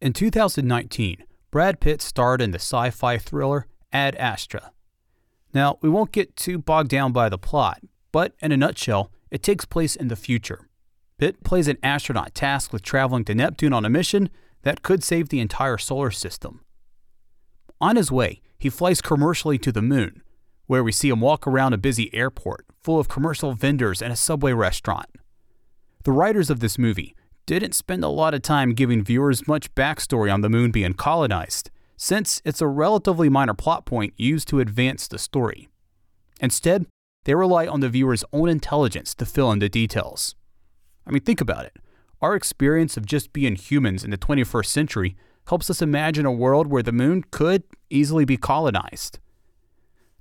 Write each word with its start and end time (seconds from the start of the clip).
In 0.00 0.12
2019, 0.12 1.24
Brad 1.50 1.80
Pitt 1.80 2.00
starred 2.00 2.40
in 2.40 2.52
the 2.52 2.60
sci 2.60 2.90
fi 2.90 3.18
thriller 3.18 3.66
Ad 3.92 4.14
Astra. 4.14 4.70
Now, 5.52 5.78
we 5.82 5.88
won't 5.88 6.12
get 6.12 6.36
too 6.36 6.56
bogged 6.58 6.90
down 6.90 7.12
by 7.12 7.28
the 7.28 7.38
plot, 7.38 7.80
but 8.12 8.34
in 8.40 8.52
a 8.52 8.56
nutshell, 8.56 9.10
it 9.32 9.42
takes 9.42 9.64
place 9.64 9.96
in 9.96 10.06
the 10.06 10.14
future. 10.14 10.68
Pitt 11.18 11.42
plays 11.42 11.66
an 11.66 11.78
astronaut 11.82 12.32
tasked 12.32 12.72
with 12.72 12.82
traveling 12.82 13.24
to 13.24 13.34
Neptune 13.34 13.72
on 13.72 13.84
a 13.84 13.90
mission 13.90 14.30
that 14.62 14.82
could 14.82 15.02
save 15.02 15.30
the 15.30 15.40
entire 15.40 15.78
solar 15.78 16.12
system. 16.12 16.60
On 17.80 17.96
his 17.96 18.12
way, 18.12 18.40
he 18.56 18.70
flies 18.70 19.00
commercially 19.00 19.58
to 19.58 19.72
the 19.72 19.82
moon, 19.82 20.22
where 20.66 20.84
we 20.84 20.92
see 20.92 21.08
him 21.08 21.20
walk 21.20 21.44
around 21.44 21.72
a 21.72 21.78
busy 21.78 22.14
airport 22.14 22.66
full 22.80 23.00
of 23.00 23.08
commercial 23.08 23.52
vendors 23.52 24.00
and 24.00 24.12
a 24.12 24.16
subway 24.16 24.52
restaurant. 24.52 25.08
The 26.04 26.12
writers 26.12 26.50
of 26.50 26.60
this 26.60 26.78
movie 26.78 27.16
didn't 27.48 27.74
spend 27.74 28.04
a 28.04 28.08
lot 28.08 28.34
of 28.34 28.42
time 28.42 28.74
giving 28.74 29.02
viewers 29.02 29.48
much 29.48 29.74
backstory 29.74 30.30
on 30.30 30.42
the 30.42 30.50
moon 30.50 30.70
being 30.70 30.92
colonized, 30.92 31.70
since 31.96 32.42
it's 32.44 32.60
a 32.60 32.66
relatively 32.66 33.30
minor 33.30 33.54
plot 33.54 33.86
point 33.86 34.12
used 34.18 34.48
to 34.48 34.60
advance 34.60 35.08
the 35.08 35.18
story. 35.18 35.66
Instead, 36.42 36.84
they 37.24 37.34
rely 37.34 37.66
on 37.66 37.80
the 37.80 37.88
viewer's 37.88 38.22
own 38.34 38.50
intelligence 38.50 39.14
to 39.14 39.24
fill 39.24 39.50
in 39.50 39.60
the 39.60 39.70
details. 39.70 40.34
I 41.06 41.10
mean, 41.10 41.22
think 41.22 41.40
about 41.40 41.64
it. 41.64 41.76
Our 42.20 42.34
experience 42.34 42.98
of 42.98 43.06
just 43.06 43.32
being 43.32 43.56
humans 43.56 44.04
in 44.04 44.10
the 44.10 44.18
21st 44.18 44.66
century 44.66 45.16
helps 45.46 45.70
us 45.70 45.80
imagine 45.80 46.26
a 46.26 46.32
world 46.32 46.66
where 46.66 46.82
the 46.82 46.92
moon 46.92 47.24
could 47.30 47.62
easily 47.88 48.26
be 48.26 48.36
colonized. 48.36 49.20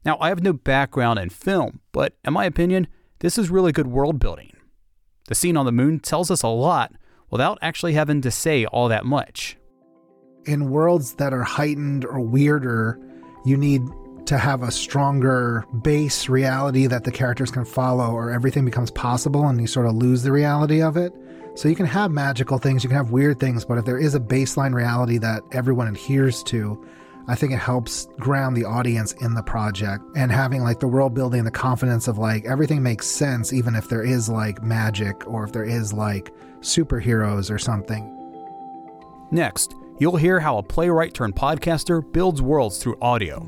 Now, 0.05 0.17
I 0.21 0.29
have 0.29 0.41
no 0.41 0.53
background 0.53 1.19
in 1.19 1.29
film, 1.29 1.81
but 1.91 2.15
in 2.23 2.31
my 2.31 2.45
opinion, 2.45 2.87
this 3.19 3.37
is 3.37 3.49
really 3.49 3.73
good 3.73 3.87
world 3.87 4.17
building. 4.17 4.55
The 5.27 5.35
scene 5.35 5.57
on 5.57 5.65
the 5.65 5.73
moon 5.73 5.99
tells 5.99 6.31
us 6.31 6.41
a 6.41 6.47
lot 6.47 6.93
without 7.29 7.57
actually 7.61 7.93
having 7.93 8.21
to 8.21 8.31
say 8.31 8.65
all 8.65 8.87
that 8.89 9.05
much. 9.05 9.57
In 10.45 10.69
worlds 10.69 11.15
that 11.15 11.33
are 11.33 11.43
heightened 11.43 12.05
or 12.05 12.19
weirder, 12.21 12.99
you 13.45 13.57
need 13.57 13.81
to 14.27 14.37
have 14.37 14.61
a 14.61 14.71
stronger 14.71 15.65
base 15.81 16.29
reality 16.29 16.85
that 16.87 17.03
the 17.05 17.11
characters 17.11 17.49
can 17.49 17.65
follow, 17.65 18.11
or 18.11 18.31
everything 18.31 18.65
becomes 18.65 18.91
possible 18.91 19.47
and 19.47 19.59
you 19.59 19.67
sort 19.67 19.85
of 19.85 19.95
lose 19.95 20.23
the 20.23 20.31
reality 20.31 20.81
of 20.81 20.97
it. 20.97 21.13
So 21.55 21.69
you 21.69 21.75
can 21.75 21.85
have 21.85 22.11
magical 22.11 22.59
things, 22.59 22.83
you 22.83 22.89
can 22.89 22.97
have 22.97 23.11
weird 23.11 23.39
things, 23.39 23.65
but 23.65 23.77
if 23.77 23.85
there 23.85 23.97
is 23.97 24.13
a 24.15 24.19
baseline 24.19 24.73
reality 24.73 25.17
that 25.17 25.43
everyone 25.53 25.87
adheres 25.87 26.43
to, 26.43 26.85
I 27.29 27.35
think 27.35 27.51
it 27.51 27.59
helps 27.59 28.07
ground 28.19 28.55
the 28.55 28.63
audience 28.63 29.11
in 29.13 29.33
the 29.33 29.43
project 29.43 30.03
and 30.15 30.31
having 30.31 30.63
like 30.63 30.79
the 30.79 30.87
world 30.87 31.13
building, 31.13 31.43
the 31.43 31.51
confidence 31.51 32.07
of 32.07 32.17
like 32.17 32.45
everything 32.45 32.81
makes 32.81 33.05
sense, 33.05 33.51
even 33.51 33.75
if 33.75 33.89
there 33.89 34.03
is 34.03 34.29
like 34.29 34.63
magic 34.63 35.27
or 35.27 35.43
if 35.43 35.51
there 35.51 35.65
is 35.65 35.91
like 35.91 36.33
superheroes 36.61 37.51
or 37.51 37.59
something. 37.59 38.13
Next, 39.31 39.75
you'll 39.99 40.15
hear 40.15 40.39
how 40.39 40.57
a 40.57 40.63
playwright 40.63 41.13
turned 41.13 41.35
podcaster 41.35 42.01
builds 42.13 42.41
worlds 42.41 42.77
through 42.77 42.97
audio. 43.01 43.41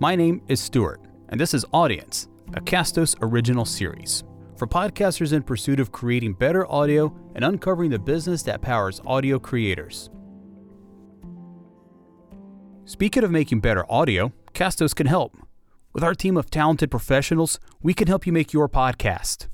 My 0.00 0.16
name 0.16 0.42
is 0.48 0.60
Stuart, 0.60 1.00
and 1.28 1.40
this 1.40 1.54
is 1.54 1.64
Audience, 1.72 2.26
a 2.54 2.60
Castos 2.60 3.14
original 3.22 3.64
series 3.64 4.24
for 4.56 4.66
podcasters 4.66 5.32
in 5.32 5.42
pursuit 5.42 5.78
of 5.78 5.92
creating 5.92 6.32
better 6.34 6.70
audio 6.70 7.14
and 7.34 7.44
uncovering 7.44 7.90
the 7.90 7.98
business 7.98 8.42
that 8.42 8.60
powers 8.60 9.00
audio 9.06 9.38
creators. 9.38 10.10
Speaking 12.86 13.24
of 13.24 13.30
making 13.30 13.60
better 13.60 13.90
audio, 13.90 14.30
Castos 14.52 14.94
can 14.94 15.06
help. 15.06 15.34
With 15.94 16.04
our 16.04 16.14
team 16.14 16.36
of 16.36 16.50
talented 16.50 16.90
professionals, 16.90 17.58
we 17.82 17.94
can 17.94 18.08
help 18.08 18.26
you 18.26 18.32
make 18.32 18.52
your 18.52 18.68
podcast. 18.68 19.48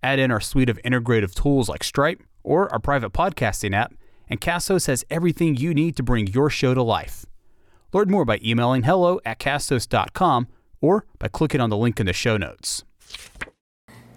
Add 0.00 0.20
in 0.20 0.30
our 0.30 0.40
suite 0.40 0.68
of 0.68 0.80
integrative 0.84 1.34
tools 1.34 1.68
like 1.68 1.82
Stripe 1.82 2.22
or 2.44 2.70
our 2.72 2.78
private 2.78 3.12
podcasting 3.12 3.74
app, 3.74 3.94
and 4.28 4.40
Castos 4.40 4.86
has 4.86 5.04
everything 5.10 5.56
you 5.56 5.74
need 5.74 5.96
to 5.96 6.04
bring 6.04 6.28
your 6.28 6.50
show 6.50 6.72
to 6.72 6.82
life. 6.82 7.26
Learn 7.92 8.10
more 8.10 8.24
by 8.24 8.38
emailing 8.44 8.84
hello 8.84 9.18
at 9.24 9.40
castos.com 9.40 10.46
or 10.80 11.04
by 11.18 11.26
clicking 11.26 11.60
on 11.60 11.70
the 11.70 11.76
link 11.76 11.98
in 11.98 12.06
the 12.06 12.12
show 12.12 12.36
notes. 12.36 12.84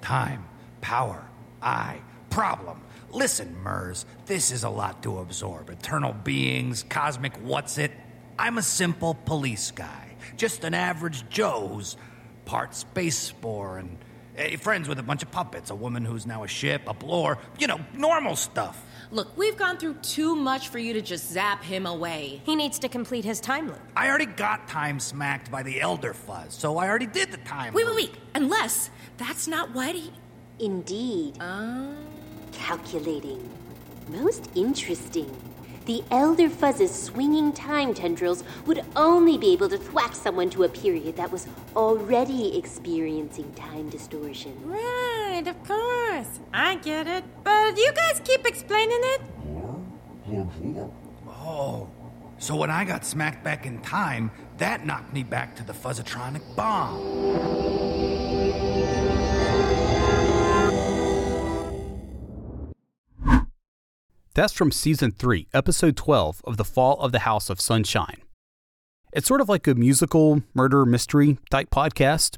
Time, 0.02 0.46
power, 0.82 1.26
I, 1.64 2.00
problem. 2.30 2.80
Listen, 3.12 3.56
Murs, 3.64 4.06
this 4.28 4.52
is 4.52 4.64
a 4.64 4.70
lot 4.70 5.02
to 5.02 5.18
absorb. 5.18 5.72
Eternal 5.72 6.14
beings, 6.14 6.86
cosmic 6.88 7.36
what's 7.38 7.80
it. 7.80 7.92
I'm 8.40 8.58
a 8.58 8.62
simple 8.62 9.14
police 9.14 9.72
guy, 9.72 10.16
just 10.38 10.64
an 10.64 10.74
average 10.74 11.28
Joe 11.30 11.68
who's 11.74 11.98
part 12.46 12.74
space 12.76 13.18
spore 13.18 13.78
and 13.78 13.98
eh, 14.38 14.56
friends 14.58 14.88
with 14.88 15.00
a 15.00 15.04
bunch 15.04 15.22
of 15.24 15.32
puppets, 15.32 15.70
a 15.70 15.76
woman 15.76 16.04
who's 16.06 16.26
now 16.26 16.44
a 16.44 16.48
ship, 16.48 16.82
a 16.88 16.94
blore, 16.94 17.38
you 17.60 17.68
know, 17.68 17.80
normal 17.94 18.36
stuff. 18.36 18.84
Look, 19.12 19.38
we've 19.38 19.58
gone 19.58 19.78
through 19.78 19.96
too 19.96 20.36
much 20.36 20.70
for 20.70 20.80
you 20.80 20.94
to 20.94 21.02
just 21.02 21.30
zap 21.30 21.64
him 21.64 21.86
away. 21.86 22.42
He 22.46 22.56
needs 22.56 22.80
to 22.80 22.88
complete 22.90 23.26
his 23.26 23.40
time 23.42 23.68
loop. 23.68 23.80
I 23.96 24.08
already 24.08 24.26
got 24.26 24.68
time 24.70 25.00
smacked 25.00 25.52
by 25.52 25.64
the 25.64 25.82
Elder 25.82 26.14
Fuzz, 26.14 26.54
so 26.54 26.78
I 26.78 26.88
already 26.88 27.08
did 27.08 27.32
the 27.32 27.38
time 27.38 27.74
Wait, 27.74 27.86
wait, 27.86 27.96
loop. 27.96 28.12
wait. 28.14 28.18
Unless 28.36 28.90
that's 29.18 29.48
not 29.48 29.72
what 29.76 29.96
he. 29.96 30.14
Indeed. 30.60 31.38
Calculating. 32.54 33.50
Most 34.08 34.50
interesting. 34.56 35.30
The 35.86 36.04
Elder 36.12 36.48
Fuzz's 36.48 36.94
swinging 36.94 37.54
time 37.54 37.94
tendrils 37.94 38.44
would 38.68 38.86
only 38.96 39.38
be 39.38 39.54
able 39.54 39.68
to 39.70 39.78
thwack 39.78 40.14
someone 40.14 40.50
to 40.52 40.64
a 40.64 40.70
period 40.70 41.16
that 41.16 41.32
was 41.32 41.48
already 41.76 42.56
experiencing 42.58 43.52
time 43.54 43.90
distortion. 43.90 44.56
Right, 44.64 45.44
of 45.48 45.64
course. 45.68 46.40
I 46.54 46.76
get 46.76 47.08
it. 47.08 47.24
But 47.44 47.78
you 47.78 47.92
guys 47.94 48.22
keep 48.24 48.46
explaining 48.46 49.00
it. 49.02 49.22
Yeah? 50.30 50.86
Oh, 51.28 51.90
so 52.38 52.56
when 52.56 52.70
I 52.70 52.86
got 52.86 53.04
smacked 53.04 53.44
back 53.44 53.66
in 53.66 53.82
time, 53.82 54.30
that 54.58 54.86
knocked 54.86 55.14
me 55.14 55.24
back 55.24 55.56
to 55.56 55.64
the 55.64 55.74
Fuzzatronic 55.74 56.56
bomb. 56.56 58.41
That's 64.34 64.54
from 64.54 64.72
season 64.72 65.12
3, 65.12 65.50
episode 65.54 65.98
12 65.98 66.42
of 66.46 66.56
The 66.56 66.64
Fall 66.64 66.98
of 67.02 67.12
the 67.12 67.20
House 67.20 67.50
of 67.50 67.60
Sunshine. 67.60 68.22
It's 69.12 69.28
sort 69.28 69.42
of 69.42 69.50
like 69.50 69.68
a 69.68 69.76
musical 69.76 70.42
murder 70.54 70.86
mystery 70.86 71.38
type 71.50 71.70
podcast. 71.70 72.38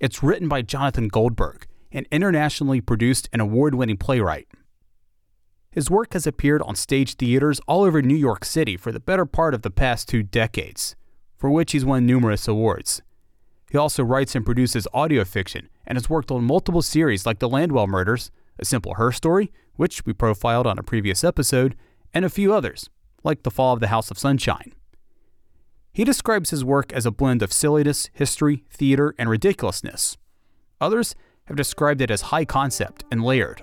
It's 0.00 0.22
written 0.22 0.48
by 0.48 0.62
Jonathan 0.62 1.08
Goldberg, 1.08 1.66
an 1.92 2.06
internationally 2.10 2.80
produced 2.80 3.28
and 3.30 3.42
award 3.42 3.74
winning 3.74 3.98
playwright. 3.98 4.48
His 5.70 5.90
work 5.90 6.14
has 6.14 6.26
appeared 6.26 6.62
on 6.62 6.76
stage 6.76 7.16
theaters 7.16 7.60
all 7.68 7.82
over 7.82 8.00
New 8.00 8.16
York 8.16 8.46
City 8.46 8.78
for 8.78 8.90
the 8.90 8.98
better 8.98 9.26
part 9.26 9.52
of 9.52 9.60
the 9.60 9.70
past 9.70 10.08
two 10.08 10.22
decades, 10.22 10.96
for 11.36 11.50
which 11.50 11.72
he's 11.72 11.84
won 11.84 12.06
numerous 12.06 12.48
awards. 12.48 13.02
He 13.70 13.76
also 13.76 14.02
writes 14.02 14.34
and 14.34 14.46
produces 14.46 14.88
audio 14.94 15.24
fiction 15.26 15.68
and 15.86 15.96
has 15.96 16.08
worked 16.08 16.30
on 16.30 16.42
multiple 16.44 16.80
series 16.80 17.26
like 17.26 17.38
The 17.38 17.50
Landwhale 17.50 17.86
Murders, 17.86 18.30
A 18.58 18.64
Simple 18.64 18.94
Herstory, 18.94 19.50
which 19.76 20.04
we 20.04 20.12
profiled 20.12 20.66
on 20.66 20.78
a 20.78 20.82
previous 20.82 21.24
episode, 21.24 21.76
and 22.14 22.24
a 22.24 22.30
few 22.30 22.52
others, 22.52 22.90
like 23.24 23.42
The 23.42 23.50
Fall 23.50 23.74
of 23.74 23.80
the 23.80 23.88
House 23.88 24.10
of 24.10 24.18
Sunshine. 24.18 24.72
He 25.92 26.04
describes 26.04 26.50
his 26.50 26.64
work 26.64 26.92
as 26.92 27.04
a 27.04 27.10
blend 27.10 27.42
of 27.42 27.52
silliness, 27.52 28.08
history, 28.12 28.64
theater, 28.70 29.14
and 29.18 29.28
ridiculousness. 29.28 30.16
Others 30.80 31.14
have 31.46 31.56
described 31.56 32.00
it 32.00 32.10
as 32.10 32.22
high 32.22 32.44
concept 32.44 33.04
and 33.10 33.22
layered. 33.22 33.62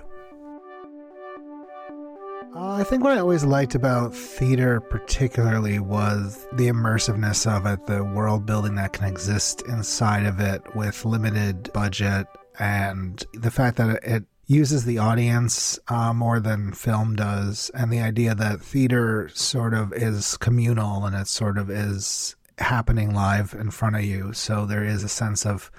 Uh, 2.54 2.72
I 2.72 2.84
think 2.84 3.04
what 3.04 3.12
I 3.12 3.20
always 3.20 3.44
liked 3.44 3.76
about 3.76 4.14
theater, 4.14 4.80
particularly, 4.80 5.78
was 5.78 6.48
the 6.54 6.68
immersiveness 6.68 7.46
of 7.46 7.64
it, 7.64 7.86
the 7.86 8.02
world 8.02 8.44
building 8.44 8.74
that 8.74 8.92
can 8.92 9.06
exist 9.06 9.62
inside 9.68 10.26
of 10.26 10.40
it 10.40 10.62
with 10.74 11.04
limited 11.04 11.72
budget, 11.72 12.26
and 12.58 13.24
the 13.34 13.52
fact 13.52 13.76
that 13.76 14.02
it 14.02 14.24
uses 14.50 14.84
the 14.84 14.98
audience 14.98 15.78
uh, 15.86 16.12
more 16.12 16.40
than 16.40 16.72
film 16.72 17.14
does, 17.14 17.70
and 17.72 17.92
the 17.92 18.00
idea 18.00 18.34
that 18.34 18.60
theater 18.60 19.30
sort 19.32 19.72
of 19.72 19.92
is 19.92 20.36
communal 20.38 21.06
and 21.06 21.14
it 21.14 21.28
sort 21.28 21.56
of 21.56 21.70
is 21.70 22.34
happening 22.58 23.14
live 23.14 23.54
in 23.54 23.70
front 23.70 23.94
of 23.94 24.02
you. 24.02 24.32
So 24.32 24.66
there 24.66 24.82
is 24.82 25.04
a 25.04 25.08
sense 25.08 25.46
of 25.46 25.70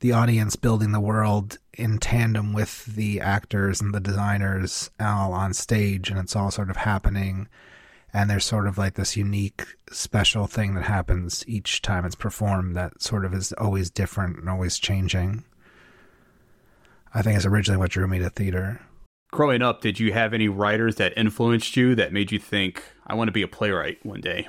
the 0.00 0.12
audience 0.12 0.54
building 0.54 0.92
the 0.92 1.00
world 1.00 1.56
in 1.72 1.96
tandem 1.96 2.52
with 2.52 2.84
the 2.84 3.22
actors 3.22 3.80
and 3.80 3.94
the 3.94 4.00
designers 4.00 4.90
all 5.00 5.32
on 5.32 5.54
stage, 5.54 6.10
and 6.10 6.18
it's 6.18 6.36
all 6.36 6.50
sort 6.50 6.68
of 6.68 6.76
happening. 6.76 7.48
And 8.12 8.28
there's 8.28 8.44
sort 8.44 8.66
of 8.66 8.76
like 8.76 8.94
this 8.94 9.16
unique, 9.16 9.64
special 9.90 10.46
thing 10.46 10.74
that 10.74 10.84
happens 10.84 11.42
each 11.48 11.80
time 11.80 12.04
it's 12.04 12.16
performed 12.16 12.76
that 12.76 13.00
sort 13.00 13.24
of 13.24 13.32
is 13.32 13.54
always 13.54 13.90
different 13.90 14.36
and 14.36 14.50
always 14.50 14.78
changing. 14.78 15.44
I 17.12 17.22
think 17.22 17.36
is 17.36 17.46
originally 17.46 17.78
what 17.78 17.90
drew 17.90 18.06
me 18.06 18.18
to 18.20 18.30
theater. 18.30 18.80
Growing 19.32 19.62
up, 19.62 19.80
did 19.80 20.00
you 20.00 20.12
have 20.12 20.34
any 20.34 20.48
writers 20.48 20.96
that 20.96 21.16
influenced 21.16 21.76
you 21.76 21.94
that 21.94 22.12
made 22.12 22.32
you 22.32 22.38
think, 22.38 22.82
I 23.06 23.14
want 23.14 23.28
to 23.28 23.32
be 23.32 23.42
a 23.42 23.48
playwright 23.48 24.04
one 24.04 24.20
day? 24.20 24.48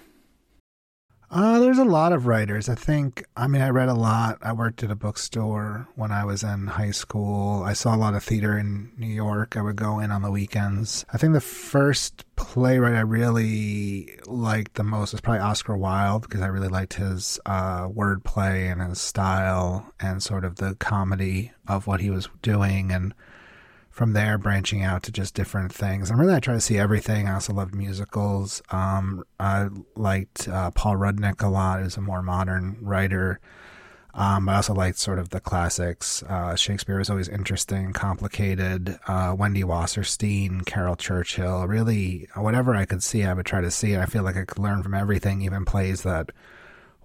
Uh, 1.33 1.59
there's 1.61 1.77
a 1.77 1.85
lot 1.85 2.11
of 2.11 2.25
writers. 2.25 2.67
I 2.67 2.75
think, 2.75 3.23
I 3.37 3.47
mean, 3.47 3.61
I 3.61 3.69
read 3.69 3.87
a 3.87 3.93
lot. 3.93 4.37
I 4.41 4.51
worked 4.51 4.83
at 4.83 4.91
a 4.91 4.97
bookstore 4.97 5.87
when 5.95 6.11
I 6.11 6.25
was 6.25 6.43
in 6.43 6.67
high 6.67 6.91
school. 6.91 7.63
I 7.63 7.71
saw 7.71 7.95
a 7.95 7.97
lot 7.97 8.15
of 8.15 8.21
theater 8.21 8.57
in 8.57 8.91
New 8.97 9.07
York. 9.07 9.55
I 9.55 9.61
would 9.61 9.77
go 9.77 9.99
in 9.99 10.11
on 10.11 10.23
the 10.23 10.29
weekends. 10.31 11.05
I 11.13 11.17
think 11.17 11.31
the 11.31 11.39
first 11.39 12.25
playwright 12.35 12.95
I 12.95 13.01
really 13.01 14.19
liked 14.25 14.73
the 14.73 14.83
most 14.83 15.13
was 15.13 15.21
probably 15.21 15.39
Oscar 15.39 15.77
Wilde 15.77 16.23
because 16.23 16.41
I 16.41 16.47
really 16.47 16.67
liked 16.67 16.95
his 16.95 17.39
uh, 17.45 17.87
wordplay 17.87 18.69
and 18.69 18.81
his 18.81 18.99
style 18.99 19.89
and 20.01 20.21
sort 20.21 20.43
of 20.43 20.57
the 20.57 20.75
comedy 20.75 21.53
of 21.65 21.87
what 21.87 22.01
he 22.01 22.09
was 22.09 22.27
doing. 22.41 22.91
And 22.91 23.13
from 23.91 24.13
there 24.13 24.37
branching 24.37 24.81
out 24.81 25.03
to 25.03 25.11
just 25.11 25.35
different 25.35 25.73
things. 25.73 26.09
And 26.09 26.17
really, 26.17 26.33
I 26.33 26.39
try 26.39 26.53
to 26.53 26.61
see 26.61 26.79
everything. 26.79 27.27
I 27.27 27.33
also 27.33 27.53
loved 27.53 27.75
musicals. 27.75 28.61
Um, 28.71 29.23
I 29.39 29.67
liked 29.95 30.47
uh, 30.47 30.71
Paul 30.71 30.95
Rudnick 30.95 31.43
a 31.43 31.47
lot, 31.47 31.81
as 31.81 31.97
a 31.97 32.01
more 32.01 32.23
modern 32.23 32.77
writer. 32.81 33.39
Um, 34.13 34.49
I 34.49 34.55
also 34.55 34.73
liked 34.73 34.97
sort 34.97 35.19
of 35.19 35.29
the 35.29 35.39
classics. 35.39 36.23
Uh, 36.23 36.55
Shakespeare 36.55 36.97
was 36.97 37.09
always 37.09 37.29
interesting, 37.29 37.93
complicated. 37.93 38.97
Uh, 39.07 39.35
Wendy 39.37 39.63
Wasserstein, 39.63 40.65
Caryl 40.65 40.97
Churchill, 40.97 41.65
really, 41.67 42.27
whatever 42.35 42.75
I 42.75 42.85
could 42.85 43.03
see, 43.03 43.23
I 43.23 43.33
would 43.33 43.45
try 43.45 43.61
to 43.61 43.71
see. 43.71 43.93
And 43.93 44.01
I 44.01 44.05
feel 44.05 44.23
like 44.23 44.35
I 44.35 44.45
could 44.45 44.59
learn 44.59 44.83
from 44.83 44.93
everything, 44.93 45.41
even 45.41 45.63
plays 45.63 46.03
that 46.03 46.31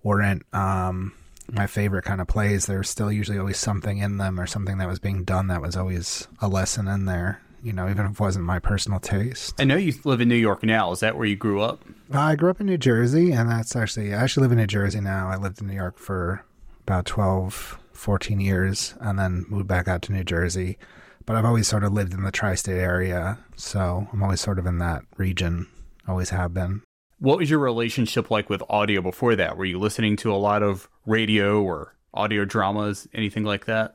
weren't 0.03 0.43
um, 0.53 1.12
my 1.51 1.67
favorite 1.67 2.05
kind 2.05 2.21
of 2.21 2.27
plays, 2.27 2.67
there's 2.67 2.89
still 2.89 3.11
usually 3.11 3.39
always 3.39 3.59
something 3.59 3.99
in 3.99 4.19
them 4.19 4.41
or 4.41 4.47
something 4.47 4.79
that 4.79 4.89
was 4.89 4.99
being 4.99 5.25
done 5.25 5.49
that 5.49 5.63
was 5.63 5.77
always 5.77 6.29
a 6.41 6.49
lesson 6.49 6.89
in 6.89 7.05
there. 7.07 7.41
You 7.63 7.73
know, 7.73 7.89
even 7.89 8.07
if 8.07 8.13
it 8.13 8.21
wasn't 8.21 8.45
my 8.45 8.61
personal 8.61 9.01
taste. 9.01 9.55
I 9.59 9.65
know 9.65 9.77
you 9.77 9.93
live 10.05 10.21
in 10.21 10.29
New 10.29 10.37
York 10.37 10.63
now. 10.63 10.93
Is 10.93 11.01
that 11.01 11.17
where 11.17 11.27
you 11.27 11.35
grew 11.35 11.63
up? 11.63 11.85
I 12.13 12.37
grew 12.37 12.51
up 12.51 12.61
in 12.61 12.67
New 12.67 12.79
Jersey, 12.79 13.33
and 13.33 13.51
that's 13.51 13.75
actually, 13.75 14.15
I 14.15 14.23
actually 14.23 14.43
live 14.43 14.53
in 14.53 14.59
New 14.59 14.69
Jersey 14.69 15.01
now. 15.01 15.29
I 15.29 15.37
lived 15.37 15.61
in 15.61 15.67
New 15.67 15.75
York 15.75 15.99
for 15.99 16.45
about 16.83 17.07
12, 17.07 17.81
14 17.93 18.39
years, 18.39 18.95
and 19.01 19.19
then 19.19 19.47
moved 19.49 19.67
back 19.67 19.89
out 19.89 20.03
to 20.03 20.13
New 20.13 20.23
Jersey. 20.23 20.79
But 21.25 21.35
I've 21.35 21.45
always 21.45 21.67
sort 21.67 21.83
of 21.83 21.93
lived 21.93 22.15
in 22.15 22.23
the 22.23 22.31
tri 22.31 22.55
state 22.55 22.79
area, 22.79 23.39
so 23.57 24.07
I'm 24.13 24.23
always 24.23 24.41
sort 24.41 24.61
of 24.61 24.67
in 24.67 24.79
that 24.79 25.03
region, 25.17 25.67
always 26.07 26.31
have 26.31 26.55
been. 26.55 26.83
What 27.19 27.39
was 27.39 27.49
your 27.49 27.61
relationship 27.61 28.31
like 28.31 28.51
with 28.51 28.63
audio 28.69 29.01
before 29.01 29.37
that? 29.37 29.57
Were 29.57 29.65
you 29.65 29.79
listening 29.79 30.17
to 30.17 30.33
a 30.33 30.37
lot 30.37 30.63
of 30.63 30.89
radio 31.07 31.63
or 31.63 31.97
audio 32.13 32.45
dramas, 32.45 33.09
anything 33.15 33.45
like 33.45 33.65
that? 33.65 33.95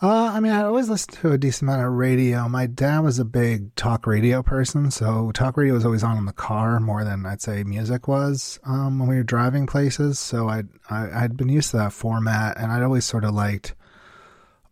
Uh, 0.00 0.30
I 0.32 0.38
mean, 0.38 0.52
I 0.52 0.62
always 0.62 0.88
listened 0.88 1.16
to 1.18 1.32
a 1.32 1.38
decent 1.38 1.68
amount 1.68 1.84
of 1.84 1.92
radio. 1.92 2.48
My 2.48 2.66
dad 2.66 3.00
was 3.00 3.18
a 3.18 3.24
big 3.24 3.74
talk 3.74 4.06
radio 4.06 4.42
person, 4.44 4.90
so 4.92 5.32
talk 5.32 5.56
radio 5.56 5.74
was 5.74 5.84
always 5.84 6.04
on 6.04 6.18
in 6.18 6.26
the 6.26 6.32
car 6.32 6.78
more 6.78 7.02
than 7.02 7.26
I'd 7.26 7.42
say 7.42 7.64
music 7.64 8.06
was 8.06 8.60
um, 8.64 9.00
when 9.00 9.08
we 9.08 9.16
were 9.16 9.24
driving 9.24 9.66
places. 9.66 10.20
So 10.20 10.48
I'd, 10.48 10.68
I, 10.88 11.24
I'd 11.24 11.36
been 11.36 11.48
used 11.48 11.72
to 11.72 11.78
that 11.78 11.92
format, 11.92 12.58
and 12.58 12.70
I'd 12.70 12.84
always 12.84 13.06
sort 13.06 13.24
of 13.24 13.34
liked 13.34 13.74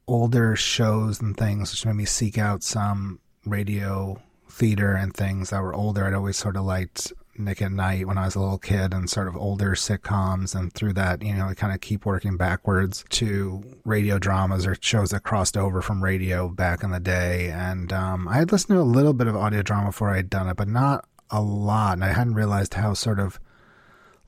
older 0.07 0.55
shows 0.55 1.21
and 1.21 1.37
things, 1.37 1.73
which 1.73 1.85
made 1.85 1.97
me 1.97 2.05
seek 2.05 2.39
out 2.39 2.63
some 2.63 3.19
radio 3.45 4.23
theater 4.49 4.93
and 4.93 5.13
things 5.13 5.51
that 5.51 5.63
were 5.63 5.75
older. 5.75 6.05
I'd 6.05 6.15
always 6.15 6.37
sort 6.37 6.57
of 6.57 6.65
liked 6.65 7.13
Nick 7.39 7.63
at 7.63 7.73
Night 7.73 8.07
when 8.07 8.19
I 8.19 8.25
was 8.25 8.35
a 8.35 8.41
little 8.41 8.59
kid 8.59 8.93
and 8.93 9.09
sort 9.09 9.29
of 9.29 9.37
older 9.37 9.71
sitcoms. 9.71 10.55
And 10.55 10.73
through 10.73 10.95
that, 10.95 11.23
you 11.23 11.35
know, 11.35 11.47
I 11.47 11.55
kind 11.55 11.75
of 11.75 11.81
keep 11.81 12.05
working 12.05 12.37
backwards 12.37 13.05
to 13.11 13.63
radio 13.85 14.19
dramas 14.19 14.67
or 14.67 14.77
shows 14.81 15.11
that 15.11 15.23
crossed 15.23 15.57
over 15.57 15.83
from 15.83 16.03
radio 16.03 16.49
back 16.49 16.83
in 16.83 16.91
the 16.91 17.01
day. 17.01 17.51
And 17.51 17.93
um, 17.93 18.29
I 18.29 18.37
had 18.37 18.53
listened 18.53 18.77
to 18.77 18.81
a 18.81 18.83
little 18.83 19.13
bit 19.13 19.27
of 19.27 19.37
audio 19.37 19.63
drama 19.63 19.89
before 19.89 20.11
I'd 20.11 20.31
done 20.31 20.49
it, 20.49 20.57
but 20.57 20.69
not 20.69 21.07
a 21.31 21.41
lot. 21.41 21.95
And 21.95 22.05
I 22.05 22.13
hadn't 22.13 22.35
realized 22.35 22.75
how 22.75 22.95
sort 22.95 23.21
of 23.21 23.39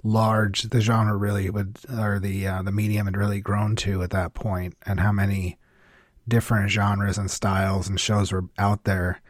large 0.02 0.62
the 0.62 0.80
genre 0.80 1.16
really 1.16 1.50
would, 1.50 1.78
or 1.98 2.18
the 2.18 2.46
uh, 2.46 2.62
the 2.62 2.72
medium 2.72 3.06
had 3.06 3.16
really 3.16 3.40
grown 3.40 3.76
to 3.76 4.02
at 4.02 4.10
that 4.10 4.34
point, 4.34 4.76
and 4.86 5.00
how 5.00 5.12
many 5.12 5.58
different 6.26 6.70
genres 6.70 7.18
and 7.18 7.30
styles 7.30 7.88
and 7.88 7.98
shows 7.98 8.32
were 8.32 8.44
out 8.58 8.84
there. 8.84 9.20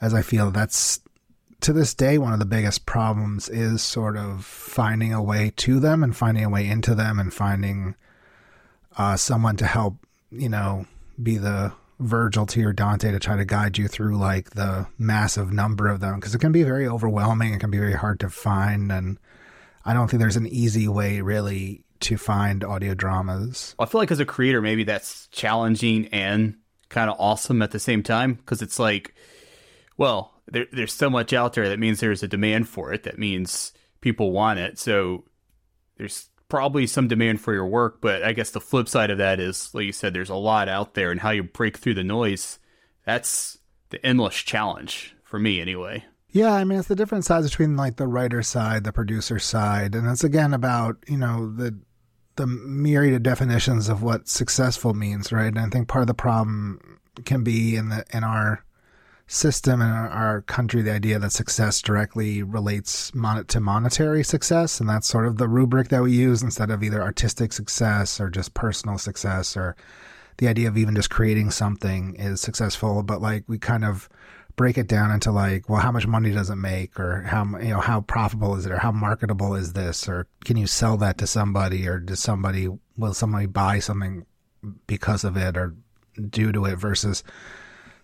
As 0.00 0.14
I 0.14 0.22
feel 0.22 0.50
that's 0.50 1.00
to 1.62 1.72
this 1.72 1.94
day, 1.94 2.18
one 2.18 2.32
of 2.32 2.38
the 2.38 2.44
biggest 2.44 2.86
problems 2.86 3.48
is 3.48 3.82
sort 3.82 4.16
of 4.16 4.44
finding 4.44 5.12
a 5.12 5.22
way 5.22 5.52
to 5.56 5.80
them 5.80 6.02
and 6.02 6.16
finding 6.16 6.44
a 6.44 6.50
way 6.50 6.66
into 6.66 6.94
them 6.94 7.18
and 7.18 7.32
finding 7.32 7.94
uh, 8.98 9.16
someone 9.16 9.56
to 9.56 9.66
help, 9.66 9.96
you 10.30 10.48
know, 10.48 10.86
be 11.22 11.38
the 11.38 11.72
Virgil 12.00 12.46
to 12.46 12.60
your 12.60 12.72
Dante 12.72 13.12
to 13.12 13.20
try 13.20 13.36
to 13.36 13.44
guide 13.44 13.78
you 13.78 13.86
through 13.86 14.18
like 14.18 14.50
the 14.50 14.88
massive 14.98 15.52
number 15.52 15.88
of 15.88 16.00
them 16.00 16.16
because 16.16 16.34
it 16.34 16.40
can 16.40 16.50
be 16.50 16.64
very 16.64 16.86
overwhelming. 16.86 17.54
It 17.54 17.60
can 17.60 17.70
be 17.70 17.78
very 17.78 17.94
hard 17.94 18.18
to 18.20 18.28
find. 18.28 18.90
And 18.90 19.18
I 19.84 19.94
don't 19.94 20.08
think 20.08 20.20
there's 20.20 20.36
an 20.36 20.48
easy 20.48 20.88
way 20.88 21.20
really 21.20 21.84
to 22.00 22.16
find 22.16 22.64
audio 22.64 22.94
dramas. 22.94 23.76
I 23.78 23.86
feel 23.86 24.00
like 24.00 24.10
as 24.10 24.18
a 24.18 24.24
creator, 24.24 24.60
maybe 24.60 24.82
that's 24.82 25.28
challenging 25.28 26.06
and 26.08 26.56
kind 26.88 27.08
of 27.08 27.16
awesome 27.20 27.62
at 27.62 27.70
the 27.70 27.78
same 27.78 28.02
time 28.02 28.34
because 28.34 28.62
it's 28.62 28.80
like, 28.80 29.14
well, 29.96 30.31
there, 30.52 30.66
there's 30.70 30.92
so 30.92 31.10
much 31.10 31.32
out 31.32 31.54
there 31.54 31.68
that 31.68 31.78
means 31.78 32.00
there's 32.00 32.22
a 32.22 32.28
demand 32.28 32.68
for 32.68 32.92
it. 32.92 33.02
That 33.02 33.18
means 33.18 33.72
people 34.00 34.32
want 34.32 34.58
it. 34.58 34.78
So 34.78 35.24
there's 35.96 36.28
probably 36.48 36.86
some 36.86 37.08
demand 37.08 37.40
for 37.40 37.54
your 37.54 37.66
work, 37.66 38.00
but 38.00 38.22
I 38.22 38.34
guess 38.34 38.50
the 38.50 38.60
flip 38.60 38.88
side 38.88 39.10
of 39.10 39.18
that 39.18 39.40
is, 39.40 39.74
like 39.74 39.86
you 39.86 39.92
said, 39.92 40.12
there's 40.12 40.30
a 40.30 40.34
lot 40.34 40.68
out 40.68 40.94
there, 40.94 41.10
and 41.10 41.20
how 41.20 41.30
you 41.30 41.42
break 41.42 41.78
through 41.78 41.94
the 41.94 42.04
noise. 42.04 42.58
That's 43.06 43.58
the 43.88 44.04
endless 44.04 44.36
challenge 44.36 45.16
for 45.24 45.38
me, 45.38 45.60
anyway. 45.60 46.04
Yeah, 46.28 46.52
I 46.52 46.64
mean, 46.64 46.78
it's 46.78 46.88
the 46.88 46.96
different 46.96 47.24
sides 47.24 47.48
between 47.48 47.76
like 47.76 47.96
the 47.96 48.06
writer 48.06 48.42
side, 48.42 48.84
the 48.84 48.92
producer 48.92 49.38
side, 49.38 49.94
and 49.94 50.06
it's 50.08 50.24
again 50.24 50.54
about 50.54 50.96
you 51.06 51.16
know 51.18 51.54
the 51.54 51.78
the 52.36 52.46
myriad 52.46 53.14
of 53.14 53.22
definitions 53.22 53.88
of 53.88 54.02
what 54.02 54.28
successful 54.28 54.94
means, 54.94 55.32
right? 55.32 55.46
And 55.46 55.58
I 55.58 55.68
think 55.68 55.88
part 55.88 56.02
of 56.02 56.06
the 56.06 56.14
problem 56.14 57.00
can 57.24 57.44
be 57.44 57.76
in 57.76 57.90
the 57.90 58.04
in 58.12 58.24
our 58.24 58.64
system 59.32 59.80
in 59.80 59.88
our 59.88 60.42
country 60.42 60.82
the 60.82 60.92
idea 60.92 61.18
that 61.18 61.32
success 61.32 61.80
directly 61.80 62.42
relates 62.42 63.14
mon- 63.14 63.44
to 63.46 63.60
monetary 63.60 64.22
success 64.22 64.78
and 64.78 64.88
that's 64.88 65.06
sort 65.06 65.26
of 65.26 65.38
the 65.38 65.48
rubric 65.48 65.88
that 65.88 66.02
we 66.02 66.12
use 66.12 66.42
instead 66.42 66.70
of 66.70 66.82
either 66.82 67.00
artistic 67.00 67.52
success 67.52 68.20
or 68.20 68.28
just 68.28 68.52
personal 68.52 68.98
success 68.98 69.56
or 69.56 69.74
the 70.38 70.48
idea 70.48 70.68
of 70.68 70.76
even 70.76 70.94
just 70.94 71.10
creating 71.10 71.50
something 71.50 72.16
is 72.16 72.40
successful. 72.40 73.02
But 73.02 73.22
like 73.22 73.44
we 73.46 73.58
kind 73.58 73.84
of 73.84 74.08
break 74.56 74.76
it 74.76 74.86
down 74.86 75.10
into 75.10 75.32
like 75.32 75.68
well 75.68 75.80
how 75.80 75.92
much 75.92 76.06
money 76.06 76.30
does 76.30 76.50
it 76.50 76.56
make? 76.56 76.98
Or 76.98 77.22
how 77.22 77.44
you 77.58 77.68
know 77.68 77.80
how 77.80 78.02
profitable 78.02 78.56
is 78.56 78.66
it? 78.66 78.72
Or 78.72 78.78
how 78.78 78.92
marketable 78.92 79.54
is 79.54 79.72
this? 79.72 80.08
Or 80.08 80.26
can 80.44 80.56
you 80.56 80.66
sell 80.66 80.96
that 80.98 81.18
to 81.18 81.26
somebody? 81.26 81.86
Or 81.86 81.98
does 81.98 82.20
somebody 82.20 82.68
will 82.96 83.14
somebody 83.14 83.46
buy 83.46 83.78
something 83.78 84.26
because 84.86 85.24
of 85.24 85.36
it 85.36 85.56
or 85.56 85.74
due 86.28 86.52
to 86.52 86.64
it 86.66 86.76
versus 86.76 87.24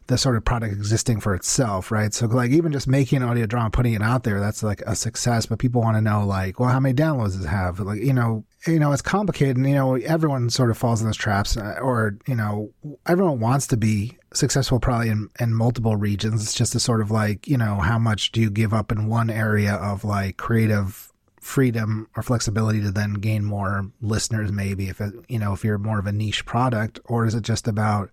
the 0.09 0.19
sort 0.19 0.37
of 0.37 0.45
product 0.45 0.73
existing 0.73 1.21
for 1.21 1.35
itself, 1.35 1.93
right? 1.93 2.13
So 2.13 2.27
like 2.27 2.51
even 2.51 2.73
just 2.73 2.89
making 2.89 3.23
an 3.23 3.29
audio 3.29 3.47
drama, 3.47 3.71
putting 3.71 3.93
it 3.93 4.03
out 4.03 4.25
there, 4.25 4.41
that's 4.41 4.63
like 4.63 4.83
a 4.87 4.97
success. 4.97 5.45
But 5.47 5.59
people 5.59 5.83
want 5.83 5.99
to 5.99 6.01
know 6.01 6.27
like, 6.27 6.59
well, 6.59 6.71
how 6.71 6.81
many 6.81 6.95
downloads 6.95 7.37
does 7.37 7.45
it 7.45 7.49
have? 7.49 7.79
Like, 7.79 8.01
you 8.01 8.15
know, 8.15 8.45
you 8.67 8.79
know, 8.79 8.91
it's 8.93 9.03
complicated, 9.03 9.57
and 9.57 9.69
you 9.69 9.75
know, 9.75 9.95
everyone 9.95 10.51
sort 10.51 10.71
of 10.71 10.79
falls 10.79 11.01
in 11.01 11.07
those 11.07 11.17
traps, 11.17 11.57
uh, 11.57 11.79
or 11.81 12.19
you 12.27 12.35
know, 12.35 12.73
everyone 13.07 13.39
wants 13.39 13.67
to 13.69 13.77
be 13.77 14.17
successful 14.33 14.81
probably 14.81 15.11
in, 15.11 15.29
in 15.39 15.55
multiple 15.55 15.97
regions. 15.97 16.43
It's 16.43 16.55
just 16.55 16.75
a 16.75 16.81
sort 16.81 17.01
of 17.01 17.11
like, 17.11 17.47
you 17.47 17.57
know, 17.57 17.77
how 17.77 17.99
much 17.99 18.33
do 18.33 18.41
you 18.41 18.51
give 18.51 18.75
up 18.75 18.91
in 18.91 19.09
one 19.09 19.31
area 19.31 19.75
of 19.75 20.05
like 20.05 20.39
creative 20.39 21.13
freedom 21.41 22.09
or 22.17 22.23
flexibility 22.23 22.81
to 22.83 22.91
then 22.91 23.15
gain 23.15 23.43
more 23.43 23.91
listeners 24.03 24.53
maybe 24.53 24.89
if 24.89 25.01
it, 25.01 25.15
you 25.29 25.39
know 25.39 25.55
if 25.55 25.65
you're 25.65 25.79
more 25.79 25.99
of 25.99 26.07
a 26.07 26.13
niche 26.13 26.45
product 26.45 27.01
or 27.07 27.25
is 27.25 27.35
it 27.35 27.43
just 27.43 27.67
about 27.67 28.11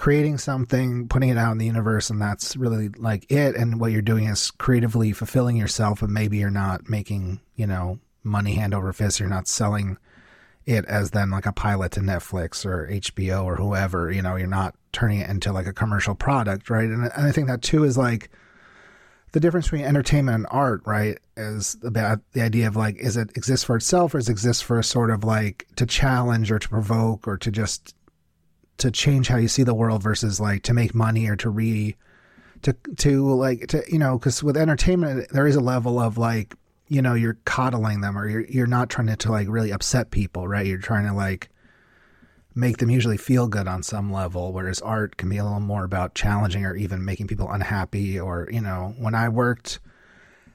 creating 0.00 0.38
something, 0.38 1.06
putting 1.08 1.28
it 1.28 1.36
out 1.36 1.52
in 1.52 1.58
the 1.58 1.66
universe, 1.66 2.08
and 2.08 2.22
that's 2.22 2.56
really 2.56 2.88
like 2.96 3.30
it. 3.30 3.54
And 3.54 3.78
what 3.78 3.92
you're 3.92 4.00
doing 4.00 4.24
is 4.28 4.50
creatively 4.50 5.12
fulfilling 5.12 5.58
yourself, 5.58 6.00
and 6.00 6.10
maybe 6.10 6.38
you're 6.38 6.48
not 6.48 6.88
making, 6.88 7.38
you 7.54 7.66
know, 7.66 7.98
money 8.24 8.54
hand 8.54 8.72
over 8.72 8.94
fist. 8.94 9.20
You're 9.20 9.28
not 9.28 9.46
selling 9.46 9.98
it 10.64 10.86
as 10.86 11.10
then 11.10 11.28
like 11.28 11.44
a 11.44 11.52
pilot 11.52 11.92
to 11.92 12.00
Netflix 12.00 12.64
or 12.64 12.88
HBO 12.90 13.44
or 13.44 13.56
whoever. 13.56 14.10
You 14.10 14.22
know, 14.22 14.36
you're 14.36 14.46
not 14.46 14.74
turning 14.92 15.20
it 15.20 15.28
into 15.28 15.52
like 15.52 15.66
a 15.66 15.72
commercial 15.74 16.14
product, 16.14 16.70
right? 16.70 16.88
And, 16.88 17.12
and 17.14 17.26
I 17.26 17.30
think 17.30 17.48
that 17.48 17.60
too 17.60 17.84
is 17.84 17.98
like 17.98 18.30
the 19.32 19.40
difference 19.40 19.66
between 19.66 19.84
entertainment 19.84 20.34
and 20.34 20.46
art, 20.50 20.80
right? 20.86 21.18
Is 21.36 21.76
about 21.84 22.20
the 22.32 22.40
idea 22.40 22.68
of 22.68 22.74
like, 22.74 22.96
is 22.96 23.18
it 23.18 23.36
exists 23.36 23.66
for 23.66 23.76
itself 23.76 24.14
or 24.14 24.18
is 24.18 24.30
it 24.30 24.32
exists 24.32 24.62
for 24.62 24.78
a 24.78 24.84
sort 24.84 25.10
of 25.10 25.24
like 25.24 25.66
to 25.76 25.84
challenge 25.84 26.50
or 26.50 26.58
to 26.58 26.68
provoke 26.70 27.28
or 27.28 27.36
to 27.36 27.50
just 27.50 27.94
to 28.80 28.90
change 28.90 29.28
how 29.28 29.36
you 29.36 29.48
see 29.48 29.62
the 29.62 29.74
world 29.74 30.02
versus 30.02 30.40
like 30.40 30.62
to 30.62 30.74
make 30.74 30.94
money 30.94 31.28
or 31.28 31.36
to 31.36 31.50
re 31.50 31.96
to 32.62 32.74
to 32.96 33.32
like 33.34 33.66
to 33.68 33.82
you 33.90 33.98
know 33.98 34.18
because 34.18 34.42
with 34.42 34.56
entertainment 34.56 35.28
there 35.30 35.46
is 35.46 35.56
a 35.56 35.60
level 35.60 35.98
of 35.98 36.18
like 36.18 36.54
you 36.88 37.00
know 37.00 37.14
you're 37.14 37.38
coddling 37.44 38.00
them 38.00 38.18
or 38.18 38.28
you're 38.28 38.44
you're 38.46 38.66
not 38.66 38.90
trying 38.90 39.06
to, 39.06 39.16
to 39.16 39.30
like 39.30 39.48
really 39.48 39.70
upset 39.70 40.10
people 40.10 40.48
right? 40.48 40.66
You're 40.66 40.78
trying 40.78 41.06
to 41.06 41.14
like 41.14 41.50
make 42.54 42.78
them 42.78 42.90
usually 42.90 43.16
feel 43.16 43.46
good 43.46 43.68
on 43.68 43.82
some 43.82 44.12
level 44.12 44.52
whereas 44.52 44.80
art 44.80 45.16
can 45.16 45.28
be 45.28 45.36
a 45.36 45.44
little 45.44 45.60
more 45.60 45.84
about 45.84 46.14
challenging 46.14 46.64
or 46.64 46.74
even 46.74 47.04
making 47.04 47.26
people 47.26 47.50
unhappy 47.50 48.18
or 48.18 48.48
you 48.50 48.60
know 48.60 48.92
when 48.98 49.14
i 49.14 49.28
worked 49.28 49.78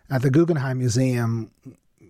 at 0.10 0.22
the 0.22 0.29
guggenheim 0.29 0.77
museum 0.77 1.50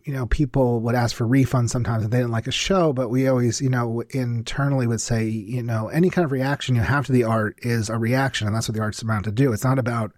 you 0.05 0.13
know, 0.13 0.27
people 0.27 0.81
would 0.81 0.93
ask 0.93 1.15
for 1.15 1.27
refunds 1.27 1.71
sometimes 1.71 2.05
if 2.05 2.11
they 2.11 2.19
didn't 2.19 2.31
like 2.31 2.45
a 2.45 2.51
show, 2.51 2.93
but 2.93 3.09
we 3.09 3.27
always, 3.27 3.59
you 3.59 3.69
know, 3.69 4.03
internally 4.11 4.85
would 4.85 5.01
say, 5.01 5.25
you 5.25 5.63
know, 5.63 5.87
any 5.87 6.11
kind 6.11 6.23
of 6.23 6.31
reaction 6.31 6.75
you 6.75 6.81
have 6.81 7.07
to 7.07 7.11
the 7.11 7.23
art 7.23 7.57
is 7.63 7.89
a 7.89 7.97
reaction, 7.97 8.45
and 8.45 8.55
that's 8.55 8.69
what 8.69 8.75
the 8.75 8.81
art's 8.81 9.03
meant 9.03 9.25
to 9.25 9.31
do. 9.31 9.51
It's 9.51 9.63
not 9.63 9.79
about 9.79 10.11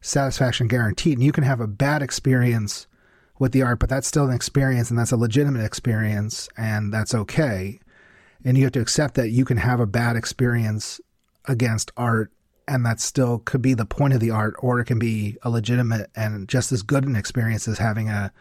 satisfaction 0.00 0.66
guaranteed. 0.66 1.18
And 1.18 1.24
you 1.24 1.30
can 1.30 1.44
have 1.44 1.60
a 1.60 1.68
bad 1.68 2.02
experience 2.02 2.88
with 3.38 3.52
the 3.52 3.62
art, 3.62 3.78
but 3.78 3.88
that's 3.88 4.08
still 4.08 4.24
an 4.24 4.34
experience, 4.34 4.90
and 4.90 4.98
that's 4.98 5.12
a 5.12 5.16
legitimate 5.16 5.64
experience, 5.64 6.48
and 6.56 6.92
that's 6.92 7.14
okay. 7.14 7.78
And 8.44 8.58
you 8.58 8.64
have 8.64 8.72
to 8.72 8.80
accept 8.80 9.14
that 9.14 9.30
you 9.30 9.44
can 9.44 9.58
have 9.58 9.78
a 9.78 9.86
bad 9.86 10.16
experience 10.16 11.00
against 11.46 11.92
art 11.96 12.32
and 12.66 12.84
that 12.86 13.00
still 13.00 13.38
could 13.40 13.62
be 13.62 13.74
the 13.74 13.84
point 13.84 14.14
of 14.14 14.20
the 14.20 14.30
art 14.30 14.54
or 14.60 14.78
it 14.80 14.84
can 14.84 14.98
be 14.98 15.36
a 15.42 15.50
legitimate 15.50 16.08
and 16.14 16.48
just 16.48 16.70
as 16.70 16.82
good 16.82 17.04
an 17.04 17.16
experience 17.16 17.66
as 17.66 17.78
having 17.78 18.08
a 18.08 18.32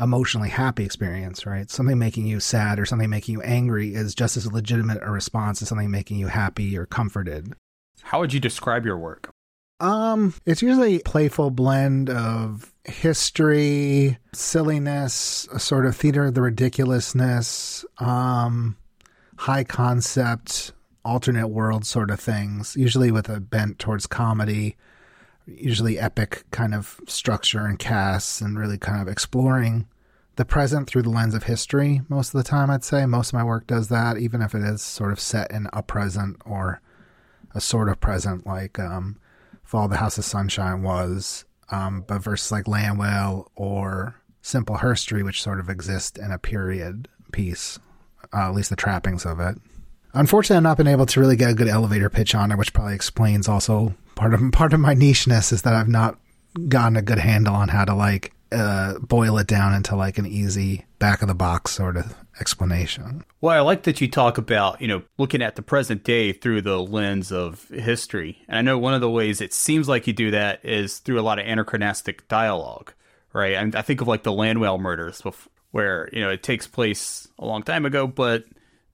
emotionally 0.00 0.48
happy 0.48 0.84
experience, 0.84 1.46
right? 1.46 1.70
Something 1.70 1.98
making 1.98 2.26
you 2.26 2.40
sad 2.40 2.78
or 2.78 2.86
something 2.86 3.10
making 3.10 3.34
you 3.34 3.42
angry 3.42 3.94
is 3.94 4.14
just 4.14 4.36
as 4.36 4.50
legitimate 4.50 4.98
a 5.02 5.10
response 5.10 5.62
as 5.62 5.68
something 5.68 5.90
making 5.90 6.18
you 6.18 6.28
happy 6.28 6.76
or 6.76 6.86
comforted. 6.86 7.54
How 8.02 8.20
would 8.20 8.32
you 8.32 8.40
describe 8.40 8.84
your 8.84 8.98
work? 8.98 9.30
Um, 9.80 10.34
it's 10.46 10.62
usually 10.62 10.96
a 10.96 11.00
playful 11.00 11.50
blend 11.50 12.08
of 12.08 12.72
history, 12.84 14.18
silliness, 14.32 15.48
a 15.52 15.58
sort 15.58 15.86
of 15.86 15.96
theater 15.96 16.26
of 16.26 16.34
the 16.34 16.42
ridiculousness, 16.42 17.84
um, 17.98 18.76
high 19.36 19.64
concept, 19.64 20.72
alternate 21.04 21.48
world 21.48 21.84
sort 21.84 22.10
of 22.10 22.20
things, 22.20 22.76
usually 22.76 23.10
with 23.10 23.28
a 23.28 23.40
bent 23.40 23.80
towards 23.80 24.06
comedy 24.06 24.76
usually 25.46 25.98
epic 25.98 26.44
kind 26.50 26.74
of 26.74 27.00
structure 27.06 27.66
and 27.66 27.78
casts 27.78 28.40
and 28.40 28.58
really 28.58 28.78
kind 28.78 29.00
of 29.00 29.08
exploring 29.08 29.86
the 30.36 30.44
present 30.44 30.88
through 30.88 31.02
the 31.02 31.10
lens 31.10 31.34
of 31.34 31.44
history 31.44 32.00
most 32.08 32.34
of 32.34 32.38
the 32.42 32.48
time 32.48 32.70
i'd 32.70 32.84
say. 32.84 33.04
Most 33.06 33.30
of 33.30 33.34
my 33.34 33.44
work 33.44 33.66
does 33.66 33.88
that 33.88 34.18
even 34.18 34.40
if 34.40 34.54
it 34.54 34.62
is 34.62 34.82
sort 34.82 35.12
of 35.12 35.20
set 35.20 35.50
in 35.50 35.68
a 35.72 35.82
present 35.82 36.36
or 36.46 36.80
a 37.54 37.60
sort 37.60 37.88
of 37.88 38.00
present 38.00 38.46
like 38.46 38.78
um, 38.78 39.18
fall 39.62 39.88
the 39.88 39.98
house 39.98 40.18
of 40.18 40.24
sunshine 40.24 40.82
was 40.82 41.44
um, 41.70 42.04
but 42.06 42.22
versus 42.22 42.52
like 42.52 42.68
land 42.68 42.98
whale 42.98 43.50
or 43.54 44.16
simple 44.40 44.76
herstory 44.76 45.24
which 45.24 45.42
sort 45.42 45.60
of 45.60 45.68
exist 45.68 46.18
in 46.18 46.30
a 46.30 46.38
period 46.38 47.08
piece 47.32 47.78
uh, 48.32 48.48
at 48.48 48.54
least 48.54 48.70
the 48.70 48.76
trappings 48.76 49.26
of 49.26 49.38
it. 49.38 49.58
Unfortunately 50.14 50.56
i've 50.56 50.62
not 50.62 50.76
been 50.76 50.86
able 50.86 51.06
to 51.06 51.20
really 51.20 51.36
get 51.36 51.50
a 51.50 51.54
good 51.54 51.68
elevator 51.68 52.08
pitch 52.08 52.34
on 52.34 52.50
it 52.50 52.58
which 52.58 52.72
probably 52.72 52.94
explains 52.94 53.48
also 53.48 53.94
part 54.14 54.34
of 54.34 54.40
part 54.52 54.72
of 54.72 54.80
my 54.80 54.94
nicheness 54.94 55.52
is 55.52 55.62
that 55.62 55.74
I've 55.74 55.88
not 55.88 56.18
gotten 56.68 56.96
a 56.96 57.02
good 57.02 57.18
handle 57.18 57.54
on 57.54 57.68
how 57.68 57.84
to 57.84 57.94
like 57.94 58.32
uh, 58.52 58.98
boil 58.98 59.38
it 59.38 59.46
down 59.46 59.74
into 59.74 59.96
like 59.96 60.18
an 60.18 60.26
easy 60.26 60.84
back 60.98 61.22
of 61.22 61.28
the 61.28 61.34
box 61.34 61.72
sort 61.72 61.96
of 61.96 62.14
explanation. 62.40 63.24
Well, 63.40 63.56
I 63.56 63.60
like 63.60 63.84
that 63.84 64.00
you 64.00 64.08
talk 64.08 64.38
about, 64.38 64.80
you 64.80 64.88
know, 64.88 65.02
looking 65.18 65.42
at 65.42 65.56
the 65.56 65.62
present 65.62 66.04
day 66.04 66.32
through 66.32 66.62
the 66.62 66.78
lens 66.78 67.32
of 67.32 67.68
history. 67.68 68.42
And 68.48 68.58
I 68.58 68.62
know 68.62 68.78
one 68.78 68.94
of 68.94 69.00
the 69.00 69.10
ways 69.10 69.40
it 69.40 69.54
seems 69.54 69.88
like 69.88 70.06
you 70.06 70.12
do 70.12 70.30
that 70.32 70.64
is 70.64 70.98
through 70.98 71.20
a 71.20 71.22
lot 71.22 71.38
of 71.38 71.46
anachronistic 71.46 72.28
dialogue, 72.28 72.92
right? 73.32 73.54
And 73.54 73.74
I 73.74 73.82
think 73.82 74.00
of 74.00 74.08
like 74.08 74.22
the 74.22 74.32
land 74.32 74.60
whale 74.60 74.78
murders 74.78 75.22
where, 75.70 76.08
you 76.12 76.20
know, 76.20 76.30
it 76.30 76.42
takes 76.42 76.66
place 76.66 77.28
a 77.38 77.46
long 77.46 77.62
time 77.62 77.86
ago, 77.86 78.06
but 78.06 78.44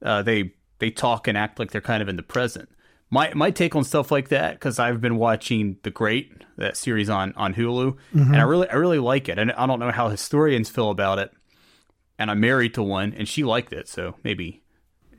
uh, 0.03 0.23
they 0.23 0.53
they 0.79 0.91
talk 0.91 1.27
and 1.27 1.37
act 1.37 1.59
like 1.59 1.73
they're 1.73 1.81
kind 1.81 2.03
of 2.03 2.09
in 2.09 2.17
the 2.17 2.23
present 2.23 2.69
my 3.11 3.33
my 3.35 3.51
take 3.51 3.75
on 3.75 3.85
stuff 3.85 4.11
like 4.11 4.29
that 4.29 4.55
because 4.55 4.79
I've 4.79 5.01
been 5.01 5.17
watching 5.17 5.79
The 5.83 5.91
Great 5.91 6.45
that 6.57 6.77
series 6.77 7.09
on 7.09 7.33
on 7.37 7.55
Hulu 7.55 7.97
mm-hmm. 8.15 8.21
and 8.21 8.37
I 8.37 8.43
really 8.43 8.69
I 8.69 8.75
really 8.75 8.99
like 8.99 9.29
it 9.29 9.39
and 9.39 9.53
I 9.53 9.67
don't 9.67 9.81
know 9.81 9.91
how 9.91 10.09
historians 10.09 10.69
feel 10.69 10.91
about 10.91 11.19
it 11.19 11.31
and 12.19 12.31
I'm 12.31 12.41
married 12.41 12.75
to 12.75 12.83
one 12.83 13.15
and 13.17 13.29
she 13.29 13.45
liked 13.45 13.73
it 13.73 13.89
so 13.89 14.15
maybe 14.25 14.63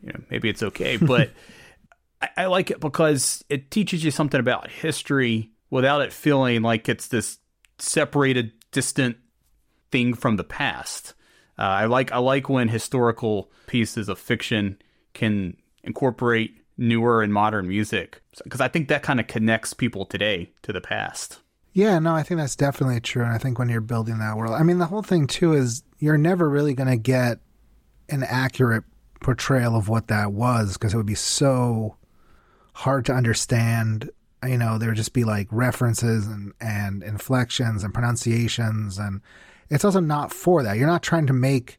you 0.04 0.12
know 0.14 0.22
maybe 0.30 0.50
it's 0.50 0.64
okay 0.64 0.98
but 1.02 1.32
I, 2.22 2.30
I 2.38 2.46
like 2.46 2.72
it 2.72 2.80
because 2.80 3.44
it 3.50 3.72
teaches 3.72 4.04
you 4.04 4.12
something 4.12 4.40
about 4.40 4.70
history 4.70 5.52
without 5.70 6.02
it 6.02 6.14
feeling 6.14 6.62
like 6.62 6.90
it's 6.90 7.08
this 7.08 7.40
separated 7.78 8.52
distant 8.72 9.18
thing 9.92 10.14
from 10.14 10.38
the 10.38 10.44
past. 10.44 11.14
Uh, 11.58 11.64
I 11.64 11.86
like 11.86 12.12
I 12.12 12.18
like 12.18 12.50
when 12.50 12.70
historical 12.70 13.52
pieces 13.68 14.10
of 14.10 14.20
fiction 14.20 14.78
can 15.14 15.58
incorporate 15.84 16.59
newer 16.80 17.22
and 17.22 17.34
modern 17.34 17.68
music 17.68 18.22
because 18.44 18.62
I 18.62 18.70
think 18.70 18.88
that 18.88 19.04
kind 19.04 19.20
of 19.20 19.28
connects 19.28 19.74
people 19.74 20.06
today 20.06 20.52
to 20.64 20.74
the 20.74 20.82
past. 20.82 21.40
Yeah, 21.74 22.00
no, 22.00 22.16
I 22.16 22.24
think 22.24 22.40
that's 22.40 22.56
definitely 22.56 23.00
true. 23.02 23.24
And 23.24 23.32
I 23.32 23.38
think 23.38 23.60
when 23.60 23.70
you're 23.70 23.82
building 23.82 24.18
that 24.20 24.38
world, 24.38 24.56
I 24.56 24.64
mean, 24.64 24.80
the 24.80 24.88
whole 24.88 25.04
thing 25.04 25.28
too 25.28 25.54
is 25.54 25.84
you're 26.00 26.18
never 26.18 26.50
really 26.50 26.74
going 26.74 26.90
to 26.90 26.98
get 26.98 27.40
an 28.08 28.24
accurate 28.24 28.86
portrayal 29.22 29.76
of 29.76 29.90
what 29.90 30.08
that 30.08 30.32
was 30.32 30.74
because 30.74 30.94
it 30.94 30.98
would 30.98 31.06
be 31.06 31.16
so 31.16 31.98
hard 32.74 33.06
to 33.06 33.14
understand. 33.14 34.10
You 34.44 34.58
know, 34.58 34.78
there 34.78 34.90
would 34.90 34.98
just 34.98 35.14
be 35.14 35.26
like 35.26 35.48
references 35.52 36.26
and, 36.26 36.54
and 36.62 37.04
inflections 37.04 37.84
and 37.84 37.94
pronunciations. 37.94 38.98
And 38.98 39.22
it's 39.70 39.86
also 39.86 40.00
not 40.00 40.32
for 40.32 40.64
that. 40.64 40.78
You're 40.78 40.88
not 40.88 41.04
trying 41.04 41.28
to 41.28 41.34
make, 41.34 41.78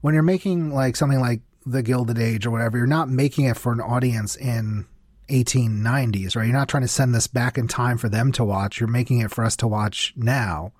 when 0.00 0.14
you're 0.14 0.22
making 0.22 0.72
like 0.72 0.96
something 0.96 1.20
like 1.20 1.42
the 1.66 1.82
Gilded 1.82 2.18
Age 2.18 2.46
or 2.46 2.50
whatever, 2.50 2.76
you're 2.78 2.86
not 2.86 3.08
making 3.08 3.46
it 3.46 3.56
for 3.56 3.72
an 3.72 3.80
audience 3.80 4.36
in 4.36 4.86
1890s, 5.28 6.36
right? 6.36 6.44
You're 6.44 6.52
not 6.52 6.68
trying 6.68 6.82
to 6.82 6.88
send 6.88 7.14
this 7.14 7.26
back 7.26 7.56
in 7.56 7.68
time 7.68 7.98
for 7.98 8.08
them 8.08 8.32
to 8.32 8.44
watch. 8.44 8.80
You're 8.80 8.88
making 8.88 9.20
it 9.20 9.30
for 9.30 9.44
us 9.44 9.56
to 9.56 9.66
watch 9.66 10.12
now. 10.16 10.72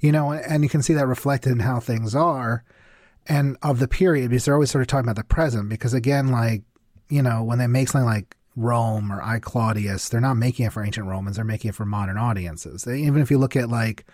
You 0.00 0.12
know, 0.12 0.32
and 0.32 0.62
you 0.62 0.68
can 0.68 0.82
see 0.82 0.94
that 0.94 1.06
reflected 1.06 1.50
in 1.50 1.60
how 1.60 1.80
things 1.80 2.14
are 2.14 2.64
and 3.26 3.56
of 3.62 3.78
the 3.78 3.88
period 3.88 4.30
because 4.30 4.44
they're 4.44 4.54
always 4.54 4.70
sort 4.70 4.82
of 4.82 4.88
talking 4.88 5.08
about 5.08 5.16
the 5.16 5.24
present 5.24 5.68
because 5.68 5.92
again 5.92 6.28
like, 6.28 6.62
you 7.08 7.20
know, 7.20 7.42
when 7.42 7.58
they 7.58 7.66
make 7.66 7.88
something 7.88 8.06
like 8.06 8.36
Rome 8.54 9.12
or 9.12 9.22
I 9.22 9.38
Claudius, 9.38 10.08
they're 10.08 10.20
not 10.20 10.34
making 10.34 10.66
it 10.66 10.72
for 10.72 10.84
ancient 10.84 11.06
Romans, 11.06 11.36
they're 11.36 11.44
making 11.44 11.70
it 11.70 11.74
for 11.74 11.84
modern 11.84 12.16
audiences. 12.16 12.84
They, 12.84 13.00
even 13.00 13.20
if 13.20 13.30
you 13.30 13.38
look 13.38 13.56
at 13.56 13.68
like 13.68 14.06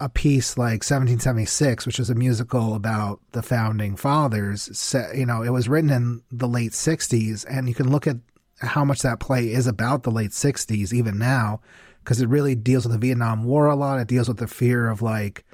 a 0.00 0.08
piece 0.08 0.58
like 0.58 0.82
1776, 0.82 1.86
which 1.86 1.98
is 1.98 2.10
a 2.10 2.14
musical 2.14 2.74
about 2.74 3.20
the 3.32 3.42
founding 3.42 3.96
fathers, 3.96 4.94
you 5.14 5.26
know, 5.26 5.42
it 5.42 5.50
was 5.50 5.68
written 5.68 5.90
in 5.90 6.22
the 6.30 6.48
late 6.48 6.72
60s, 6.72 7.44
and 7.48 7.68
you 7.68 7.74
can 7.74 7.90
look 7.90 8.06
at 8.06 8.16
how 8.60 8.84
much 8.84 9.02
that 9.02 9.20
play 9.20 9.52
is 9.52 9.66
about 9.66 10.02
the 10.02 10.10
late 10.10 10.30
60s, 10.30 10.92
even 10.92 11.18
now, 11.18 11.60
because 12.02 12.20
it 12.20 12.28
really 12.28 12.54
deals 12.54 12.84
with 12.84 12.92
the 12.92 12.98
Vietnam 12.98 13.44
War 13.44 13.66
a 13.66 13.76
lot. 13.76 14.00
It 14.00 14.08
deals 14.08 14.28
with 14.28 14.38
the 14.38 14.46
fear 14.46 14.88
of 14.88 15.02
like 15.02 15.44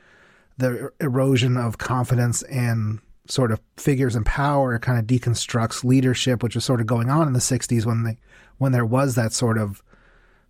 the 0.59 0.91
erosion 1.01 1.57
of 1.57 1.79
confidence 1.79 2.43
in 2.43 3.01
sort 3.29 3.53
of 3.53 3.61
figures 3.77 4.17
in 4.17 4.25
power. 4.25 4.75
It 4.75 4.83
kind 4.83 4.99
of 4.99 5.07
deconstructs 5.07 5.85
leadership, 5.85 6.43
which 6.43 6.55
was 6.55 6.65
sort 6.65 6.81
of 6.81 6.87
going 6.87 7.11
on 7.11 7.27
in 7.27 7.33
the 7.33 7.39
60s 7.39 7.87
when 7.87 8.05
they, 8.05 8.19
when 8.59 8.73
there 8.73 8.87
was 8.87 9.15
that 9.15 9.33
sort 9.33 9.59
of 9.59 9.83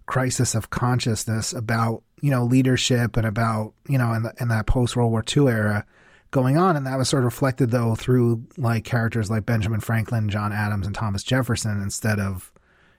crisis 0.07 0.55
of 0.55 0.71
consciousness 0.71 1.53
about 1.53 2.03
you 2.21 2.31
know 2.31 2.45
leadership 2.45 3.17
and 3.17 3.27
about 3.27 3.73
you 3.89 3.99
know 3.99 4.13
in, 4.13 4.23
the, 4.23 4.35
in 4.41 4.49
that 4.49 4.67
post 4.67 4.97
World 4.97 5.11
War 5.11 5.25
II 5.37 5.49
era 5.49 5.85
going 6.31 6.57
on, 6.57 6.77
and 6.77 6.87
that 6.87 6.97
was 6.97 7.09
sort 7.09 7.23
of 7.23 7.27
reflected 7.27 7.71
though 7.71 7.95
through 7.95 8.45
like 8.57 8.85
characters 8.85 9.31
like 9.31 9.47
Benjamin 9.47 9.81
Franklin, 9.81 10.29
John 10.29 10.53
Adams, 10.53 10.87
and 10.87 10.95
Thomas 10.95 11.23
Jefferson 11.23 11.83
instead 11.83 12.19
of 12.19 12.53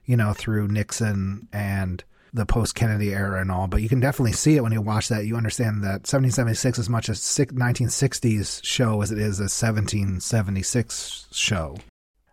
you 0.05 0.17
know 0.17 0.33
through 0.33 0.67
Nixon 0.67 1.47
and 1.53 2.03
the 2.33 2.45
post 2.45 2.75
Kennedy 2.75 3.13
era 3.13 3.41
and 3.41 3.51
all. 3.51 3.67
But 3.67 3.81
you 3.81 3.89
can 3.89 3.99
definitely 3.99 4.33
see 4.33 4.55
it 4.55 4.61
when 4.61 4.71
you 4.71 4.81
watch 4.81 5.09
that. 5.09 5.25
You 5.25 5.35
understand 5.35 5.83
that 5.83 6.07
1776 6.07 6.79
as 6.79 6.89
much 6.89 7.09
as 7.09 7.19
1960s 7.19 8.63
show 8.63 9.01
as 9.01 9.11
it 9.11 9.17
is 9.17 9.39
a 9.39 9.51
1776 9.51 11.27
show. 11.31 11.77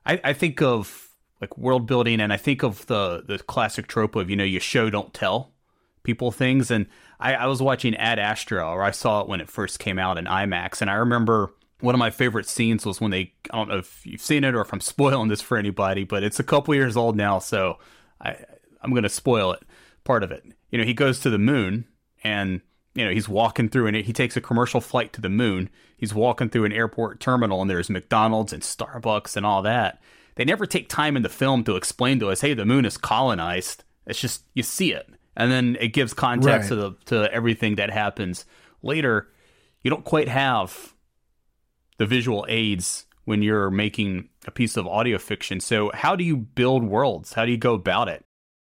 I, 0.07 0.21
I 0.23 0.33
think 0.33 0.62
of 0.62 1.09
like 1.40 1.57
world 1.59 1.87
building 1.87 2.21
and 2.21 2.33
I 2.33 2.37
think 2.37 2.62
of 2.62 2.87
the 2.87 3.23
the 3.26 3.38
classic 3.38 3.87
trope 3.87 4.16
of, 4.16 4.30
you 4.30 4.37
know, 4.37 4.45
you 4.45 4.61
show 4.61 4.90
don't 4.90 5.12
tell 5.12 5.52
people 6.02 6.31
things. 6.31 6.71
And 6.71 6.87
I, 7.21 7.35
I 7.35 7.47
was 7.47 7.62
watching 7.62 7.95
Ad 7.97 8.19
Astra 8.19 8.69
or 8.69 8.83
I 8.83 8.90
saw 8.90 9.21
it 9.21 9.28
when 9.28 9.40
it 9.40 9.49
first 9.49 9.78
came 9.78 9.99
out 9.99 10.19
in 10.19 10.25
IMAX 10.25 10.81
and 10.81 10.90
I 10.90 10.95
remember 10.95 11.52
one 11.81 11.95
of 11.95 11.99
my 11.99 12.11
favorite 12.11 12.49
scenes 12.49 12.85
was 12.85 13.00
when 13.00 13.11
they 13.11 13.33
I 13.50 13.57
don't 13.57 13.69
know 13.69 13.78
if 13.78 14.05
you've 14.05 14.21
seen 14.21 14.45
it 14.45 14.55
or 14.55 14.61
if 14.61 14.73
I'm 14.73 14.81
spoiling 14.83 15.28
this 15.28 15.40
for 15.40 15.57
anybody, 15.57 16.05
but 16.05 16.23
it's 16.23 16.40
a 16.40 16.45
couple 16.45 16.75
years 16.75 16.97
old 16.97 17.17
now, 17.17 17.38
so 17.38 17.78
I 18.21 18.37
I'm 18.83 18.95
gonna 18.95 19.09
spoil 19.09 19.52
it 19.52 19.62
part 20.05 20.23
of 20.23 20.31
it. 20.33 20.45
You 20.71 20.78
know, 20.78 20.85
he 20.85 20.95
goes 20.95 21.21
to 21.21 21.31
the 21.31 21.38
moon 21.38 21.87
and 22.25 22.61
you 22.95 23.05
know, 23.05 23.12
he's 23.12 23.28
walking 23.28 23.69
through 23.69 23.87
and 23.87 23.97
he 23.97 24.12
takes 24.12 24.37
a 24.37 24.40
commercial 24.40 24.81
flight 24.81 25.12
to 25.12 25.21
the 25.21 25.28
moon. 25.28 25.71
He's 25.97 26.14
walking 26.14 26.49
through 26.49 26.64
an 26.64 26.73
airport 26.73 27.21
terminal 27.21 27.62
and 27.62 27.71
there's 27.71 27.88
McDonald's 27.88 28.52
and 28.52 28.62
Starbucks 28.62 29.37
and 29.37 29.47
all 29.47 29.62
that. 29.62 30.00
They 30.35 30.45
never 30.45 30.67
take 30.67 30.88
time 30.88 31.17
in 31.17 31.23
the 31.23 31.28
film 31.28 31.62
to 31.64 31.76
explain 31.76 32.19
to 32.21 32.31
us, 32.31 32.40
hey, 32.40 32.55
the 32.55 32.64
moon 32.64 32.85
is 32.85 32.97
colonized. 32.97 33.85
It's 34.07 34.21
just 34.21 34.45
you 34.55 34.62
see 34.62 34.93
it, 34.93 35.09
and 35.38 35.50
then 35.50 35.76
it 35.80 35.95
gives 35.95 36.12
context 36.12 36.68
right. 36.71 36.76
to 36.76 36.76
the 36.76 36.92
to 37.07 37.33
everything 37.33 37.76
that 37.76 37.90
happens 37.90 38.45
later. 38.83 39.28
You 39.83 39.90
don't 39.90 40.04
quite 40.04 40.28
have 40.28 40.95
the 41.97 42.04
visual 42.04 42.45
aids 42.49 43.07
when 43.25 43.42
you're 43.42 43.71
making 43.71 44.28
a 44.47 44.50
piece 44.50 44.76
of 44.76 44.87
audio 44.87 45.16
fiction. 45.16 45.61
So, 45.61 45.90
how 45.95 46.16
do 46.16 46.25
you 46.25 46.37
build 46.37 46.85
worlds? 46.85 47.33
How 47.33 47.47
do 47.47 47.52
you 47.52 47.57
go 47.57 47.75
about 47.75 48.09
it? 48.09 48.25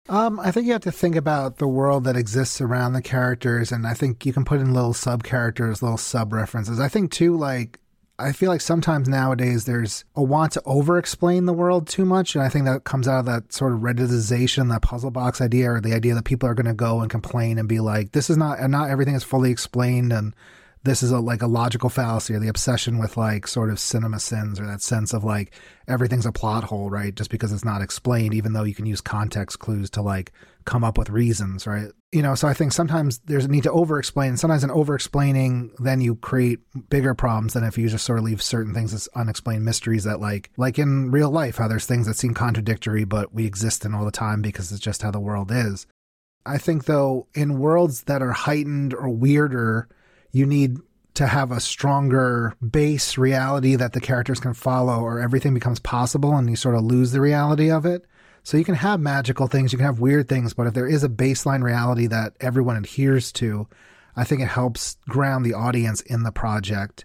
Um, 0.09 0.40
I 0.40 0.50
think 0.50 0.66
you 0.66 0.73
have 0.73 0.83
to 0.83 0.92
think 0.92 1.16
about 1.16 1.59
the 1.59 1.68
world 1.68 2.04
that 2.04 2.16
exists 2.16 2.61
around 2.61 2.92
the 2.94 3.02
characters, 3.02 3.71
and 3.71 3.87
I 3.87 3.94
think 3.94 4.25
you 4.26 4.33
can 4.33 4.44
put 4.44 4.61
in 4.61 4.75
little 4.75 4.92
sub 4.94 5.23
characters, 5.23 5.83
little 5.83 5.99
sub 5.99 6.33
references. 6.33 6.80
I 6.80 6.88
think 6.88 7.11
too, 7.11 7.37
like 7.37 7.78
I 8.16 8.30
feel 8.33 8.50
like 8.50 8.61
sometimes 8.61 9.09
nowadays 9.09 9.64
there's 9.64 10.04
a 10.14 10.23
want 10.23 10.52
to 10.52 10.62
over 10.64 10.99
explain 10.99 11.47
the 11.47 11.52
world 11.52 11.88
too 11.88 12.04
much. 12.04 12.37
And 12.37 12.44
I 12.44 12.49
think 12.49 12.64
that 12.64 12.85
comes 12.85 13.09
out 13.09 13.21
of 13.21 13.26
that 13.26 13.52
sort 13.52 13.73
of 13.73 13.80
redditization, 13.80 14.68
that 14.71 14.83
puzzle 14.83 15.11
box 15.11 15.40
idea, 15.40 15.73
or 15.73 15.80
the 15.80 15.94
idea 15.94 16.14
that 16.14 16.25
people 16.25 16.49
are 16.49 16.54
going 16.54 16.66
to 16.66 16.75
go 16.75 17.00
and 17.00 17.11
complain 17.11 17.59
and 17.59 17.68
be 17.68 17.80
like, 17.80 18.12
this 18.12 18.30
is 18.30 18.37
not, 18.37 18.61
and 18.61 18.71
not 18.71 18.88
everything 18.88 19.16
is 19.16 19.25
fully 19.25 19.50
explained. 19.50 20.12
And 20.12 20.35
this 20.84 21.02
is 21.02 21.10
a 21.10 21.18
like 21.18 21.40
a 21.40 21.46
logical 21.46 21.88
fallacy 21.88 22.34
or 22.34 22.38
the 22.38 22.48
obsession 22.48 22.98
with 22.98 23.16
like 23.16 23.48
sort 23.48 23.70
of 23.70 23.78
CinemaSins 23.78 24.60
or 24.60 24.66
that 24.66 24.82
sense 24.82 25.14
of 25.14 25.24
like 25.24 25.54
everything's 25.88 26.26
a 26.26 26.32
plot 26.32 26.64
hole, 26.64 26.90
right? 26.90 27.14
Just 27.14 27.30
because 27.30 27.52
it's 27.52 27.64
not 27.64 27.80
explained, 27.80 28.34
even 28.34 28.52
though 28.52 28.64
you 28.64 28.74
can 28.74 28.84
use 28.84 29.00
context 29.00 29.58
clues 29.58 29.88
to 29.90 30.02
like 30.02 30.32
come 30.66 30.84
up 30.84 30.98
with 30.98 31.08
reasons, 31.08 31.66
right? 31.66 31.88
You 32.12 32.20
know, 32.22 32.34
so 32.34 32.46
I 32.46 32.54
think 32.54 32.72
sometimes 32.72 33.18
there's 33.20 33.46
a 33.46 33.48
need 33.48 33.62
to 33.62 33.72
over 33.72 33.98
explain. 33.98 34.36
Sometimes 34.36 34.62
in 34.62 34.70
over 34.70 34.94
explaining, 34.94 35.72
then 35.78 36.02
you 36.02 36.16
create 36.16 36.60
bigger 36.90 37.14
problems 37.14 37.54
than 37.54 37.64
if 37.64 37.78
you 37.78 37.88
just 37.88 38.04
sort 38.04 38.18
of 38.18 38.24
leave 38.26 38.42
certain 38.42 38.74
things 38.74 38.92
as 38.92 39.08
unexplained 39.14 39.64
mysteries 39.64 40.04
that 40.04 40.20
like 40.20 40.50
like 40.58 40.78
in 40.78 41.10
real 41.10 41.30
life, 41.30 41.56
how 41.56 41.66
there's 41.66 41.86
things 41.86 42.06
that 42.06 42.16
seem 42.16 42.34
contradictory 42.34 43.04
but 43.04 43.32
we 43.32 43.46
exist 43.46 43.86
in 43.86 43.94
all 43.94 44.04
the 44.04 44.10
time 44.10 44.42
because 44.42 44.70
it's 44.70 44.80
just 44.80 45.00
how 45.00 45.10
the 45.10 45.18
world 45.18 45.50
is. 45.50 45.86
I 46.44 46.58
think 46.58 46.84
though 46.84 47.26
in 47.34 47.58
worlds 47.58 48.02
that 48.02 48.20
are 48.20 48.32
heightened 48.32 48.92
or 48.92 49.08
weirder 49.08 49.88
you 50.34 50.44
need 50.44 50.78
to 51.14 51.28
have 51.28 51.52
a 51.52 51.60
stronger 51.60 52.56
base 52.60 53.16
reality 53.16 53.76
that 53.76 53.92
the 53.92 54.00
characters 54.00 54.40
can 54.40 54.52
follow, 54.52 55.00
or 55.00 55.20
everything 55.20 55.54
becomes 55.54 55.78
possible 55.78 56.36
and 56.36 56.50
you 56.50 56.56
sort 56.56 56.74
of 56.74 56.82
lose 56.82 57.12
the 57.12 57.20
reality 57.20 57.70
of 57.70 57.86
it. 57.86 58.04
So 58.42 58.56
you 58.56 58.64
can 58.64 58.74
have 58.74 59.00
magical 59.00 59.46
things, 59.46 59.72
you 59.72 59.78
can 59.78 59.86
have 59.86 60.00
weird 60.00 60.28
things, 60.28 60.52
but 60.52 60.66
if 60.66 60.74
there 60.74 60.88
is 60.88 61.04
a 61.04 61.08
baseline 61.08 61.62
reality 61.62 62.08
that 62.08 62.34
everyone 62.40 62.76
adheres 62.76 63.30
to, 63.34 63.68
I 64.16 64.24
think 64.24 64.42
it 64.42 64.48
helps 64.48 64.98
ground 65.08 65.46
the 65.46 65.54
audience 65.54 66.00
in 66.00 66.24
the 66.24 66.32
project 66.32 67.04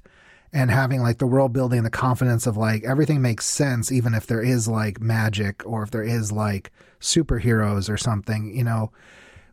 and 0.52 0.72
having 0.72 1.02
like 1.02 1.20
the 1.20 1.28
world 1.28 1.54
building, 1.54 1.84
the 1.84 1.92
confidence 1.92 2.48
of 2.48 2.58
like 2.58 2.84
everything 2.84 3.22
makes 3.22 3.46
sense, 3.46 3.92
even 3.92 4.16
if 4.16 4.26
there 4.26 4.42
is 4.42 4.68
like 4.68 5.00
magic 5.00 5.62
or 5.68 5.84
if 5.84 5.92
there 5.92 6.04
is 6.04 6.32
like 6.32 6.72
superheroes 7.00 7.92
or 7.92 7.98
something, 7.98 8.56
you 8.56 8.64
know 8.64 8.92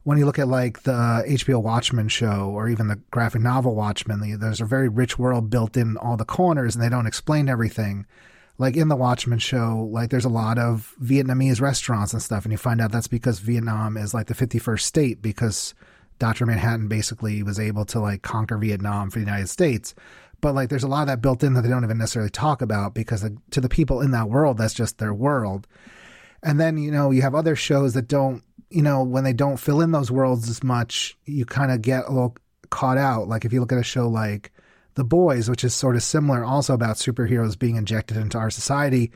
when 0.07 0.19
you 0.19 0.25
look 0.25 0.39
at 0.39 0.47
like 0.47 0.85
the 0.85 1.25
HBO 1.27 1.61
Watchmen 1.61 2.07
show 2.07 2.49
or 2.55 2.69
even 2.69 2.87
the 2.87 3.01
graphic 3.11 3.43
novel 3.43 3.75
Watchmen, 3.75 4.39
there's 4.39 4.61
a 4.61 4.65
very 4.65 4.89
rich 4.89 5.19
world 5.19 5.51
built 5.51 5.77
in 5.77 5.97
all 5.97 6.17
the 6.17 6.25
corners 6.25 6.77
and 6.77 6.85
they 6.85 6.89
don't 6.89 7.09
explain 7.09 7.49
everything. 7.49 8.07
Like 8.57 8.77
in 8.77 8.87
the 8.87 8.95
Watchmen 8.95 9.41
show, 9.41 9.89
like 9.91 10.11
there's 10.11 10.25
a 10.25 10.29
lot 10.29 10.59
of 10.61 10.95
Vietnamese 11.03 11.61
restaurants 11.61 12.13
and 12.13 12.23
stuff, 12.23 12.45
and 12.45 12.53
you 12.53 12.57
find 12.57 12.81
out 12.81 12.93
that's 12.93 13.09
because 13.09 13.41
Vietnam 13.41 13.97
is 13.97 14.15
like 14.15 14.29
the 14.29 14.35
51st 14.35 14.81
state 14.83 15.23
because 15.23 15.75
Dr. 16.21 16.47
Manhattan 16.47 16.87
basically 16.87 17.43
was 17.43 17.59
able 17.59 17.85
to 17.87 17.99
like 17.99 18.23
conquer 18.23 18.59
Vietnam 18.59 19.11
for 19.11 19.19
the 19.19 19.25
United 19.25 19.49
States. 19.49 19.93
But 20.41 20.55
like 20.55 20.69
there's 20.69 20.85
a 20.85 20.89
lot 20.89 21.01
of 21.01 21.09
that 21.09 21.21
built 21.21 21.43
in 21.43 21.55
that 21.55 21.63
they 21.63 21.69
don't 21.69 21.83
even 21.83 21.99
necessarily 21.99 22.31
talk 22.31 22.63
about 22.63 22.95
because 22.95 23.29
to 23.51 23.61
the 23.61 23.69
people 23.69 24.01
in 24.03 24.13
that 24.13 24.29
world, 24.29 24.59
that's 24.59 24.73
just 24.73 24.99
their 24.99 25.13
world. 25.13 25.67
And 26.45 26.61
then, 26.61 26.79
you 26.79 26.93
know, 26.93 27.11
you 27.11 27.23
have 27.23 27.35
other 27.35 27.57
shows 27.57 27.95
that 27.95 28.07
don't 28.07 28.45
you 28.71 28.83
know, 28.83 29.03
when 29.03 29.25
they 29.25 29.33
don't 29.33 29.59
fill 29.59 29.81
in 29.81 29.93
those 29.93 30.11
worlds 30.11 30.49
as 30.49 30.63
much, 30.63 31.17
you 31.25 31.45
kind 31.45 31.71
of 31.71 31.83
get 31.83 32.05
a 32.07 32.13
little 32.13 32.37
caught 32.71 32.99
out. 32.99 33.29
Like 33.29 33.45
if 33.45 33.53
you 33.53 33.61
look 33.61 33.73
at 33.73 33.79
a 33.79 33.85
show 33.85 34.09
like 34.09 34.53
The 34.95 35.05
Boys, 35.05 35.49
which 35.49 35.65
is 35.65 35.75
sort 35.75 35.97
of 35.97 36.03
similar, 36.03 36.45
also 36.45 36.75
about 36.75 36.97
superheroes 36.97 37.59
being 37.59 37.77
injected 37.77 38.17
into 38.17 38.39
our 38.39 38.51
society. 38.51 39.13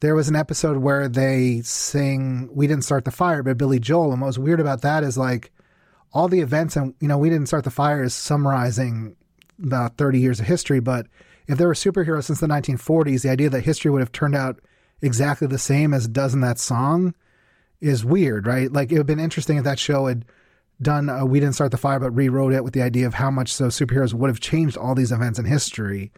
There 0.00 0.14
was 0.14 0.28
an 0.28 0.36
episode 0.36 0.78
where 0.78 1.08
they 1.08 1.62
sing 1.62 2.50
"We 2.52 2.66
Didn't 2.66 2.84
Start 2.84 3.04
the 3.04 3.10
Fire" 3.10 3.42
by 3.42 3.54
Billy 3.54 3.78
Joel, 3.78 4.12
and 4.12 4.20
what 4.20 4.26
was 4.26 4.38
weird 4.38 4.60
about 4.60 4.82
that 4.82 5.02
is 5.02 5.16
like 5.16 5.52
all 6.12 6.28
the 6.28 6.40
events, 6.40 6.76
and 6.76 6.94
you 7.00 7.08
know, 7.08 7.16
"We 7.16 7.30
Didn't 7.30 7.46
Start 7.46 7.64
the 7.64 7.70
Fire" 7.70 8.02
is 8.02 8.14
summarizing 8.14 9.16
about 9.62 9.96
30 9.96 10.20
years 10.20 10.38
of 10.38 10.46
history, 10.46 10.80
but 10.80 11.06
if 11.46 11.56
there 11.56 11.66
were 11.66 11.74
superheroes 11.74 12.24
since 12.24 12.40
the 12.40 12.46
1940s, 12.46 13.22
the 13.22 13.30
idea 13.30 13.48
that 13.48 13.64
history 13.64 13.90
would 13.90 14.00
have 14.00 14.12
turned 14.12 14.34
out 14.34 14.60
exactly 15.00 15.46
the 15.46 15.58
same 15.58 15.94
as 15.94 16.04
it 16.06 16.12
does 16.12 16.34
in 16.34 16.40
that 16.40 16.58
song 16.58 17.14
is 17.80 18.04
weird, 18.04 18.46
right? 18.46 18.72
Like 18.72 18.90
it 18.90 18.94
would 18.94 19.00
have 19.00 19.06
been 19.06 19.20
interesting 19.20 19.58
if 19.58 19.64
that 19.64 19.78
show 19.78 20.06
had 20.06 20.24
done 20.80 21.08
a 21.08 21.24
We 21.24 21.40
Didn't 21.40 21.54
Start 21.54 21.70
the 21.70 21.78
Fire, 21.78 22.00
but 22.00 22.10
rewrote 22.10 22.52
it 22.52 22.64
with 22.64 22.74
the 22.74 22.82
idea 22.82 23.06
of 23.06 23.14
how 23.14 23.30
much 23.30 23.52
so 23.52 23.68
superheroes 23.68 24.14
would 24.14 24.28
have 24.28 24.40
changed 24.40 24.76
all 24.76 24.94
these 24.94 25.12
events 25.12 25.38
in 25.38 25.44
history. 25.44 26.12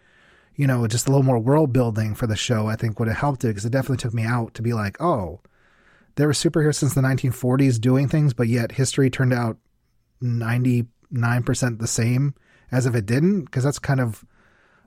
You 0.54 0.66
know, 0.66 0.86
just 0.88 1.06
a 1.06 1.10
little 1.10 1.24
more 1.24 1.38
world 1.38 1.72
building 1.72 2.14
for 2.14 2.26
the 2.26 2.36
show, 2.36 2.66
I 2.66 2.74
think 2.74 2.98
would 2.98 3.08
have 3.08 3.18
helped 3.18 3.44
it 3.44 3.48
because 3.48 3.64
it 3.64 3.70
definitely 3.70 3.98
took 3.98 4.14
me 4.14 4.24
out 4.24 4.54
to 4.54 4.62
be 4.62 4.72
like, 4.72 5.00
oh, 5.00 5.40
there 6.16 6.26
were 6.26 6.32
superheroes 6.32 6.74
since 6.74 6.94
the 6.94 7.00
1940s 7.00 7.80
doing 7.80 8.08
things, 8.08 8.34
but 8.34 8.48
yet 8.48 8.72
history 8.72 9.08
turned 9.08 9.32
out 9.32 9.56
99% 10.20 10.88
the 11.78 11.86
same 11.86 12.34
as 12.72 12.86
if 12.86 12.96
it 12.96 13.06
didn't. 13.06 13.42
Because 13.42 13.62
that's 13.62 13.78
kind 13.78 14.00
of 14.00 14.24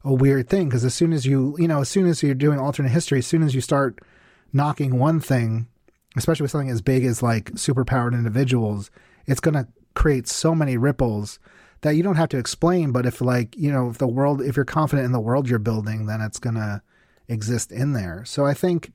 a 0.03 0.13
weird 0.13 0.49
thing. 0.49 0.67
Because 0.67 0.83
as 0.83 0.93
soon 0.93 1.13
as 1.13 1.25
you, 1.25 1.55
you 1.57 1.69
know, 1.69 1.79
as 1.79 1.87
soon 1.87 2.05
as 2.05 2.21
you're 2.21 2.35
doing 2.35 2.59
alternate 2.59 2.89
history, 2.89 3.19
as 3.19 3.27
soon 3.27 3.43
as 3.43 3.55
you 3.55 3.61
start 3.61 3.99
knocking 4.51 4.99
one 4.99 5.21
thing 5.21 5.67
especially 6.17 6.43
with 6.43 6.51
something 6.51 6.69
as 6.69 6.81
big 6.81 7.05
as 7.05 7.23
like 7.23 7.51
superpowered 7.51 8.13
individuals, 8.13 8.91
it's 9.25 9.39
going 9.39 9.53
to 9.53 9.67
create 9.93 10.27
so 10.27 10.53
many 10.53 10.77
ripples 10.77 11.39
that 11.81 11.91
you 11.91 12.03
don't 12.03 12.15
have 12.15 12.29
to 12.29 12.37
explain. 12.37 12.91
But 12.91 13.05
if 13.05 13.21
like, 13.21 13.55
you 13.57 13.71
know, 13.71 13.89
if 13.89 13.97
the 13.97 14.07
world, 14.07 14.41
if 14.41 14.55
you're 14.55 14.65
confident 14.65 15.05
in 15.05 15.11
the 15.11 15.19
world 15.19 15.49
you're 15.49 15.59
building, 15.59 16.05
then 16.05 16.21
it's 16.21 16.39
going 16.39 16.55
to 16.55 16.81
exist 17.27 17.71
in 17.71 17.93
there. 17.93 18.23
So 18.25 18.45
I 18.45 18.53
think 18.53 18.91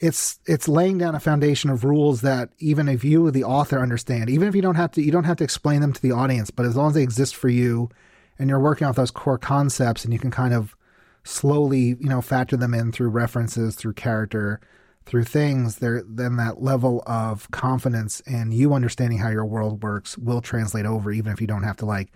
it's, 0.00 0.40
it's 0.46 0.66
laying 0.66 0.98
down 0.98 1.14
a 1.14 1.20
foundation 1.20 1.70
of 1.70 1.84
rules 1.84 2.22
that 2.22 2.50
even 2.58 2.88
if 2.88 3.04
you, 3.04 3.30
the 3.30 3.44
author 3.44 3.78
understand, 3.78 4.30
even 4.30 4.48
if 4.48 4.54
you 4.54 4.62
don't 4.62 4.74
have 4.74 4.92
to, 4.92 5.02
you 5.02 5.12
don't 5.12 5.24
have 5.24 5.36
to 5.38 5.44
explain 5.44 5.80
them 5.80 5.92
to 5.92 6.02
the 6.02 6.12
audience, 6.12 6.50
but 6.50 6.66
as 6.66 6.76
long 6.76 6.88
as 6.88 6.94
they 6.94 7.02
exist 7.02 7.36
for 7.36 7.48
you 7.48 7.90
and 8.38 8.48
you're 8.48 8.58
working 8.58 8.86
off 8.86 8.96
those 8.96 9.10
core 9.10 9.38
concepts 9.38 10.04
and 10.04 10.12
you 10.12 10.18
can 10.18 10.30
kind 10.30 10.54
of 10.54 10.74
slowly, 11.22 11.96
you 12.00 12.08
know, 12.08 12.22
factor 12.22 12.56
them 12.56 12.74
in 12.74 12.92
through 12.92 13.10
references, 13.10 13.76
through 13.76 13.92
character, 13.92 14.60
through 15.06 15.24
things, 15.24 15.76
there 15.76 16.02
then 16.06 16.36
that 16.36 16.62
level 16.62 17.02
of 17.06 17.50
confidence 17.50 18.20
and 18.26 18.54
you 18.54 18.74
understanding 18.74 19.18
how 19.18 19.30
your 19.30 19.46
world 19.46 19.82
works 19.82 20.16
will 20.18 20.40
translate 20.40 20.86
over, 20.86 21.10
even 21.10 21.32
if 21.32 21.40
you 21.40 21.46
don't 21.46 21.62
have 21.62 21.76
to 21.78 21.86
like 21.86 22.12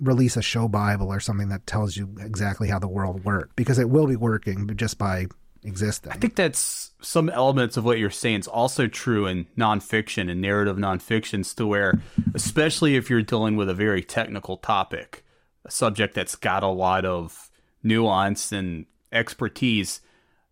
release 0.00 0.36
a 0.36 0.42
show 0.42 0.68
bible 0.68 1.12
or 1.12 1.20
something 1.20 1.48
that 1.48 1.66
tells 1.66 1.96
you 1.96 2.14
exactly 2.20 2.68
how 2.68 2.78
the 2.78 2.88
world 2.88 3.24
works, 3.24 3.52
because 3.56 3.78
it 3.78 3.90
will 3.90 4.06
be 4.06 4.16
working 4.16 4.70
just 4.76 4.98
by 4.98 5.26
existing. 5.64 6.12
I 6.12 6.16
think 6.16 6.34
that's 6.34 6.90
some 7.00 7.28
elements 7.28 7.76
of 7.76 7.84
what 7.84 7.98
you're 7.98 8.10
saying 8.10 8.40
is 8.40 8.48
also 8.48 8.88
true 8.88 9.26
in 9.26 9.46
nonfiction 9.56 10.30
and 10.30 10.40
narrative 10.40 10.76
nonfiction, 10.76 11.54
to 11.56 11.66
where, 11.66 12.00
especially 12.34 12.96
if 12.96 13.08
you're 13.10 13.22
dealing 13.22 13.56
with 13.56 13.68
a 13.68 13.74
very 13.74 14.02
technical 14.02 14.56
topic, 14.56 15.24
a 15.64 15.70
subject 15.70 16.14
that's 16.14 16.34
got 16.34 16.62
a 16.62 16.68
lot 16.68 17.04
of 17.04 17.50
nuance 17.82 18.52
and 18.52 18.86
expertise 19.12 20.00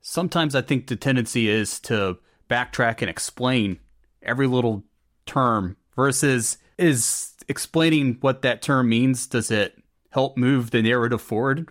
sometimes 0.00 0.54
I 0.54 0.62
think 0.62 0.86
the 0.86 0.96
tendency 0.96 1.48
is 1.48 1.78
to 1.80 2.18
backtrack 2.48 3.00
and 3.00 3.10
explain 3.10 3.78
every 4.22 4.46
little 4.46 4.84
term 5.26 5.76
versus 5.94 6.58
is 6.78 7.34
explaining 7.48 8.18
what 8.20 8.42
that 8.42 8.62
term 8.62 8.88
means 8.88 9.26
does 9.26 9.50
it 9.50 9.82
help 10.10 10.36
move 10.36 10.70
the 10.70 10.82
narrative 10.82 11.20
forward? 11.20 11.68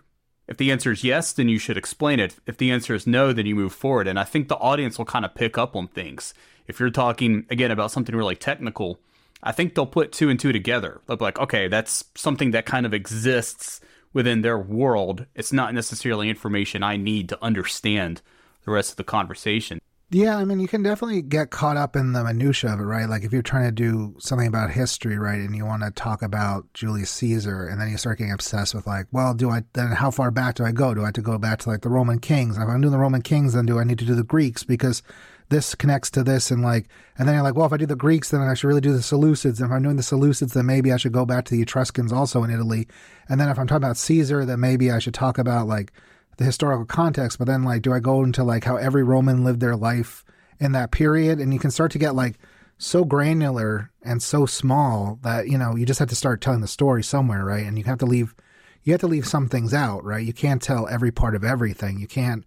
If 0.47 0.57
the 0.57 0.71
answer 0.71 0.91
is 0.91 1.03
yes 1.03 1.33
then 1.33 1.49
you 1.49 1.59
should 1.59 1.77
explain 1.77 2.19
it. 2.19 2.35
If 2.45 2.57
the 2.57 2.71
answer 2.71 2.93
is 2.93 3.05
no 3.05 3.33
then 3.33 3.45
you 3.45 3.55
move 3.55 3.73
forward. 3.73 4.07
And 4.07 4.19
i 4.19 4.23
think 4.23 4.47
the 4.47 4.57
audience 4.57 4.97
will 4.97 5.05
kind 5.05 5.25
of 5.25 5.35
pick 5.35 5.57
up 5.57 5.75
on 5.75 5.87
things. 5.87 6.33
If 6.67 6.79
you're 6.79 6.91
talking 6.91 7.45
again 7.49 7.71
about 7.71 7.91
something 7.91 8.15
really 8.15 8.35
technical 8.35 8.99
i 9.41 9.51
think 9.51 9.73
they'll 9.73 9.85
put 9.85 10.11
two 10.11 10.29
and 10.29 10.39
two 10.39 10.51
together. 10.51 11.01
They'll 11.05 11.17
be 11.17 11.25
like 11.25 11.39
okay 11.39 11.67
that's 11.67 12.05
something 12.15 12.51
that 12.51 12.65
kind 12.65 12.85
of 12.85 12.93
exists 12.93 13.81
within 14.13 14.41
their 14.41 14.57
world. 14.57 15.25
It's 15.35 15.53
not 15.53 15.73
necessarily 15.73 16.29
information 16.29 16.83
I 16.83 16.97
need 16.97 17.29
to 17.29 17.43
understand 17.43 18.21
the 18.65 18.71
rest 18.71 18.91
of 18.91 18.97
the 18.97 19.03
conversation. 19.03 19.79
Yeah, 20.11 20.37
I 20.37 20.45
mean, 20.45 20.59
you 20.59 20.67
can 20.67 20.81
definitely 20.81 21.21
get 21.21 21.51
caught 21.51 21.77
up 21.77 21.95
in 21.95 22.13
the 22.13 22.23
minutia 22.23 22.73
of 22.73 22.79
it, 22.79 22.83
right? 22.83 23.07
Like 23.07 23.23
if 23.23 23.31
you're 23.31 23.43
trying 23.43 23.65
to 23.65 23.71
do 23.71 24.15
something 24.17 24.47
about 24.47 24.71
history, 24.71 25.19
right, 25.19 25.39
and 25.39 25.55
you 25.55 25.67
want 25.67 25.83
to 25.83 25.91
talk 25.91 26.23
about 26.23 26.65
Julius 26.73 27.11
Caesar, 27.11 27.67
and 27.67 27.79
then 27.79 27.89
you 27.89 27.97
start 27.97 28.17
getting 28.17 28.33
obsessed 28.33 28.73
with 28.73 28.87
like, 28.87 29.05
well, 29.11 29.35
do 29.35 29.51
I 29.51 29.61
then 29.73 29.91
how 29.91 30.09
far 30.09 30.31
back 30.31 30.55
do 30.55 30.65
I 30.65 30.71
go? 30.71 30.95
Do 30.95 31.03
I 31.03 31.05
have 31.05 31.13
to 31.13 31.21
go 31.21 31.37
back 31.37 31.59
to 31.59 31.69
like 31.69 31.81
the 31.81 31.89
Roman 31.89 32.17
kings? 32.17 32.57
If 32.57 32.63
I'm 32.63 32.81
doing 32.81 32.91
the 32.91 32.97
Roman 32.97 33.21
kings, 33.21 33.53
then 33.53 33.67
do 33.67 33.77
I 33.77 33.83
need 33.83 33.99
to 33.99 34.05
do 34.05 34.15
the 34.15 34.23
Greeks 34.23 34.63
because 34.63 35.03
this 35.49 35.75
connects 35.75 36.09
to 36.11 36.23
this 36.23 36.51
and 36.51 36.61
like 36.61 36.87
and 37.17 37.27
then 37.27 37.35
you're 37.35 37.43
like 37.43 37.55
well 37.55 37.65
if 37.65 37.73
i 37.73 37.77
do 37.77 37.85
the 37.85 37.95
greeks 37.95 38.29
then 38.29 38.41
i 38.41 38.53
should 38.53 38.67
really 38.67 38.81
do 38.81 38.93
the 38.93 38.99
seleucids 38.99 39.59
and 39.59 39.65
if 39.65 39.71
i'm 39.71 39.83
doing 39.83 39.95
the 39.95 40.01
seleucids 40.03 40.53
then 40.53 40.65
maybe 40.65 40.91
i 40.91 40.97
should 40.97 41.11
go 41.11 41.25
back 41.25 41.45
to 41.45 41.53
the 41.53 41.61
etruscans 41.61 42.13
also 42.13 42.43
in 42.43 42.51
italy 42.51 42.87
and 43.27 43.39
then 43.39 43.49
if 43.49 43.57
i'm 43.57 43.67
talking 43.67 43.83
about 43.83 43.97
caesar 43.97 44.45
then 44.45 44.59
maybe 44.59 44.91
i 44.91 44.99
should 44.99 45.13
talk 45.13 45.37
about 45.37 45.67
like 45.67 45.91
the 46.37 46.43
historical 46.43 46.85
context 46.85 47.37
but 47.37 47.47
then 47.47 47.63
like 47.63 47.81
do 47.81 47.93
i 47.93 47.99
go 47.99 48.23
into 48.23 48.43
like 48.43 48.63
how 48.63 48.75
every 48.75 49.03
roman 49.03 49.43
lived 49.43 49.59
their 49.59 49.75
life 49.75 50.23
in 50.59 50.73
that 50.73 50.91
period? 50.91 51.39
And 51.39 51.53
you 51.53 51.59
can 51.59 51.71
start 51.71 51.91
to 51.91 51.99
get 51.99 52.15
like 52.15 52.35
so 52.77 53.03
granular 53.03 53.91
and 54.03 54.21
so 54.21 54.45
small 54.45 55.19
that 55.21 55.47
you 55.47 55.57
know 55.57 55.75
you 55.75 55.85
just 55.85 55.99
have 55.99 56.09
to 56.09 56.15
start 56.15 56.41
telling 56.41 56.61
the 56.61 56.67
story 56.67 57.03
somewhere 57.03 57.45
right? 57.45 57.65
And 57.65 57.77
you 57.77 57.83
have 57.85 57.97
to 57.99 58.05
leave 58.05 58.35
you 58.83 58.93
have 58.93 59.01
to 59.01 59.07
leave 59.07 59.27
some 59.27 59.49
things 59.49 59.73
out 59.73 60.03
right? 60.03 60.25
You 60.25 60.33
can't 60.33 60.61
tell 60.61 60.87
every 60.87 61.11
part 61.11 61.35
of 61.35 61.43
everything. 61.43 61.99
You 61.99 62.07
can't 62.07 62.45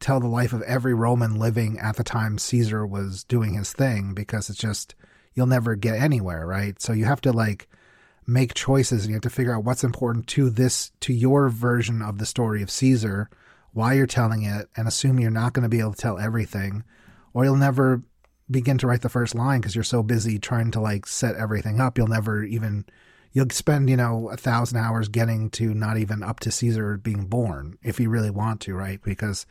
tell 0.00 0.20
the 0.20 0.26
life 0.26 0.52
of 0.52 0.62
every 0.62 0.94
Roman 0.94 1.38
living 1.38 1.78
at 1.78 1.96
the 1.96 2.04
time 2.04 2.38
Caesar 2.38 2.86
was 2.86 3.24
doing 3.24 3.54
his 3.54 3.72
thing 3.72 4.14
because 4.14 4.48
it's 4.50 4.58
just 4.58 4.94
you'll 5.34 5.46
never 5.46 5.76
get 5.76 6.00
anywhere, 6.00 6.46
right? 6.46 6.80
So 6.80 6.92
you 6.92 7.04
have 7.04 7.20
to 7.22 7.32
like 7.32 7.68
make 8.26 8.54
choices 8.54 9.04
and 9.04 9.10
you 9.10 9.14
have 9.14 9.22
to 9.22 9.30
figure 9.30 9.54
out 9.54 9.64
what's 9.64 9.84
important 9.84 10.26
to 10.28 10.50
this 10.50 10.92
to 11.00 11.12
your 11.12 11.48
version 11.48 12.02
of 12.02 12.18
the 12.18 12.26
story 12.26 12.62
of 12.62 12.70
Caesar, 12.70 13.30
why 13.72 13.94
you're 13.94 14.06
telling 14.06 14.42
it, 14.42 14.68
and 14.76 14.86
assume 14.86 15.18
you're 15.18 15.30
not 15.30 15.52
going 15.52 15.62
to 15.62 15.68
be 15.68 15.80
able 15.80 15.92
to 15.92 15.98
tell 15.98 16.18
everything, 16.18 16.84
or 17.32 17.44
you'll 17.44 17.56
never 17.56 18.02
begin 18.50 18.78
to 18.78 18.86
write 18.86 19.02
the 19.02 19.08
first 19.08 19.34
line 19.34 19.60
because 19.60 19.74
you're 19.74 19.84
so 19.84 20.02
busy 20.02 20.38
trying 20.38 20.70
to 20.70 20.80
like 20.80 21.06
set 21.06 21.36
everything 21.36 21.80
up. 21.80 21.96
You'll 21.96 22.06
never 22.06 22.42
even 22.44 22.84
you'll 23.32 23.50
spend 23.50 23.88
you 23.88 23.96
know 23.96 24.28
a 24.30 24.36
thousand 24.36 24.78
hours 24.78 25.08
getting 25.08 25.50
to 25.50 25.72
not 25.74 25.96
even 25.98 26.22
up 26.22 26.40
to 26.40 26.50
Caesar 26.50 26.96
being 26.98 27.26
born 27.26 27.78
if 27.82 28.00
you 28.00 28.10
really 28.10 28.30
want 28.30 28.60
to, 28.62 28.74
right? 28.74 29.00
Because 29.02 29.46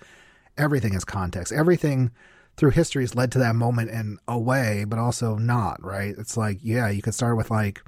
everything 0.57 0.93
is 0.93 1.05
context. 1.05 1.53
Everything 1.53 2.11
through 2.57 2.71
history 2.71 3.03
has 3.03 3.15
led 3.15 3.31
to 3.31 3.39
that 3.39 3.55
moment 3.55 3.91
in 3.91 4.17
a 4.27 4.37
way, 4.37 4.83
but 4.87 4.99
also 4.99 5.35
not, 5.37 5.83
right? 5.83 6.15
It's 6.17 6.35
like, 6.35 6.59
yeah, 6.61 6.89
you 6.89 7.01
could 7.01 7.13
start 7.13 7.37
with 7.37 7.51
like 7.51 7.81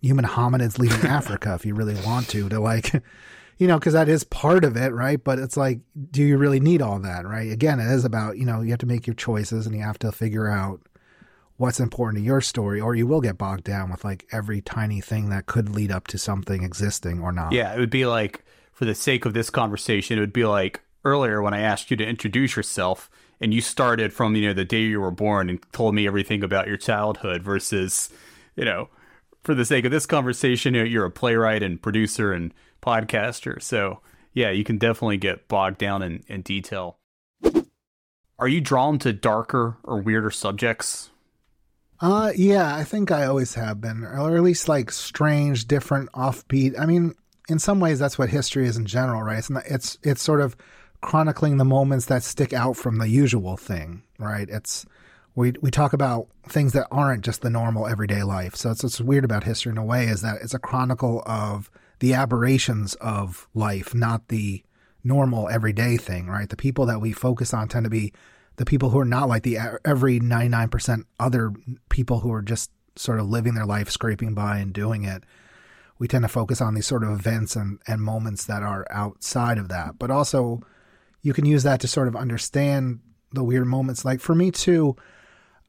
human 0.00 0.24
hominids 0.24 0.78
leaving 0.78 1.04
Africa 1.10 1.54
if 1.54 1.66
you 1.66 1.74
really 1.74 1.96
want 2.06 2.28
to, 2.28 2.48
to 2.48 2.60
like, 2.60 2.92
you 3.58 3.66
know, 3.66 3.78
because 3.78 3.92
that 3.92 4.08
is 4.08 4.22
part 4.24 4.64
of 4.64 4.76
it, 4.76 4.92
right? 4.92 5.22
But 5.22 5.38
it's 5.38 5.56
like, 5.56 5.80
do 6.10 6.22
you 6.22 6.38
really 6.38 6.60
need 6.60 6.80
all 6.80 7.00
that, 7.00 7.26
right? 7.26 7.50
Again, 7.50 7.80
it 7.80 7.90
is 7.90 8.04
about, 8.04 8.38
you 8.38 8.46
know, 8.46 8.60
you 8.60 8.70
have 8.70 8.78
to 8.80 8.86
make 8.86 9.06
your 9.06 9.14
choices 9.14 9.66
and 9.66 9.74
you 9.74 9.82
have 9.82 9.98
to 10.00 10.12
figure 10.12 10.48
out 10.48 10.80
what's 11.56 11.80
important 11.80 12.20
to 12.20 12.26
your 12.26 12.40
story, 12.40 12.80
or 12.80 12.94
you 12.94 13.06
will 13.06 13.20
get 13.20 13.38
bogged 13.38 13.64
down 13.64 13.90
with 13.90 14.04
like 14.04 14.26
every 14.32 14.60
tiny 14.60 15.00
thing 15.00 15.30
that 15.30 15.46
could 15.46 15.68
lead 15.68 15.90
up 15.90 16.06
to 16.08 16.18
something 16.18 16.62
existing 16.62 17.20
or 17.20 17.32
not. 17.32 17.52
Yeah, 17.52 17.72
it 17.74 17.78
would 17.78 17.90
be 17.90 18.06
like, 18.06 18.44
for 18.72 18.84
the 18.84 18.94
sake 18.94 19.24
of 19.24 19.34
this 19.34 19.50
conversation, 19.50 20.18
it 20.18 20.20
would 20.20 20.32
be 20.32 20.44
like 20.44 20.80
earlier 21.04 21.42
when 21.42 21.54
I 21.54 21.60
asked 21.60 21.90
you 21.90 21.96
to 21.98 22.06
introduce 22.06 22.56
yourself 22.56 23.10
and 23.40 23.52
you 23.52 23.60
started 23.60 24.12
from 24.12 24.34
you 24.34 24.48
know 24.48 24.54
the 24.54 24.64
day 24.64 24.82
you 24.82 25.00
were 25.00 25.10
born 25.10 25.50
and 25.50 25.60
told 25.72 25.94
me 25.94 26.06
everything 26.06 26.42
about 26.42 26.66
your 26.66 26.76
childhood 26.76 27.42
versus 27.42 28.10
you 28.56 28.64
know 28.64 28.88
for 29.42 29.54
the 29.54 29.64
sake 29.64 29.84
of 29.84 29.90
this 29.90 30.06
conversation 30.06 30.74
you're 30.74 31.04
a 31.04 31.10
playwright 31.10 31.62
and 31.62 31.82
producer 31.82 32.32
and 32.32 32.54
podcaster. 32.82 33.60
So 33.62 34.00
yeah 34.32 34.50
you 34.50 34.64
can 34.64 34.78
definitely 34.78 35.18
get 35.18 35.48
bogged 35.48 35.78
down 35.78 36.02
in, 36.02 36.24
in 36.26 36.42
detail. 36.42 36.98
Are 38.38 38.48
you 38.48 38.60
drawn 38.60 38.98
to 39.00 39.12
darker 39.12 39.76
or 39.84 40.00
weirder 40.00 40.30
subjects? 40.30 41.10
Uh 42.00 42.32
yeah 42.34 42.74
i 42.74 42.82
think 42.82 43.12
i 43.12 43.24
always 43.24 43.54
have 43.54 43.80
been 43.80 44.04
or 44.04 44.36
at 44.36 44.42
least 44.42 44.68
like 44.68 44.90
strange 44.90 45.66
different 45.66 46.10
offbeat. 46.12 46.78
I 46.78 46.86
mean 46.86 47.14
in 47.48 47.58
some 47.58 47.78
ways 47.78 47.98
that's 47.98 48.18
what 48.18 48.30
history 48.30 48.66
is 48.66 48.76
in 48.76 48.86
general 48.86 49.22
right? 49.22 49.38
It's 49.38 49.50
not, 49.50 49.64
it's 49.66 49.98
it's 50.02 50.22
sort 50.22 50.40
of 50.40 50.56
chronicling 51.04 51.58
the 51.58 51.64
moments 51.66 52.06
that 52.06 52.22
stick 52.22 52.54
out 52.54 52.78
from 52.78 52.96
the 52.96 53.06
usual 53.06 53.58
thing, 53.58 54.02
right? 54.18 54.48
It's 54.48 54.86
we 55.34 55.52
we 55.60 55.70
talk 55.70 55.92
about 55.92 56.28
things 56.48 56.72
that 56.72 56.88
aren't 56.90 57.24
just 57.24 57.42
the 57.42 57.50
normal 57.50 57.86
everyday 57.86 58.22
life. 58.22 58.56
So 58.56 58.70
it's 58.70 58.82
what's 58.82 59.02
weird 59.02 59.24
about 59.24 59.44
history 59.44 59.70
in 59.70 59.76
a 59.76 59.84
way 59.84 60.06
is 60.06 60.22
that 60.22 60.38
it's 60.42 60.54
a 60.54 60.58
chronicle 60.58 61.22
of 61.26 61.70
the 61.98 62.14
aberrations 62.14 62.94
of 62.94 63.46
life, 63.52 63.94
not 63.94 64.28
the 64.28 64.64
normal 65.04 65.50
everyday 65.50 65.98
thing, 65.98 66.26
right? 66.28 66.48
The 66.48 66.56
people 66.56 66.86
that 66.86 67.02
we 67.02 67.12
focus 67.12 67.52
on 67.52 67.68
tend 67.68 67.84
to 67.84 67.90
be 67.90 68.14
the 68.56 68.64
people 68.64 68.88
who 68.88 68.98
are 68.98 69.04
not 69.04 69.28
like 69.28 69.42
the 69.42 69.58
every 69.84 70.20
99% 70.20 71.04
other 71.20 71.52
people 71.90 72.20
who 72.20 72.32
are 72.32 72.42
just 72.42 72.70
sort 72.96 73.20
of 73.20 73.28
living 73.28 73.52
their 73.52 73.66
life 73.66 73.90
scraping 73.90 74.32
by 74.32 74.56
and 74.56 74.72
doing 74.72 75.04
it. 75.04 75.24
We 75.98 76.08
tend 76.08 76.22
to 76.24 76.28
focus 76.28 76.62
on 76.62 76.72
these 76.72 76.86
sort 76.86 77.04
of 77.04 77.10
events 77.10 77.56
and, 77.56 77.78
and 77.86 78.00
moments 78.00 78.46
that 78.46 78.62
are 78.62 78.86
outside 78.88 79.58
of 79.58 79.68
that. 79.68 79.98
But 79.98 80.10
also 80.10 80.62
you 81.24 81.32
can 81.32 81.46
use 81.46 81.62
that 81.62 81.80
to 81.80 81.88
sort 81.88 82.06
of 82.06 82.14
understand 82.14 83.00
the 83.32 83.42
weird 83.42 83.66
moments. 83.66 84.04
Like 84.04 84.20
for 84.20 84.34
me 84.34 84.50
too, 84.50 84.94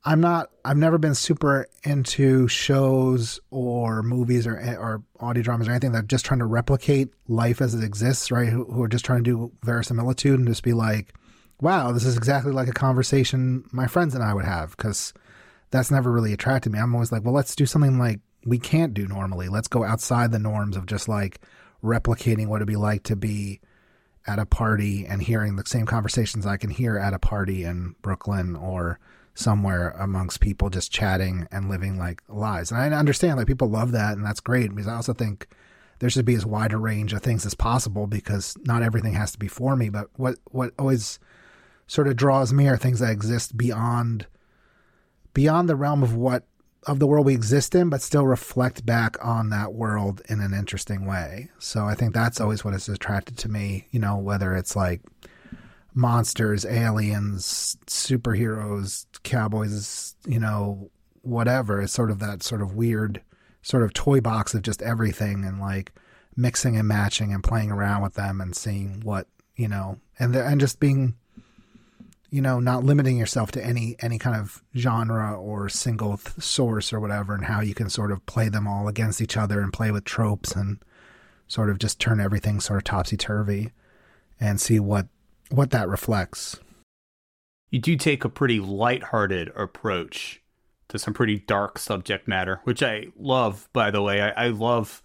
I'm 0.03 0.19
not. 0.19 0.51
I've 0.65 0.77
never 0.77 0.97
been 0.99 1.15
super 1.15 1.65
into 1.83 2.47
shows 2.49 3.39
or 3.49 4.03
movies 4.03 4.45
or 4.45 4.57
or 4.77 5.01
audio 5.19 5.41
dramas 5.41 5.67
or 5.67 5.71
anything 5.71 5.93
that 5.93 6.03
are 6.03 6.07
just 6.07 6.25
trying 6.25 6.41
to 6.41 6.45
replicate 6.45 7.13
life 7.27 7.61
as 7.61 7.73
it 7.73 7.83
exists. 7.83 8.29
Right? 8.31 8.49
Who, 8.49 8.65
who 8.65 8.83
are 8.83 8.89
just 8.89 9.05
trying 9.05 9.23
to 9.23 9.31
do 9.31 9.51
verisimilitude 9.63 10.37
and 10.37 10.47
just 10.47 10.61
be 10.61 10.73
like, 10.73 11.15
"Wow, 11.61 11.93
this 11.93 12.03
is 12.03 12.17
exactly 12.17 12.51
like 12.51 12.67
a 12.67 12.73
conversation 12.73 13.63
my 13.71 13.87
friends 13.87 14.13
and 14.13 14.23
I 14.23 14.33
would 14.33 14.45
have." 14.45 14.75
Because 14.75 15.13
that's 15.71 15.89
never 15.89 16.11
really 16.11 16.33
attracted 16.33 16.73
me. 16.73 16.79
I'm 16.79 16.93
always 16.93 17.13
like, 17.13 17.23
"Well, 17.23 17.33
let's 17.33 17.55
do 17.55 17.65
something 17.65 17.97
like 17.97 18.19
we 18.45 18.59
can't 18.59 18.93
do 18.93 19.07
normally. 19.07 19.47
Let's 19.47 19.69
go 19.69 19.85
outside 19.85 20.33
the 20.33 20.37
norms 20.37 20.75
of 20.75 20.85
just 20.85 21.07
like 21.07 21.39
replicating 21.81 22.47
what 22.47 22.57
it'd 22.57 22.67
be 22.67 22.75
like 22.75 23.03
to 23.03 23.15
be." 23.15 23.61
At 24.27 24.39
a 24.39 24.45
party 24.45 25.05
and 25.05 25.21
hearing 25.21 25.55
the 25.55 25.65
same 25.65 25.85
conversations 25.85 26.45
I 26.45 26.57
can 26.57 26.69
hear 26.69 26.97
at 26.97 27.13
a 27.13 27.19
party 27.19 27.63
in 27.63 27.95
Brooklyn 28.01 28.55
or 28.55 28.99
somewhere 29.35 29.89
amongst 29.99 30.39
people 30.39 30.69
just 30.69 30.91
chatting 30.91 31.47
and 31.51 31.69
living 31.69 31.99
like 31.99 32.21
lies. 32.27 32.71
And 32.71 32.79
I 32.79 32.97
understand 32.97 33.37
like 33.37 33.47
people 33.47 33.69
love 33.69 33.91
that 33.91 34.13
and 34.13 34.25
that's 34.25 34.39
great 34.39 34.69
because 34.69 34.87
I 34.87 34.95
also 34.95 35.13
think 35.13 35.47
there 35.99 36.09
should 36.09 36.25
be 36.25 36.35
as 36.35 36.45
wide 36.45 36.73
a 36.73 36.77
range 36.77 37.13
of 37.13 37.21
things 37.21 37.45
as 37.45 37.53
possible 37.53 38.07
because 38.07 38.57
not 38.65 38.81
everything 38.81 39.13
has 39.13 39.31
to 39.33 39.39
be 39.39 39.47
for 39.47 39.75
me. 39.75 39.89
But 39.89 40.07
what 40.15 40.37
what 40.51 40.73
always 40.79 41.19
sort 41.87 42.07
of 42.07 42.15
draws 42.15 42.51
me 42.51 42.67
are 42.67 42.77
things 42.77 42.99
that 42.99 43.11
exist 43.11 43.57
beyond 43.57 44.27
beyond 45.33 45.69
the 45.69 45.75
realm 45.75 46.01
of 46.01 46.15
what 46.15 46.45
of 46.85 46.99
the 46.99 47.07
world 47.07 47.25
we 47.25 47.33
exist 47.33 47.73
in, 47.75 47.89
but 47.89 48.01
still 48.01 48.25
reflect 48.25 48.85
back 48.85 49.17
on 49.23 49.49
that 49.49 49.73
world 49.73 50.21
in 50.29 50.39
an 50.39 50.53
interesting 50.53 51.05
way. 51.05 51.49
So 51.57 51.85
I 51.85 51.95
think 51.95 52.13
that's 52.13 52.39
always 52.39 52.63
what 52.63 52.73
has 52.73 52.87
attracted 52.87 53.37
to 53.39 53.49
me, 53.49 53.87
you 53.91 53.99
know, 53.99 54.17
whether 54.17 54.55
it's 54.55 54.75
like 54.75 55.01
monsters, 55.93 56.65
aliens, 56.65 57.77
superheroes, 57.87 59.05
cowboys, 59.23 60.15
you 60.27 60.39
know, 60.39 60.91
whatever. 61.21 61.81
It's 61.81 61.93
sort 61.93 62.11
of 62.11 62.19
that 62.19 62.43
sort 62.43 62.61
of 62.61 62.75
weird 62.75 63.21
sort 63.61 63.83
of 63.83 63.93
toy 63.93 64.21
box 64.21 64.53
of 64.53 64.61
just 64.61 64.81
everything 64.83 65.43
and 65.43 65.59
like 65.59 65.91
mixing 66.35 66.77
and 66.77 66.87
matching 66.87 67.33
and 67.33 67.43
playing 67.43 67.71
around 67.71 68.03
with 68.03 68.13
them 68.13 68.39
and 68.41 68.55
seeing 68.55 69.01
what, 69.01 69.27
you 69.55 69.67
know, 69.67 69.97
and 70.19 70.35
and 70.35 70.59
just 70.59 70.79
being 70.79 71.15
you 72.29 72.41
know, 72.41 72.59
not 72.59 72.83
limiting 72.83 73.17
yourself 73.17 73.51
to 73.51 73.65
any 73.65 73.95
any 73.99 74.17
kind 74.17 74.35
of 74.35 74.63
genre 74.75 75.39
or 75.39 75.69
single 75.69 76.17
th- 76.17 76.39
source 76.39 76.91
or 76.91 76.99
whatever, 76.99 77.33
and 77.33 77.45
how 77.45 77.61
you 77.61 77.73
can 77.73 77.89
sort 77.89 78.11
of 78.11 78.25
play 78.25 78.49
them 78.49 78.67
all 78.67 78.87
against 78.87 79.21
each 79.21 79.37
other 79.37 79.61
and 79.61 79.71
play 79.71 79.91
with 79.91 80.03
tropes 80.03 80.53
and 80.53 80.79
sort 81.47 81.69
of 81.69 81.79
just 81.79 81.99
turn 81.99 82.19
everything 82.19 82.59
sort 82.59 82.77
of 82.77 82.83
topsy 82.83 83.17
turvy 83.17 83.71
and 84.39 84.59
see 84.59 84.79
what 84.79 85.07
what 85.49 85.71
that 85.71 85.87
reflects. 85.87 86.59
You 87.69 87.79
do 87.79 87.95
take 87.95 88.23
a 88.23 88.29
pretty 88.29 88.59
light-hearted 88.59 89.51
approach 89.55 90.41
to 90.87 90.99
some 90.99 91.13
pretty 91.13 91.39
dark 91.39 91.77
subject 91.77 92.27
matter, 92.27 92.61
which 92.63 92.81
I 92.81 93.07
love. 93.17 93.67
By 93.73 93.91
the 93.91 94.01
way, 94.01 94.21
I, 94.21 94.45
I 94.45 94.47
love 94.49 95.01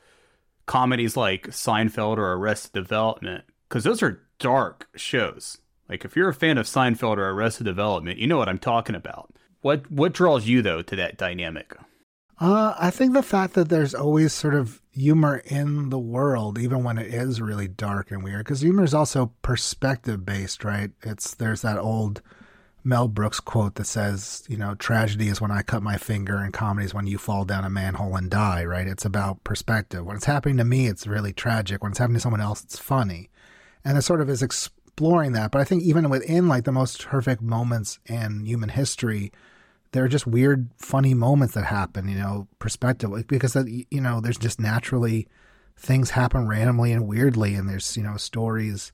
comedies 0.67 1.17
like 1.17 1.49
Seinfeld 1.49 2.17
or 2.17 2.33
Arrested 2.33 2.73
Development 2.73 3.45
because 3.69 3.85
those 3.85 4.03
are 4.03 4.23
dark 4.39 4.89
shows 4.95 5.59
like 5.91 6.05
if 6.05 6.15
you're 6.15 6.29
a 6.29 6.35
fan 6.35 6.57
of 6.57 6.67
Seinfeld 6.67 7.19
or 7.19 7.31
Arrested 7.31 7.65
Development, 7.65 8.19
you 8.19 8.29
know 8.29 8.39
what 8.39 8.49
I'm 8.49 8.59
talking 8.59 8.95
about. 8.95 9.35
What 9.61 9.91
what 9.91 10.13
draws 10.13 10.47
you 10.47 10.63
though 10.63 10.83
to 10.83 10.97
that 10.97 11.19
dynamic? 11.19 11.75
Uh, 12.39 12.75
I 12.79 12.89
think 12.89 13.13
the 13.13 13.23
fact 13.23 13.53
that 13.55 13.69
there's 13.69 13.95
always 13.95 14.33
sort 14.33 14.55
of 14.55 14.81
humor 14.93 15.43
in 15.45 15.91
the 15.91 15.99
world, 15.99 16.59
even 16.59 16.83
when 16.83 16.97
it 16.97 17.13
is 17.13 17.43
really 17.43 17.69
dark 17.69 18.11
and 18.11 18.25
weird, 18.25 18.47
because 18.47 18.63
humor 18.63 18.85
is 18.85 18.95
also 18.95 19.33
perspective 19.43 20.25
based, 20.25 20.65
right? 20.65 20.93
It's 21.03 21.35
there's 21.35 21.61
that 21.63 21.77
old 21.77 22.23
Mel 22.83 23.09
Brooks 23.09 23.41
quote 23.41 23.75
that 23.75 23.87
says, 23.87 24.45
you 24.49 24.57
know, 24.57 24.75
tragedy 24.75 25.29
is 25.29 25.41
when 25.41 25.51
I 25.51 25.61
cut 25.61 25.83
my 25.83 25.99
finger, 25.99 26.37
and 26.39 26.53
comedy 26.53 26.87
is 26.87 26.95
when 26.95 27.07
you 27.07 27.19
fall 27.19 27.45
down 27.45 27.65
a 27.65 27.71
manhole 27.71 28.17
and 28.17 28.31
die, 28.31 28.65
right? 28.65 28.87
It's 28.87 29.05
about 29.05 29.45
perspective. 29.45 30.07
When 30.07 30.17
it's 30.17 30.25
happening 30.25 30.57
to 30.59 30.65
me, 30.65 30.87
it's 30.87 31.07
really 31.07 31.35
tragic. 31.35 31.83
When 31.83 31.93
it's 31.93 31.99
happening 31.99 32.17
to 32.17 32.21
someone 32.21 32.41
else, 32.41 32.65
it's 32.65 32.79
funny, 32.79 33.29
and 33.85 33.99
it 33.99 34.03
sort 34.03 34.23
of 34.23 34.31
is. 34.31 34.71
Exploring 35.01 35.33
that. 35.33 35.51
But 35.51 35.63
I 35.63 35.65
think 35.65 35.83
even 35.83 36.11
within 36.11 36.47
like 36.47 36.65
the 36.65 36.73
most 36.73 37.05
horrific 37.05 37.41
moments 37.41 37.99
in 38.05 38.45
human 38.45 38.69
history, 38.69 39.33
there 39.93 40.05
are 40.05 40.09
just 40.09 40.27
weird, 40.27 40.69
funny 40.77 41.15
moments 41.15 41.55
that 41.55 41.65
happen. 41.65 42.07
You 42.07 42.19
know, 42.19 42.49
perspective 42.59 43.11
because 43.27 43.57
you 43.67 44.01
know 44.01 44.21
there's 44.21 44.37
just 44.37 44.61
naturally 44.61 45.27
things 45.75 46.11
happen 46.11 46.47
randomly 46.47 46.93
and 46.93 47.09
weirdly, 47.09 47.55
and 47.55 47.67
there's 47.67 47.97
you 47.97 48.03
know 48.03 48.19
stories 48.19 48.93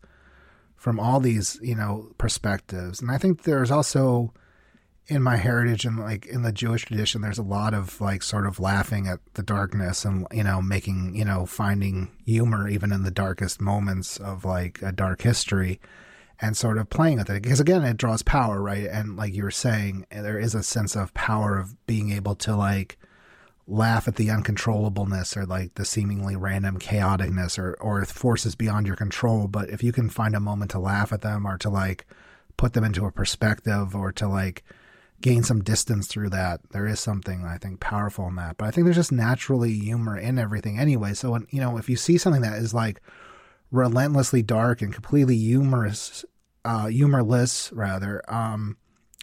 from 0.77 1.01
all 1.01 1.19
these 1.19 1.59
you 1.61 1.75
know 1.75 2.12
perspectives. 2.19 3.01
And 3.01 3.11
I 3.11 3.19
think 3.19 3.42
there's 3.42 3.73
also 3.73 4.33
in 5.09 5.23
my 5.23 5.37
heritage 5.37 5.85
and 5.85 5.99
like 5.99 6.27
in 6.27 6.42
the 6.42 6.53
Jewish 6.53 6.85
tradition, 6.87 7.21
there's 7.21 7.38
a 7.38 7.42
lot 7.42 7.75
of 7.75 8.01
like 8.01 8.23
sort 8.23 8.47
of 8.47 8.59
laughing 8.59 9.07
at 9.07 9.21
the 9.35 9.42
darkness 9.42 10.05
and 10.05 10.27
you 10.33 10.42
know 10.42 10.61
making 10.61 11.14
you 11.14 11.25
know 11.25 11.47
finding 11.47 12.11
humor 12.25 12.69
even 12.69 12.92
in 12.92 13.03
the 13.05 13.11
darkest 13.11 13.61
moments 13.61 14.16
of 14.16 14.45
like 14.45 14.83
a 14.83 14.92
dark 14.92 15.23
history, 15.23 15.81
and 16.40 16.57
sort 16.57 16.79
of 16.79 16.90
playing 16.90 17.19
with 17.19 17.31
it. 17.31 17.42
Because 17.42 17.61
again 17.61 17.85
it 17.85 17.97
draws 17.97 18.23
power 18.23 18.61
right? 18.61 18.87
And 18.87 19.16
like 19.16 19.33
you 19.33 19.45
were 19.45 19.51
saying 19.51 20.07
eh, 20.11 20.23
there 20.23 20.40
is 20.40 20.55
a 20.55 20.62
sense 20.62 20.97
of 20.97 21.14
power 21.14 21.57
of 21.57 21.87
being 21.87 22.11
able 22.11 22.35
to 22.37 22.57
like 22.57 22.99
laugh 23.69 24.07
at 24.09 24.16
the 24.16 24.29
uncontrollableness 24.29 25.37
or 25.37 25.45
like 25.45 25.75
the 25.75 25.85
seemingly 25.85 26.37
random 26.37 26.79
chaoticness 26.79 27.59
or 27.61 27.75
or 27.75 28.05
forces 28.05 28.57
beyond 28.57 28.88
your 28.88 28.97
control. 28.97 29.47
But 29.47 29.71
if 29.71 29.85
you 29.85 29.92
can 29.92 30.11
find 30.11 30.35
a 30.35 30.40
moment 30.40 30.73
to 30.73 30.81
laugh 30.81 31.12
at 31.12 31.23
them 31.23 31.47
or 31.47 31.59
to 31.59 31.71
like 31.71 32.07
put 32.57 32.73
them 32.73 32.83
into 32.83 33.05
a 33.07 33.12
perspective 33.12 33.95
or 33.95 34.11
to 34.11 34.27
like 34.27 34.64
gain 35.27 35.43
some 35.43 35.61
distance 35.61 36.07
through 36.07 36.31
that. 36.31 36.61
There 36.71 36.87
is 36.87 37.01
something 37.01 37.45
I 37.45 37.59
think 37.59 37.81
powerful 37.81 38.29
in 38.29 38.37
that. 38.37 38.59
But 38.59 38.67
I 38.67 38.71
think 38.71 38.85
there's 38.85 38.95
just 38.97 39.11
naturally 39.11 39.73
humor 39.73 40.17
in 40.17 40.39
everything 40.39 40.79
anyway. 40.79 41.15
So 41.15 41.33
when 41.33 41.49
you 41.51 41.61
know 41.61 41.79
if 41.79 41.89
you 41.89 41.97
see 41.97 42.17
something 42.17 42.43
that 42.43 42.59
is 42.59 42.73
like 42.73 43.01
relentlessly 43.73 44.43
dark 44.43 44.83
and 44.83 44.95
completely 44.95 45.37
humorous, 45.37 46.25
uh, 46.65 46.87
humorless 46.87 47.73
rather, 47.73 48.23
um, 48.33 48.77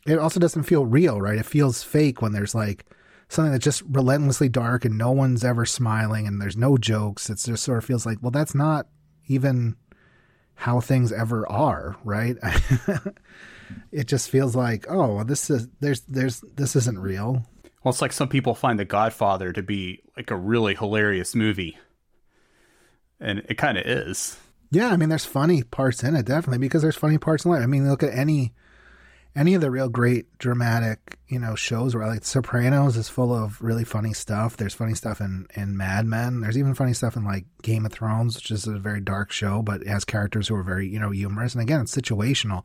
it 0.06 0.20
also 0.20 0.42
doesn't 0.42 0.64
feel 0.64 0.86
real, 0.86 1.22
right? 1.22 1.40
It 1.40 1.46
feels 1.46 1.84
fake 1.84 2.22
when 2.22 2.34
there's 2.34 2.54
like 2.54 2.86
something 3.30 3.54
that's 3.54 3.64
just 3.64 3.82
relentlessly 3.90 4.50
dark 4.50 4.84
and 4.84 4.98
no 4.98 5.12
one's 5.12 5.46
ever 5.46 5.66
smiling 5.66 6.28
and 6.28 6.42
there's 6.42 6.58
no 6.58 6.78
jokes. 6.78 7.30
It 7.30 7.38
just 7.38 7.64
sort 7.64 7.78
of 7.78 7.86
feels 7.86 8.06
like, 8.06 8.18
well, 8.22 8.30
that's 8.30 8.54
not 8.54 8.88
even 9.28 9.78
how 10.56 10.82
things 10.82 11.14
ever 11.14 11.50
are, 11.50 11.96
right? 12.04 12.36
it 13.92 14.08
just 14.08 14.30
feels 14.30 14.56
like, 14.56 14.86
oh, 14.90 15.16
well, 15.16 15.26
this 15.26 15.50
is 15.50 15.68
there's 15.80 16.02
there's 16.02 16.42
this 16.56 16.76
isn't 16.76 17.00
real. 17.00 17.46
Well, 17.84 17.92
it's 17.92 18.02
like 18.02 18.14
some 18.14 18.30
people 18.30 18.56
find 18.56 18.80
The 18.80 18.86
Godfather 18.86 19.52
to 19.54 19.62
be 19.62 20.02
like 20.16 20.32
a 20.32 20.36
really 20.36 20.76
hilarious 20.76 21.36
movie, 21.36 21.78
and 23.20 23.40
it 23.50 23.58
kind 23.58 23.78
of 23.78 23.86
is. 23.86 24.38
Yeah, 24.72 24.88
I 24.88 24.98
mean, 24.98 25.10
there's 25.10 25.26
funny 25.26 25.64
parts 25.64 26.04
in 26.04 26.16
it 26.16 26.26
definitely 26.26 26.58
because 26.58 26.82
there's 26.82 26.96
funny 26.96 27.18
parts 27.18 27.46
in 27.46 27.52
life. 27.52 27.62
I 27.62 27.68
mean, 27.68 27.88
look 27.88 28.02
at 28.02 28.14
any 28.14 28.54
any 29.36 29.54
of 29.56 29.62
the 29.62 29.72
real 29.72 29.90
great 29.90 30.38
dramatic, 30.38 31.18
you 31.28 31.40
know, 31.40 31.56
shows 31.56 31.96
where 31.96 32.08
like 32.08 32.24
Sopranos 32.24 32.98
is 32.98 33.10
full 33.10 33.34
of 33.34 33.62
really 33.62 33.84
funny 33.84 34.14
stuff. 34.14 34.58
There's 34.58 34.74
funny 34.74 34.94
stuff 34.94 35.22
in 35.22 35.48
in 35.56 35.76
Mad 35.76 36.06
Men. 36.06 36.42
There's 36.42 36.58
even 36.58 36.76
funny 36.76 36.94
stuff 36.94 37.16
in 37.16 37.24
like 37.24 37.46
Game 37.62 37.86
of 37.86 37.92
Thrones, 37.92 38.36
which 38.36 38.52
is 38.52 38.68
a 38.68 38.78
very 38.78 39.02
dark 39.02 39.32
show, 39.32 39.62
but 39.62 39.82
it 39.82 39.88
has 39.88 40.06
characters 40.06 40.48
who 40.48 40.56
are 40.56 40.64
very, 40.64 40.88
you 40.88 41.00
know, 41.00 41.12
humorous. 41.12 41.54
And 41.54 41.62
again, 41.62 41.82
it's 41.82 41.96
situational. 41.96 42.64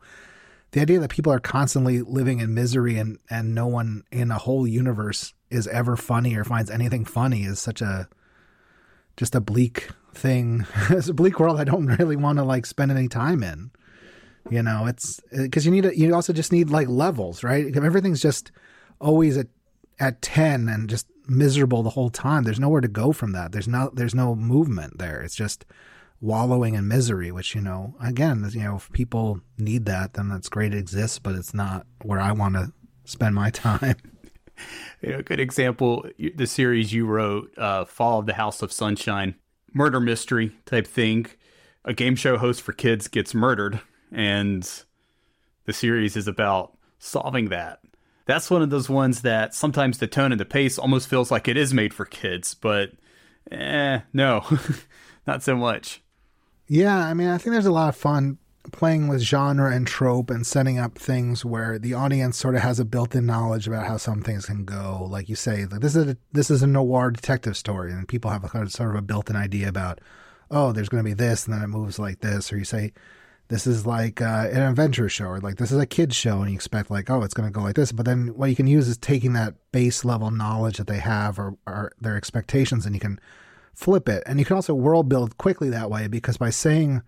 The 0.71 0.81
idea 0.81 0.99
that 0.99 1.09
people 1.09 1.33
are 1.33 1.39
constantly 1.39 2.01
living 2.01 2.39
in 2.39 2.53
misery 2.53 2.97
and 2.97 3.17
and 3.29 3.55
no 3.55 3.67
one 3.67 4.03
in 4.11 4.31
a 4.31 4.37
whole 4.37 4.67
universe 4.67 5.33
is 5.49 5.67
ever 5.67 5.95
funny 5.95 6.35
or 6.35 6.43
finds 6.43 6.69
anything 6.69 7.05
funny 7.05 7.43
is 7.43 7.59
such 7.59 7.81
a 7.81 8.07
just 9.17 9.35
a 9.35 9.41
bleak 9.41 9.89
thing. 10.13 10.65
it's 10.89 11.09
a 11.09 11.13
bleak 11.13 11.39
world 11.39 11.59
I 11.59 11.63
don't 11.63 11.87
really 11.87 12.15
want 12.15 12.37
to 12.37 12.43
like 12.43 12.65
spend 12.65 12.91
any 12.91 13.07
time 13.07 13.43
in. 13.43 13.71
You 14.49 14.63
know, 14.63 14.85
it's 14.87 15.19
uh, 15.33 15.43
because 15.43 15.65
you 15.65 15.71
need 15.71 15.85
a, 15.85 15.97
you 15.97 16.13
also 16.13 16.33
just 16.33 16.51
need 16.51 16.69
like 16.69 16.87
levels, 16.87 17.43
right? 17.43 17.75
Everything's 17.75 18.21
just 18.21 18.51
always 18.99 19.37
at 19.37 19.47
at 19.99 20.21
ten 20.21 20.69
and 20.69 20.89
just 20.89 21.07
miserable 21.27 21.83
the 21.83 21.91
whole 21.91 22.09
time. 22.09 22.43
There's 22.43 22.59
nowhere 22.59 22.81
to 22.81 22.87
go 22.87 23.11
from 23.11 23.31
that. 23.33 23.51
There's 23.51 23.67
no 23.67 23.91
there's 23.93 24.15
no 24.15 24.35
movement 24.35 24.97
there. 24.97 25.21
It's 25.21 25.35
just 25.35 25.65
wallowing 26.21 26.75
in 26.75 26.87
misery, 26.87 27.31
which 27.31 27.55
you 27.55 27.61
know, 27.61 27.95
again, 28.01 28.47
you 28.51 28.63
know, 28.63 28.75
if 28.75 28.91
people 28.91 29.41
need 29.57 29.85
that, 29.85 30.13
then 30.13 30.29
that's 30.29 30.49
great. 30.49 30.73
It 30.73 30.79
exists, 30.79 31.19
but 31.19 31.35
it's 31.35 31.53
not 31.53 31.85
where 32.03 32.19
I 32.19 32.31
want 32.31 32.55
to 32.55 32.73
spend 33.05 33.35
my 33.35 33.49
time. 33.51 33.95
you 35.01 35.11
know, 35.11 35.21
good 35.21 35.39
example, 35.39 36.05
the 36.35 36.47
series 36.47 36.93
you 36.93 37.05
wrote, 37.05 37.57
uh, 37.57 37.85
Fall 37.85 38.19
of 38.19 38.25
the 38.25 38.33
House 38.33 38.61
of 38.61 38.71
Sunshine, 38.71 39.35
murder 39.73 39.99
mystery 39.99 40.55
type 40.65 40.87
thing. 40.87 41.27
A 41.85 41.93
game 41.93 42.15
show 42.15 42.37
host 42.37 42.61
for 42.61 42.73
kids 42.73 43.07
gets 43.07 43.33
murdered 43.33 43.79
and 44.11 44.69
the 45.65 45.73
series 45.73 46.15
is 46.17 46.27
about 46.27 46.77
solving 46.97 47.49
that. 47.49 47.79
That's 48.25 48.51
one 48.51 48.61
of 48.61 48.69
those 48.69 48.89
ones 48.89 49.21
that 49.21 49.55
sometimes 49.55 49.97
the 49.97 50.07
tone 50.07 50.31
and 50.31 50.39
the 50.39 50.45
pace 50.45 50.77
almost 50.77 51.07
feels 51.07 51.31
like 51.31 51.47
it 51.47 51.57
is 51.57 51.73
made 51.73 51.93
for 51.93 52.05
kids, 52.05 52.53
but 52.53 52.91
eh, 53.51 54.01
no, 54.13 54.45
not 55.27 55.41
so 55.41 55.55
much. 55.55 56.01
Yeah, 56.69 56.97
I 56.97 57.15
mean, 57.15 57.27
I 57.27 57.39
think 57.39 57.53
there's 57.53 57.65
a 57.65 57.71
lot 57.71 57.89
of 57.89 57.95
fun 57.95 58.37
playing 58.71 59.07
with 59.07 59.21
genre 59.21 59.73
and 59.73 59.87
trope 59.87 60.29
and 60.29 60.45
setting 60.45 60.77
up 60.77 60.99
things 60.99 61.43
where 61.43 61.79
the 61.79 61.95
audience 61.95 62.37
sort 62.37 62.53
of 62.53 62.61
has 62.61 62.79
a 62.79 62.85
built-in 62.85 63.25
knowledge 63.25 63.67
about 63.67 63.87
how 63.87 63.97
some 63.97 64.21
things 64.21 64.45
can 64.45 64.65
go. 64.65 65.07
Like 65.09 65.29
you 65.29 65.35
say, 65.35 65.65
like 65.65 65.81
this 65.81 65.95
is 65.95 66.11
a, 66.11 66.17
this 66.31 66.51
is 66.51 66.61
a 66.61 66.67
noir 66.67 67.09
detective 67.09 67.57
story, 67.57 67.91
and 67.91 68.07
people 68.07 68.29
have 68.29 68.43
a 68.43 68.69
sort 68.69 68.91
of 68.91 68.95
a 68.95 69.01
built-in 69.01 69.35
idea 69.35 69.67
about, 69.67 69.99
oh, 70.51 70.71
there's 70.71 70.89
going 70.89 71.03
to 71.03 71.09
be 71.09 71.15
this, 71.15 71.45
and 71.45 71.55
then 71.55 71.63
it 71.63 71.67
moves 71.69 71.97
like 71.97 72.19
this. 72.19 72.53
Or 72.53 72.57
you 72.59 72.65
say, 72.65 72.93
this 73.47 73.65
is 73.65 73.87
like 73.87 74.21
uh, 74.21 74.47
an 74.51 74.61
adventure 74.61 75.09
show 75.09 75.25
or 75.25 75.39
like 75.39 75.55
this 75.55 75.71
is 75.71 75.79
a 75.79 75.87
kids 75.87 76.15
show 76.15 76.41
and 76.41 76.51
you 76.51 76.55
expect 76.55 76.91
like 76.91 77.09
oh 77.09 77.23
it's 77.23 77.33
going 77.33 77.51
to 77.51 77.51
go 77.51 77.63
like 77.63 77.73
this 77.73 77.91
but 77.91 78.05
then 78.05 78.27
what 78.35 78.47
you 78.47 78.55
can 78.55 78.67
use 78.67 78.87
is 78.87 78.95
taking 78.95 79.33
that 79.33 79.55
base 79.71 80.05
level 80.05 80.29
knowledge 80.29 80.77
that 80.77 80.85
they 80.85 80.99
have 80.99 81.39
or, 81.39 81.57
or 81.65 81.91
their 81.99 82.15
expectations 82.15 82.85
and 82.85 82.93
you 82.93 83.01
can 83.01 83.19
flip 83.79 84.09
it 84.09 84.21
and 84.25 84.39
you 84.39 84.45
can 84.45 84.57
also 84.57 84.73
world 84.73 85.07
build 85.07 85.37
quickly 85.37 85.69
that 85.69 85.89
way 85.89 86.07
because 86.07 86.35
by 86.35 86.49
saying 86.49 87.01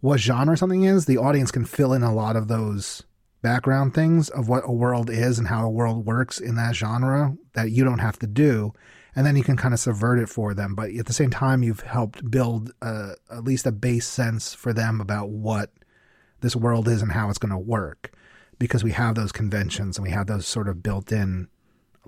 what 0.00 0.18
genre 0.18 0.56
something 0.56 0.84
is 0.84 1.04
the 1.04 1.18
audience 1.18 1.50
can 1.50 1.64
fill 1.64 1.92
in 1.92 2.02
a 2.02 2.14
lot 2.14 2.34
of 2.34 2.48
those 2.48 3.02
background 3.42 3.94
things 3.94 4.30
of 4.30 4.48
what 4.48 4.62
a 4.64 4.72
world 4.72 5.10
is 5.10 5.38
and 5.38 5.48
how 5.48 5.66
a 5.66 5.70
world 5.70 6.06
works 6.06 6.40
in 6.40 6.54
that 6.54 6.74
genre 6.74 7.36
that 7.52 7.70
you 7.70 7.84
don't 7.84 7.98
have 7.98 8.18
to 8.18 8.26
do 8.26 8.72
and 9.18 9.26
then 9.26 9.34
you 9.34 9.42
can 9.42 9.56
kind 9.56 9.74
of 9.74 9.80
subvert 9.80 10.20
it 10.20 10.28
for 10.28 10.54
them. 10.54 10.76
But 10.76 10.92
at 10.92 11.06
the 11.06 11.12
same 11.12 11.30
time, 11.30 11.64
you've 11.64 11.80
helped 11.80 12.30
build 12.30 12.70
uh, 12.80 13.14
at 13.28 13.42
least 13.42 13.66
a 13.66 13.72
base 13.72 14.06
sense 14.06 14.54
for 14.54 14.72
them 14.72 15.00
about 15.00 15.30
what 15.30 15.72
this 16.40 16.54
world 16.54 16.86
is 16.86 17.02
and 17.02 17.10
how 17.10 17.28
it's 17.28 17.38
going 17.38 17.50
to 17.50 17.58
work, 17.58 18.12
because 18.60 18.84
we 18.84 18.92
have 18.92 19.16
those 19.16 19.32
conventions 19.32 19.98
and 19.98 20.06
we 20.06 20.12
have 20.12 20.28
those 20.28 20.46
sort 20.46 20.68
of 20.68 20.84
built-in, 20.84 21.48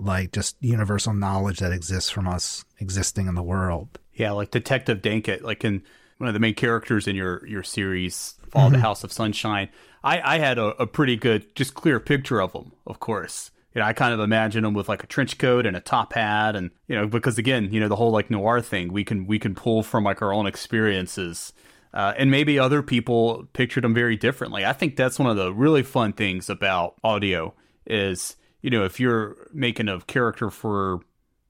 like 0.01 0.31
just 0.31 0.55
universal 0.59 1.13
knowledge 1.13 1.59
that 1.59 1.71
exists 1.71 2.09
from 2.09 2.27
us 2.27 2.65
existing 2.79 3.27
in 3.27 3.35
the 3.35 3.43
world. 3.43 3.99
Yeah, 4.13 4.31
like 4.31 4.51
Detective 4.51 5.01
Dankit, 5.01 5.41
like 5.41 5.63
in 5.63 5.83
one 6.17 6.27
of 6.27 6.33
the 6.33 6.39
main 6.39 6.55
characters 6.55 7.07
in 7.07 7.15
your 7.15 7.45
your 7.47 7.63
series, 7.63 8.35
Fall 8.49 8.65
mm-hmm. 8.65 8.73
the 8.75 8.81
House 8.81 9.03
of 9.03 9.11
Sunshine. 9.11 9.69
I 10.03 10.35
I 10.35 10.37
had 10.39 10.57
a, 10.57 10.67
a 10.81 10.87
pretty 10.87 11.15
good, 11.15 11.55
just 11.55 11.73
clear 11.73 11.99
picture 11.99 12.41
of 12.41 12.53
him, 12.53 12.71
of 12.85 12.99
course 12.99 13.51
you 13.73 13.79
know, 13.79 13.87
I 13.87 13.93
kind 13.93 14.13
of 14.13 14.19
imagine 14.19 14.65
him 14.65 14.73
with 14.73 14.89
like 14.89 15.03
a 15.03 15.07
trench 15.07 15.37
coat 15.37 15.65
and 15.65 15.77
a 15.77 15.81
top 15.81 16.13
hat, 16.13 16.55
and 16.55 16.71
you 16.87 16.95
know, 16.95 17.07
because 17.07 17.37
again, 17.37 17.69
you 17.71 17.79
know, 17.79 17.87
the 17.87 17.95
whole 17.95 18.11
like 18.11 18.29
noir 18.29 18.61
thing, 18.61 18.91
we 18.91 19.03
can 19.03 19.25
we 19.25 19.39
can 19.39 19.55
pull 19.55 19.81
from 19.81 20.03
like 20.03 20.21
our 20.21 20.33
own 20.33 20.45
experiences, 20.45 21.53
uh, 21.93 22.13
and 22.17 22.29
maybe 22.29 22.59
other 22.59 22.81
people 22.81 23.47
pictured 23.53 23.85
him 23.85 23.93
very 23.93 24.17
differently. 24.17 24.65
I 24.65 24.73
think 24.73 24.97
that's 24.97 25.17
one 25.17 25.29
of 25.29 25.37
the 25.37 25.53
really 25.53 25.83
fun 25.83 26.11
things 26.13 26.49
about 26.49 26.95
audio 27.03 27.53
is 27.85 28.35
you 28.61 28.69
know 28.69 28.83
if 28.83 28.99
you're 28.99 29.35
making 29.53 29.87
a 29.87 30.01
character 30.01 30.49
for 30.49 30.99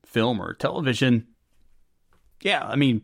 film 0.05 0.41
or 0.41 0.53
television, 0.53 1.27
yeah, 2.41 2.65
I 2.65 2.75
mean 2.75 3.01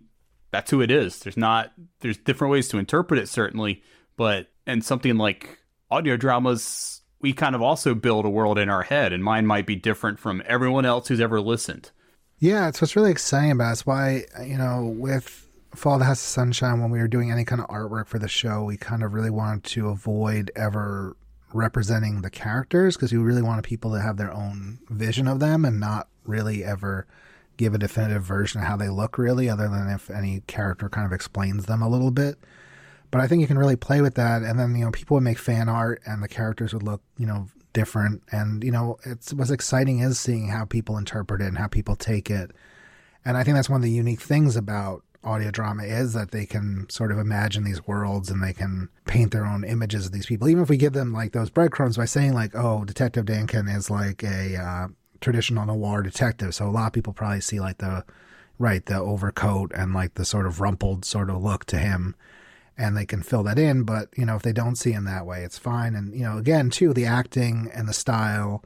that's 0.51 0.71
who 0.71 0.81
it 0.81 0.91
is. 0.91 1.19
There's 1.19 1.37
not 1.37 1.71
there's 1.99 2.17
different 2.17 2.51
ways 2.51 2.67
to 2.69 2.77
interpret 2.77 3.19
it 3.19 3.29
certainly, 3.29 3.83
but 4.15 4.47
and 4.65 4.83
something 4.83 5.17
like 5.17 5.59
audio 5.89 6.17
dramas 6.17 7.01
we 7.19 7.33
kind 7.33 7.55
of 7.55 7.61
also 7.61 7.95
build 7.95 8.25
a 8.25 8.29
world 8.29 8.59
in 8.59 8.69
our 8.69 8.83
head, 8.83 9.11
and 9.11 9.23
mine 9.23 9.45
might 9.45 9.65
be 9.65 9.75
different 9.75 10.19
from 10.19 10.43
everyone 10.45 10.85
else 10.85 11.07
who's 11.07 11.19
ever 11.19 11.41
listened. 11.41 11.91
Yeah, 12.39 12.67
it's 12.67 12.79
what's 12.79 12.95
really 12.95 13.11
exciting 13.11 13.51
about 13.51 13.69
it. 13.69 13.73
It's 13.73 13.85
why, 13.85 14.25
you 14.45 14.57
know, 14.57 14.93
with 14.95 15.49
Fall 15.75 15.97
the 15.97 16.05
House 16.05 16.21
of 16.21 16.27
Sunshine, 16.27 16.79
when 16.79 16.91
we 16.91 16.99
were 16.99 17.07
doing 17.07 17.31
any 17.31 17.43
kind 17.43 17.61
of 17.61 17.67
artwork 17.67 18.07
for 18.07 18.19
the 18.19 18.27
show, 18.27 18.63
we 18.63 18.77
kind 18.77 19.03
of 19.03 19.13
really 19.13 19.31
wanted 19.31 19.63
to 19.65 19.89
avoid 19.89 20.51
ever 20.55 21.17
representing 21.57 22.21
the 22.21 22.29
characters 22.29 22.95
because 22.95 23.11
you 23.11 23.21
really 23.21 23.41
wanted 23.41 23.63
people 23.63 23.91
to 23.91 24.01
have 24.01 24.17
their 24.17 24.31
own 24.31 24.79
vision 24.89 25.27
of 25.27 25.39
them 25.39 25.65
and 25.65 25.79
not 25.79 26.07
really 26.23 26.63
ever 26.63 27.07
give 27.57 27.73
a 27.73 27.79
definitive 27.79 28.23
version 28.23 28.61
of 28.61 28.67
how 28.67 28.77
they 28.77 28.89
look, 28.89 29.17
really, 29.17 29.49
other 29.49 29.67
than 29.67 29.89
if 29.89 30.09
any 30.11 30.43
character 30.45 30.87
kind 30.87 31.05
of 31.05 31.11
explains 31.11 31.65
them 31.65 31.81
a 31.81 31.89
little 31.89 32.11
bit. 32.11 32.37
But 33.09 33.21
I 33.21 33.27
think 33.27 33.41
you 33.41 33.47
can 33.47 33.57
really 33.57 33.75
play 33.75 34.01
with 34.01 34.15
that, 34.15 34.43
and 34.43 34.59
then 34.59 34.75
you 34.75 34.85
know 34.85 34.91
people 34.91 35.15
would 35.15 35.23
make 35.23 35.39
fan 35.39 35.67
art, 35.67 36.01
and 36.05 36.21
the 36.21 36.27
characters 36.27 36.73
would 36.73 36.83
look 36.83 37.01
you 37.17 37.25
know 37.25 37.47
different, 37.73 38.21
and 38.31 38.63
you 38.63 38.71
know 38.71 38.97
it's 39.03 39.33
what's 39.33 39.49
exciting 39.49 39.99
is 39.99 40.19
seeing 40.19 40.49
how 40.49 40.65
people 40.65 40.97
interpret 40.97 41.41
it 41.41 41.47
and 41.47 41.57
how 41.57 41.67
people 41.67 41.95
take 41.95 42.29
it, 42.29 42.51
and 43.25 43.37
I 43.37 43.43
think 43.43 43.55
that's 43.55 43.69
one 43.69 43.77
of 43.77 43.83
the 43.83 43.91
unique 43.91 44.21
things 44.21 44.55
about 44.55 45.03
audio 45.27 45.51
drama 45.51 45.83
is 45.83 46.13
that 46.13 46.31
they 46.31 46.45
can 46.45 46.89
sort 46.89 47.11
of 47.11 47.17
imagine 47.17 47.63
these 47.63 47.85
worlds 47.85 48.29
and 48.29 48.43
they 48.43 48.53
can 48.53 48.89
paint 49.05 49.31
their 49.31 49.45
own 49.45 49.63
images 49.63 50.05
of 50.05 50.11
these 50.11 50.25
people. 50.25 50.49
Even 50.49 50.63
if 50.63 50.69
we 50.69 50.77
give 50.77 50.93
them 50.93 51.13
like 51.13 51.33
those 51.33 51.49
breadcrumbs 51.49 51.97
by 51.97 52.05
saying 52.05 52.33
like, 52.33 52.55
"Oh, 52.55 52.85
Detective 52.85 53.25
Dankin 53.25 53.73
is 53.73 53.89
like 53.89 54.23
a 54.23 54.55
uh, 54.55 54.87
traditional 55.21 55.65
noir 55.65 56.01
detective," 56.01 56.55
so 56.55 56.67
a 56.67 56.71
lot 56.71 56.87
of 56.87 56.93
people 56.93 57.13
probably 57.13 57.41
see 57.41 57.59
like 57.59 57.77
the 57.79 58.03
right 58.59 58.85
the 58.85 58.97
overcoat 58.99 59.71
and 59.75 59.93
like 59.93 60.15
the 60.15 60.25
sort 60.25 60.47
of 60.47 60.59
rumpled 60.61 61.05
sort 61.05 61.29
of 61.29 61.43
look 61.43 61.65
to 61.65 61.77
him 61.77 62.15
and 62.77 62.95
they 62.95 63.05
can 63.05 63.23
fill 63.23 63.43
that 63.43 63.57
in. 63.57 63.83
But, 63.83 64.09
you 64.15 64.25
know, 64.25 64.35
if 64.35 64.43
they 64.43 64.53
don't 64.53 64.75
see 64.75 64.91
him 64.91 65.05
that 65.05 65.25
way, 65.25 65.43
it's 65.43 65.57
fine. 65.57 65.95
And, 65.95 66.13
you 66.13 66.21
know, 66.21 66.37
again, 66.37 66.69
too, 66.69 66.93
the 66.93 67.05
acting 67.05 67.69
and 67.73 67.87
the 67.87 67.93
style 67.93 68.63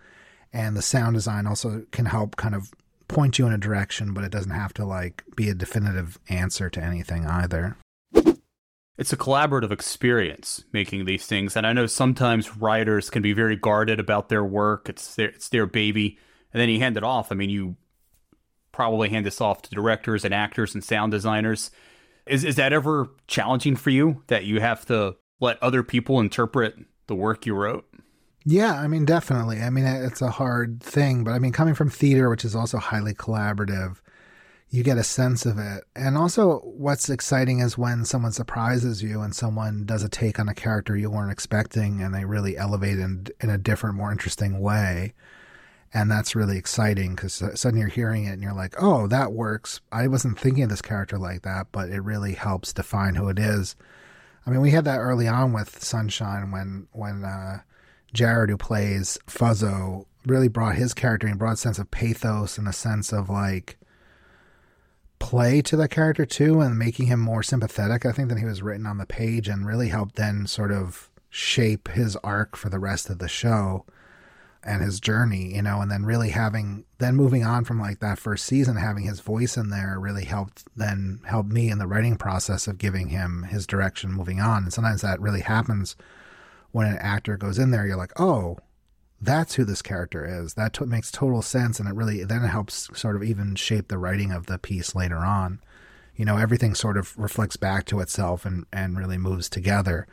and 0.51 0.75
the 0.75 0.81
sound 0.81 1.15
design 1.15 1.47
also 1.47 1.85
can 1.91 2.05
help 2.05 2.35
kind 2.35 2.53
of 2.53 2.71
point 3.11 3.37
you 3.37 3.45
in 3.45 3.53
a 3.53 3.57
direction, 3.57 4.13
but 4.13 4.23
it 4.23 4.31
doesn't 4.31 4.51
have 4.51 4.73
to 4.75 4.85
like 4.85 5.23
be 5.35 5.49
a 5.49 5.53
definitive 5.53 6.19
answer 6.29 6.69
to 6.69 6.81
anything 6.81 7.25
either. 7.25 7.77
It's 8.97 9.13
a 9.13 9.17
collaborative 9.17 9.71
experience 9.71 10.63
making 10.73 11.05
these 11.05 11.25
things, 11.25 11.55
and 11.55 11.65
I 11.65 11.73
know 11.73 11.87
sometimes 11.87 12.57
writers 12.57 13.09
can 13.09 13.21
be 13.21 13.33
very 13.33 13.55
guarded 13.55 13.99
about 13.99 14.29
their 14.29 14.43
work. 14.43 14.89
It's 14.89 15.15
their 15.15 15.29
it's 15.29 15.49
their 15.49 15.65
baby, 15.65 16.17
and 16.53 16.61
then 16.61 16.69
you 16.69 16.79
hand 16.79 16.97
it 16.97 17.03
off. 17.03 17.31
I 17.31 17.35
mean, 17.35 17.49
you 17.49 17.77
probably 18.71 19.09
hand 19.09 19.25
this 19.25 19.41
off 19.41 19.61
to 19.63 19.69
directors 19.71 20.23
and 20.23 20.33
actors 20.33 20.73
and 20.73 20.83
sound 20.83 21.11
designers. 21.11 21.71
Is 22.27 22.43
is 22.43 22.57
that 22.57 22.73
ever 22.73 23.09
challenging 23.27 23.75
for 23.75 23.89
you 23.89 24.23
that 24.27 24.45
you 24.45 24.59
have 24.59 24.85
to 24.87 25.15
let 25.39 25.61
other 25.63 25.83
people 25.83 26.19
interpret 26.19 26.75
the 27.07 27.15
work 27.15 27.45
you 27.45 27.55
wrote? 27.55 27.87
Yeah, 28.43 28.73
I 28.73 28.87
mean, 28.87 29.05
definitely. 29.05 29.61
I 29.61 29.69
mean, 29.69 29.85
it's 29.85 30.21
a 30.21 30.31
hard 30.31 30.81
thing, 30.81 31.23
but 31.23 31.31
I 31.31 31.39
mean, 31.39 31.51
coming 31.51 31.75
from 31.75 31.89
theater, 31.89 32.29
which 32.29 32.43
is 32.43 32.55
also 32.55 32.77
highly 32.79 33.13
collaborative, 33.13 33.97
you 34.69 34.83
get 34.83 34.97
a 34.97 35.03
sense 35.03 35.45
of 35.45 35.59
it. 35.59 35.83
And 35.95 36.17
also, 36.17 36.59
what's 36.61 37.09
exciting 37.09 37.59
is 37.59 37.77
when 37.77 38.03
someone 38.05 38.31
surprises 38.31 39.03
you 39.03 39.21
and 39.21 39.35
someone 39.35 39.85
does 39.85 40.01
a 40.03 40.09
take 40.09 40.39
on 40.39 40.49
a 40.49 40.55
character 40.55 40.95
you 40.97 41.11
weren't 41.11 41.31
expecting 41.31 42.01
and 42.01 42.15
they 42.15 42.25
really 42.25 42.57
elevate 42.57 42.97
in, 42.97 43.27
in 43.41 43.49
a 43.49 43.57
different, 43.57 43.95
more 43.95 44.11
interesting 44.11 44.59
way. 44.59 45.13
And 45.93 46.09
that's 46.09 46.35
really 46.35 46.57
exciting 46.57 47.15
because 47.15 47.43
suddenly 47.59 47.81
you're 47.81 47.89
hearing 47.89 48.23
it 48.25 48.31
and 48.31 48.41
you're 48.41 48.53
like, 48.53 48.75
oh, 48.79 49.07
that 49.07 49.33
works. 49.33 49.81
I 49.91 50.07
wasn't 50.07 50.39
thinking 50.39 50.63
of 50.63 50.69
this 50.69 50.81
character 50.81 51.17
like 51.17 51.41
that, 51.43 51.67
but 51.73 51.89
it 51.89 51.99
really 51.99 52.33
helps 52.33 52.73
define 52.73 53.15
who 53.15 53.27
it 53.27 53.37
is. 53.37 53.75
I 54.47 54.51
mean, 54.51 54.61
we 54.61 54.71
had 54.71 54.85
that 54.85 54.99
early 54.99 55.27
on 55.27 55.53
with 55.53 55.83
Sunshine 55.83 56.49
when, 56.49 56.87
when, 56.93 57.25
uh, 57.25 57.59
Jared, 58.13 58.49
who 58.49 58.57
plays 58.57 59.17
Fuzzo, 59.27 60.05
really 60.25 60.47
brought 60.47 60.75
his 60.75 60.93
character 60.93 61.27
and 61.27 61.39
brought 61.39 61.53
a 61.53 61.57
sense 61.57 61.79
of 61.79 61.91
pathos 61.91 62.57
and 62.57 62.67
a 62.67 62.73
sense 62.73 63.11
of 63.11 63.29
like, 63.29 63.77
play 65.19 65.61
to 65.61 65.77
the 65.77 65.87
character 65.87 66.25
too 66.25 66.61
and 66.61 66.77
making 66.77 67.05
him 67.05 67.19
more 67.19 67.43
sympathetic, 67.43 68.05
I 68.05 68.11
think, 68.11 68.29
than 68.29 68.39
he 68.39 68.45
was 68.45 68.63
written 68.63 68.87
on 68.87 68.97
the 68.97 69.05
page 69.05 69.47
and 69.47 69.67
really 69.67 69.89
helped 69.89 70.15
then 70.15 70.47
sort 70.47 70.71
of 70.71 71.09
shape 71.29 71.89
his 71.89 72.15
arc 72.17 72.57
for 72.57 72.69
the 72.69 72.79
rest 72.79 73.09
of 73.09 73.19
the 73.19 73.29
show 73.29 73.85
and 74.63 74.81
his 74.81 74.99
journey, 74.99 75.55
you 75.55 75.61
know, 75.61 75.81
and 75.81 75.89
then 75.89 76.05
really 76.05 76.29
having 76.29 76.85
then 76.97 77.15
moving 77.15 77.43
on 77.43 77.63
from 77.63 77.79
like 77.79 77.99
that 77.99 78.19
first 78.19 78.45
season, 78.45 78.75
having 78.75 79.03
his 79.03 79.19
voice 79.19 79.57
in 79.57 79.69
there 79.69 79.99
really 79.99 80.25
helped 80.25 80.63
then 80.75 81.19
help 81.25 81.47
me 81.47 81.69
in 81.69 81.77
the 81.77 81.87
writing 81.87 82.15
process 82.15 82.67
of 82.67 82.77
giving 82.77 83.09
him 83.09 83.43
his 83.43 83.65
direction 83.65 84.11
moving 84.11 84.39
on. 84.39 84.63
And 84.63 84.73
sometimes 84.73 85.01
that 85.01 85.21
really 85.21 85.41
happens 85.41 85.95
when 86.71 86.87
an 86.87 86.97
actor 86.99 87.37
goes 87.37 87.59
in 87.59 87.71
there, 87.71 87.85
you're 87.85 87.97
like, 87.97 88.19
oh, 88.19 88.57
that's 89.21 89.55
who 89.55 89.63
this 89.63 89.81
character 89.81 90.25
is. 90.25 90.55
That 90.55 90.73
t- 90.73 90.85
makes 90.85 91.11
total 91.11 91.41
sense, 91.41 91.79
and 91.79 91.87
it 91.87 91.95
really 91.95 92.23
then 92.23 92.41
helps 92.41 92.89
sort 92.99 93.15
of 93.15 93.23
even 93.23 93.55
shape 93.55 93.87
the 93.87 93.97
writing 93.97 94.31
of 94.31 94.47
the 94.47 94.57
piece 94.57 94.95
later 94.95 95.17
on. 95.17 95.61
You 96.15 96.25
know, 96.25 96.37
everything 96.37 96.75
sort 96.75 96.97
of 96.97 97.17
reflects 97.17 97.55
back 97.55 97.85
to 97.85 97.99
itself 97.99 98.45
and 98.45 98.65
and 98.73 98.97
really 98.97 99.17
moves 99.17 99.49
together. 99.49 100.07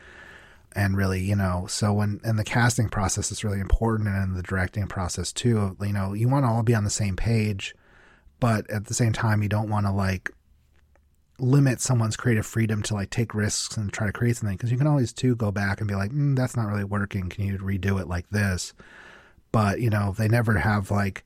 And 0.73 0.97
really, 0.97 1.21
you 1.23 1.35
know, 1.35 1.65
so 1.67 1.95
when 1.95 2.21
in 2.25 2.37
the 2.37 2.45
casting 2.45 2.91
process 2.91 3.33
is 3.33 3.43
really 3.43 3.61
important, 3.61 4.09
and 4.09 4.23
in 4.23 4.35
the 4.35 4.43
directing 4.43 4.87
process 4.87 5.33
too. 5.33 5.77
You 5.81 5.93
know, 5.93 6.13
you 6.13 6.29
want 6.29 6.45
to 6.45 6.51
all 6.51 6.63
be 6.63 6.75
on 6.75 6.85
the 6.85 6.91
same 6.91 7.17
page, 7.17 7.75
but 8.41 8.71
at 8.71 8.87
the 8.87 8.95
same 8.95 9.15
time, 9.15 9.43
you 9.43 9.49
don't 9.49 9.71
want 9.71 9.87
to 9.87 9.93
like 9.93 10.31
limit 11.39 11.81
someone's 11.81 12.17
creative 12.17 12.47
freedom 12.47 12.83
to 12.83 12.95
like 12.95 13.11
take 13.11 13.35
risks 13.35 13.77
and 13.77 13.93
try 13.93 14.07
to 14.07 14.13
create 14.13 14.37
something 14.37 14.57
because 14.57 14.73
you 14.73 14.79
can 14.79 14.87
always 14.87 15.13
too 15.13 15.37
go 15.37 15.53
back 15.53 15.81
and 15.81 15.89
be 15.89 15.95
like 15.95 16.11
mm, 16.11 16.37
that's 16.37 16.57
not 16.57 16.67
really 16.67 16.85
working. 16.85 17.29
Can 17.29 17.47
you 17.47 17.59
redo 17.59 18.01
it 18.01 18.09
like 18.09 18.29
this? 18.31 18.73
But 19.53 19.81
you 19.81 19.91
know 19.91 20.15
they 20.17 20.29
never 20.29 20.55
have 20.55 20.91
like 20.91 21.25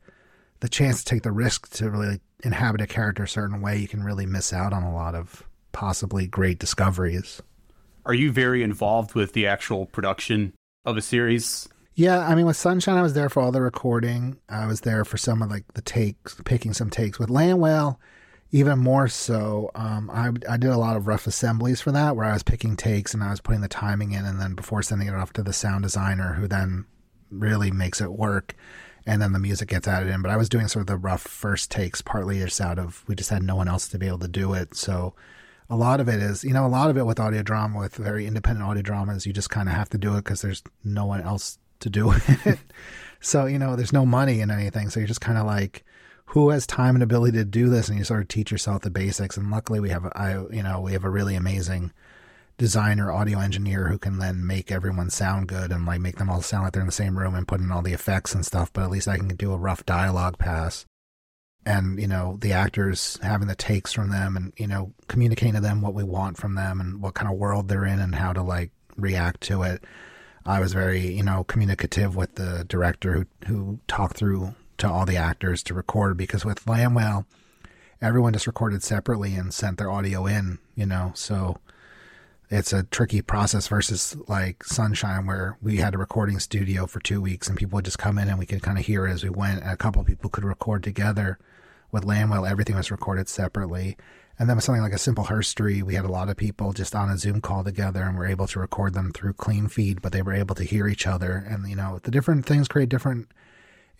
the 0.60 0.68
chance 0.68 1.02
to 1.02 1.04
take 1.04 1.22
the 1.22 1.32
risk 1.32 1.70
to 1.70 1.90
really 1.90 2.20
inhabit 2.44 2.80
a 2.80 2.86
character 2.86 3.24
a 3.24 3.28
certain 3.28 3.60
way. 3.60 3.78
You 3.78 3.88
can 3.88 4.02
really 4.02 4.26
miss 4.26 4.52
out 4.52 4.72
on 4.72 4.82
a 4.82 4.94
lot 4.94 5.14
of 5.14 5.42
possibly 5.72 6.26
great 6.26 6.58
discoveries. 6.58 7.42
Are 8.04 8.14
you 8.14 8.32
very 8.32 8.62
involved 8.62 9.14
with 9.14 9.32
the 9.32 9.46
actual 9.46 9.86
production 9.86 10.52
of 10.84 10.96
a 10.96 11.02
series? 11.02 11.68
Yeah, 11.94 12.26
I 12.26 12.34
mean, 12.34 12.46
with 12.46 12.56
Sunshine, 12.56 12.96
I 12.96 13.02
was 13.02 13.14
there 13.14 13.28
for 13.28 13.42
all 13.42 13.52
the 13.52 13.60
recording. 13.60 14.38
I 14.48 14.66
was 14.66 14.80
there 14.80 15.04
for 15.04 15.18
some 15.18 15.42
of 15.42 15.50
like 15.50 15.64
the 15.74 15.82
takes, 15.82 16.34
picking 16.44 16.72
some 16.72 16.90
takes. 16.90 17.18
With 17.18 17.28
Landwhale, 17.28 18.00
even 18.52 18.78
more 18.78 19.08
so, 19.08 19.70
um, 19.74 20.10
I, 20.10 20.28
I 20.48 20.58
did 20.58 20.70
a 20.70 20.76
lot 20.76 20.96
of 20.96 21.06
rough 21.06 21.26
assemblies 21.26 21.80
for 21.80 21.90
that 21.92 22.14
where 22.14 22.26
I 22.26 22.34
was 22.34 22.42
picking 22.42 22.76
takes 22.76 23.14
and 23.14 23.24
I 23.24 23.30
was 23.30 23.40
putting 23.40 23.62
the 23.62 23.68
timing 23.68 24.12
in, 24.12 24.26
and 24.26 24.38
then 24.38 24.54
before 24.54 24.82
sending 24.82 25.08
it 25.08 25.14
off 25.14 25.32
to 25.34 25.42
the 25.42 25.54
sound 25.54 25.84
designer, 25.84 26.34
who 26.34 26.46
then 26.46 26.84
really 27.30 27.70
makes 27.70 28.02
it 28.02 28.12
work, 28.12 28.54
and 29.06 29.22
then 29.22 29.32
the 29.32 29.38
music 29.38 29.70
gets 29.70 29.88
added 29.88 30.10
in. 30.10 30.20
But 30.20 30.30
I 30.30 30.36
was 30.36 30.50
doing 30.50 30.68
sort 30.68 30.82
of 30.82 30.86
the 30.86 30.98
rough 30.98 31.22
first 31.22 31.70
takes, 31.70 32.02
partly 32.02 32.38
just 32.40 32.60
out 32.60 32.78
of 32.78 33.02
we 33.08 33.14
just 33.14 33.30
had 33.30 33.42
no 33.42 33.56
one 33.56 33.68
else 33.68 33.88
to 33.88 33.98
be 33.98 34.06
able 34.06 34.18
to 34.18 34.28
do 34.28 34.52
it. 34.52 34.76
So 34.76 35.14
a 35.70 35.76
lot 35.76 36.00
of 36.00 36.08
it 36.08 36.20
is, 36.20 36.44
you 36.44 36.52
know, 36.52 36.66
a 36.66 36.68
lot 36.68 36.90
of 36.90 36.98
it 36.98 37.06
with 37.06 37.18
audio 37.18 37.42
drama, 37.42 37.78
with 37.78 37.94
very 37.94 38.26
independent 38.26 38.68
audio 38.68 38.82
dramas, 38.82 39.24
you 39.24 39.32
just 39.32 39.48
kind 39.48 39.70
of 39.70 39.74
have 39.74 39.88
to 39.88 39.98
do 39.98 40.12
it 40.16 40.24
because 40.24 40.42
there's 40.42 40.62
no 40.84 41.06
one 41.06 41.22
else 41.22 41.58
to 41.80 41.88
do 41.88 42.12
it. 42.44 42.58
so, 43.18 43.46
you 43.46 43.58
know, 43.58 43.76
there's 43.76 43.94
no 43.94 44.04
money 44.04 44.40
in 44.42 44.50
anything. 44.50 44.90
So 44.90 45.00
you're 45.00 45.06
just 45.06 45.22
kind 45.22 45.38
of 45.38 45.46
like, 45.46 45.86
who 46.26 46.50
has 46.50 46.66
time 46.66 46.94
and 46.96 47.02
ability 47.02 47.36
to 47.36 47.44
do 47.44 47.68
this 47.68 47.88
and 47.88 47.98
you 47.98 48.04
sort 48.04 48.22
of 48.22 48.28
teach 48.28 48.50
yourself 48.50 48.82
the 48.82 48.90
basics. 48.90 49.36
And 49.36 49.50
luckily 49.50 49.80
we 49.80 49.90
have 49.90 50.06
I 50.14 50.32
you 50.50 50.62
know 50.62 50.80
we 50.80 50.92
have 50.92 51.04
a 51.04 51.10
really 51.10 51.34
amazing 51.34 51.92
designer 52.58 53.10
audio 53.10 53.38
engineer 53.38 53.88
who 53.88 53.98
can 53.98 54.18
then 54.18 54.46
make 54.46 54.70
everyone 54.70 55.10
sound 55.10 55.48
good 55.48 55.72
and 55.72 55.84
like 55.84 56.00
make 56.00 56.16
them 56.16 56.30
all 56.30 56.42
sound 56.42 56.64
like 56.64 56.72
they're 56.72 56.82
in 56.82 56.86
the 56.86 56.92
same 56.92 57.18
room 57.18 57.34
and 57.34 57.48
put 57.48 57.60
in 57.60 57.72
all 57.72 57.82
the 57.82 57.92
effects 57.92 58.34
and 58.34 58.46
stuff. 58.46 58.72
But 58.72 58.84
at 58.84 58.90
least 58.90 59.08
I 59.08 59.16
can 59.16 59.28
do 59.28 59.52
a 59.52 59.58
rough 59.58 59.84
dialogue 59.84 60.38
pass. 60.38 60.86
And 61.64 62.00
you 62.00 62.08
know 62.08 62.38
the 62.40 62.52
actors 62.52 63.18
having 63.22 63.46
the 63.48 63.54
takes 63.54 63.92
from 63.92 64.10
them 64.10 64.36
and 64.36 64.52
you 64.56 64.66
know 64.66 64.94
communicating 65.08 65.54
to 65.54 65.60
them 65.60 65.80
what 65.80 65.94
we 65.94 66.02
want 66.02 66.36
from 66.36 66.54
them 66.54 66.80
and 66.80 67.00
what 67.02 67.14
kind 67.14 67.30
of 67.30 67.38
world 67.38 67.68
they're 67.68 67.84
in 67.84 68.00
and 68.00 68.14
how 68.14 68.32
to 68.32 68.42
like 68.42 68.70
react 68.96 69.42
to 69.42 69.62
it. 69.62 69.84
I 70.46 70.60
was 70.60 70.72
very 70.72 71.12
you 71.14 71.22
know 71.22 71.44
communicative 71.44 72.16
with 72.16 72.36
the 72.36 72.64
director 72.66 73.12
who 73.12 73.26
who 73.46 73.80
talked 73.86 74.16
through 74.16 74.54
to 74.82 74.90
all 74.90 75.06
the 75.06 75.16
actors 75.16 75.62
to 75.62 75.74
record 75.74 76.16
because 76.16 76.44
with 76.44 76.64
Landwhale, 76.66 77.24
everyone 78.00 78.32
just 78.32 78.48
recorded 78.48 78.82
separately 78.82 79.34
and 79.34 79.54
sent 79.54 79.78
their 79.78 79.90
audio 79.90 80.26
in, 80.26 80.58
you 80.74 80.84
know, 80.84 81.12
so 81.14 81.58
it's 82.50 82.72
a 82.72 82.82
tricky 82.82 83.22
process 83.22 83.68
versus 83.68 84.16
like 84.26 84.64
Sunshine 84.64 85.24
where 85.24 85.56
we 85.62 85.76
had 85.76 85.94
a 85.94 85.98
recording 85.98 86.40
studio 86.40 86.86
for 86.86 86.98
two 86.98 87.20
weeks 87.20 87.48
and 87.48 87.56
people 87.56 87.76
would 87.76 87.84
just 87.84 87.98
come 87.98 88.18
in 88.18 88.28
and 88.28 88.40
we 88.40 88.44
could 88.44 88.60
kind 88.60 88.76
of 88.76 88.84
hear 88.84 89.06
it 89.06 89.12
as 89.12 89.22
we 89.22 89.30
went. 89.30 89.62
And 89.62 89.70
a 89.70 89.76
couple 89.76 90.02
people 90.02 90.28
could 90.28 90.44
record 90.44 90.82
together. 90.82 91.38
With 91.92 92.04
Landwhale, 92.04 92.50
everything 92.50 92.74
was 92.74 92.90
recorded 92.90 93.28
separately. 93.28 93.96
And 94.38 94.48
then 94.48 94.56
with 94.56 94.64
something 94.64 94.82
like 94.82 94.94
a 94.94 94.98
simple 94.98 95.26
herstory, 95.26 95.82
we 95.82 95.94
had 95.94 96.04
a 96.04 96.10
lot 96.10 96.28
of 96.28 96.36
people 96.36 96.72
just 96.72 96.94
on 96.94 97.08
a 97.08 97.18
Zoom 97.18 97.40
call 97.40 97.62
together 97.62 98.02
and 98.02 98.18
were 98.18 98.26
able 98.26 98.48
to 98.48 98.58
record 98.58 98.94
them 98.94 99.12
through 99.12 99.34
clean 99.34 99.68
feed, 99.68 100.02
but 100.02 100.10
they 100.10 100.22
were 100.22 100.34
able 100.34 100.56
to 100.56 100.64
hear 100.64 100.88
each 100.88 101.06
other. 101.06 101.44
And, 101.48 101.68
you 101.68 101.76
know, 101.76 102.00
the 102.02 102.10
different 102.10 102.46
things 102.46 102.66
create 102.66 102.88
different 102.88 103.28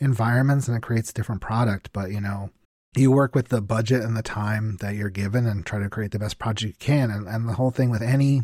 environments 0.03 0.69
and 0.69 0.77
it 0.77 0.83
creates 0.83 1.13
different 1.13 1.41
product 1.41 1.91
but 1.93 2.11
you 2.11 2.21
know 2.21 2.51
you 2.97 3.11
work 3.11 3.35
with 3.35 3.49
the 3.49 3.63
budget 3.63 4.03
and 4.03 4.17
the 4.17 4.23
time 4.23 4.77
that 4.81 4.95
you're 4.95 5.11
given 5.11 5.47
and 5.47 5.65
try 5.65 5.79
to 5.79 5.89
create 5.89 6.11
the 6.11 6.19
best 6.19 6.39
project 6.39 6.63
you 6.63 6.75
can. 6.79 7.11
And, 7.11 7.27
and 7.27 7.49
the 7.49 7.55
whole 7.55 7.71
thing 7.71 7.91
with 7.91 8.03
any 8.03 8.43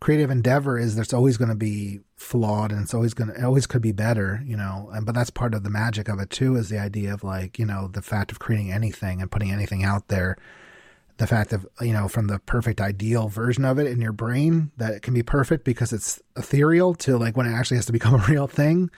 creative 0.00 0.30
endeavor 0.30 0.78
is 0.78 0.94
there's 0.94 1.14
always 1.14 1.36
going 1.36 1.48
to 1.48 1.56
be 1.56 2.00
flawed 2.14 2.70
and 2.70 2.82
it's 2.82 2.94
always 2.94 3.14
going 3.14 3.32
to 3.32 3.44
always 3.44 3.66
could 3.66 3.82
be 3.82 3.90
better 3.90 4.40
you 4.46 4.56
know 4.56 4.88
and 4.92 5.04
but 5.04 5.12
that's 5.12 5.30
part 5.30 5.54
of 5.54 5.64
the 5.64 5.70
magic 5.70 6.08
of 6.08 6.20
it 6.20 6.30
too 6.30 6.54
is 6.54 6.68
the 6.68 6.78
idea 6.78 7.12
of 7.12 7.24
like 7.24 7.58
you 7.58 7.66
know 7.66 7.88
the 7.88 8.02
fact 8.02 8.30
of 8.30 8.38
creating 8.38 8.70
anything 8.70 9.20
and 9.20 9.30
putting 9.30 9.50
anything 9.50 9.82
out 9.84 10.08
there. 10.08 10.36
The 11.16 11.26
fact 11.26 11.52
of 11.52 11.66
you 11.80 11.92
know 11.92 12.06
from 12.06 12.28
the 12.28 12.38
perfect 12.38 12.80
ideal 12.80 13.26
version 13.26 13.64
of 13.64 13.80
it 13.80 13.88
in 13.88 14.00
your 14.00 14.12
brain 14.12 14.70
that 14.76 14.94
it 14.94 15.02
can 15.02 15.14
be 15.14 15.24
perfect 15.24 15.64
because 15.64 15.92
it's 15.92 16.22
ethereal 16.36 16.94
to 16.94 17.18
like 17.18 17.36
when 17.36 17.46
it 17.46 17.54
actually 17.54 17.78
has 17.78 17.86
to 17.86 17.92
become 17.92 18.14
a 18.20 18.24
real 18.28 18.46
thing 18.46 18.88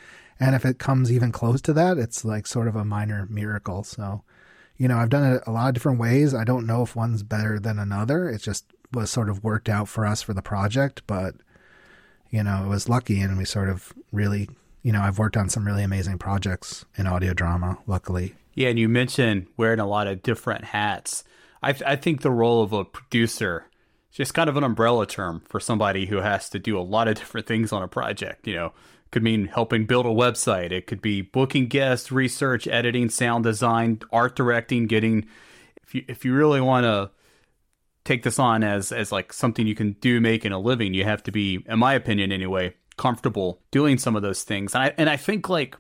and 0.41 0.55
if 0.55 0.65
it 0.65 0.79
comes 0.79 1.13
even 1.13 1.31
close 1.31 1.61
to 1.63 1.73
that, 1.75 1.99
it's 1.99 2.25
like 2.25 2.47
sort 2.47 2.67
of 2.67 2.75
a 2.75 2.85
minor 2.85 3.27
miracle. 3.31 3.85
So, 3.85 4.25
you 4.79 4.89
know, 4.89 4.97
I've 4.97 5.11
done 5.11 5.35
it 5.35 5.43
a 5.47 5.53
lot 5.53 5.69
of 5.69 5.75
different 5.75 6.01
ways. 6.01 6.35
I 6.35 6.45
don't 6.45 6.67
know 6.67 6.83
if 6.83 6.97
one's 6.97 7.23
better 7.23 7.61
than 7.61 7.79
another. 7.79 8.29
It 8.29 8.41
just 8.41 8.65
was 8.93 9.11
sort 9.11 9.29
of 9.29 9.45
worked 9.45 9.69
out 9.69 9.89
for 9.89 10.07
us 10.07 10.23
for 10.23 10.33
the 10.33 10.43
project, 10.43 11.03
but 11.07 11.35
you 12.31 12.43
know, 12.43 12.65
it 12.65 12.69
was 12.69 12.89
lucky 12.89 13.21
and 13.21 13.37
we 13.37 13.45
sort 13.45 13.69
of 13.69 13.93
really, 14.13 14.49
you 14.83 14.93
know, 14.93 15.03
I've 15.03 15.19
worked 15.19 15.37
on 15.37 15.49
some 15.49 15.67
really 15.67 15.83
amazing 15.83 16.19
projects 16.19 16.85
in 16.97 17.07
audio 17.07 17.35
drama, 17.35 17.79
luckily. 17.87 18.35
Yeah, 18.55 18.69
and 18.69 18.79
you 18.79 18.89
mentioned 18.89 19.47
wearing 19.57 19.81
a 19.81 19.87
lot 19.87 20.07
of 20.07 20.23
different 20.23 20.65
hats. 20.65 21.25
I, 21.63 21.73
th- 21.73 21.85
I 21.85 21.97
think 21.97 22.23
the 22.23 22.31
role 22.31 22.63
of 22.63 22.73
a 22.73 22.85
producer 22.85 23.67
is 24.11 24.17
just 24.17 24.35
kind 24.35 24.49
of 24.49 24.57
an 24.57 24.65
umbrella 24.65 25.07
term 25.07 25.43
for 25.49 25.61
somebody 25.61 26.07
who 26.07 26.19
has 26.19 26.49
to 26.51 26.59
do 26.59 26.79
a 26.79 26.83
lot 26.83 27.09
of 27.09 27.17
different 27.17 27.47
things 27.47 27.73
on 27.73 27.83
a 27.83 27.89
project. 27.89 28.47
You 28.47 28.55
know, 28.55 28.73
could 29.11 29.23
mean 29.23 29.47
helping 29.47 29.87
build 29.87 30.07
a 30.07 30.11
website. 30.11 30.71
It 30.71 30.87
could 30.87 31.03
be 31.03 31.23
booking 31.23 31.67
guests, 31.67 32.13
research, 32.13 32.67
editing, 32.69 33.09
sound 33.09 33.45
design, 33.45 34.01
art 34.13 34.37
directing, 34.37 34.87
getting 34.87 35.27
if 35.83 35.95
you 35.95 36.05
if 36.09 36.25
you 36.25 36.35
really 36.35 36.61
want 36.61 36.85
to 36.85 37.11
take 38.05 38.23
this 38.23 38.39
on 38.39 38.63
as 38.63 38.93
as 38.93 39.13
like 39.13 39.33
something 39.33 39.67
you 39.67 39.75
can 39.75 39.93
do 40.01 40.21
making 40.21 40.53
a 40.53 40.59
living, 40.59 40.95
you 40.95 41.05
have 41.05 41.23
to 41.25 41.33
be 41.33 41.65
in 41.67 41.79
my 41.79 41.95
opinion 41.95 42.33
anyway, 42.33 42.75
comfortable 42.97 43.61
doing 43.71 43.99
some 43.99 44.17
of 44.17 44.23
those 44.23 44.45
things. 44.45 44.75
And 44.75 44.85
I 44.85 44.95
and 44.97 45.11
I 45.11 45.17
think 45.17 45.49
like 45.49 45.77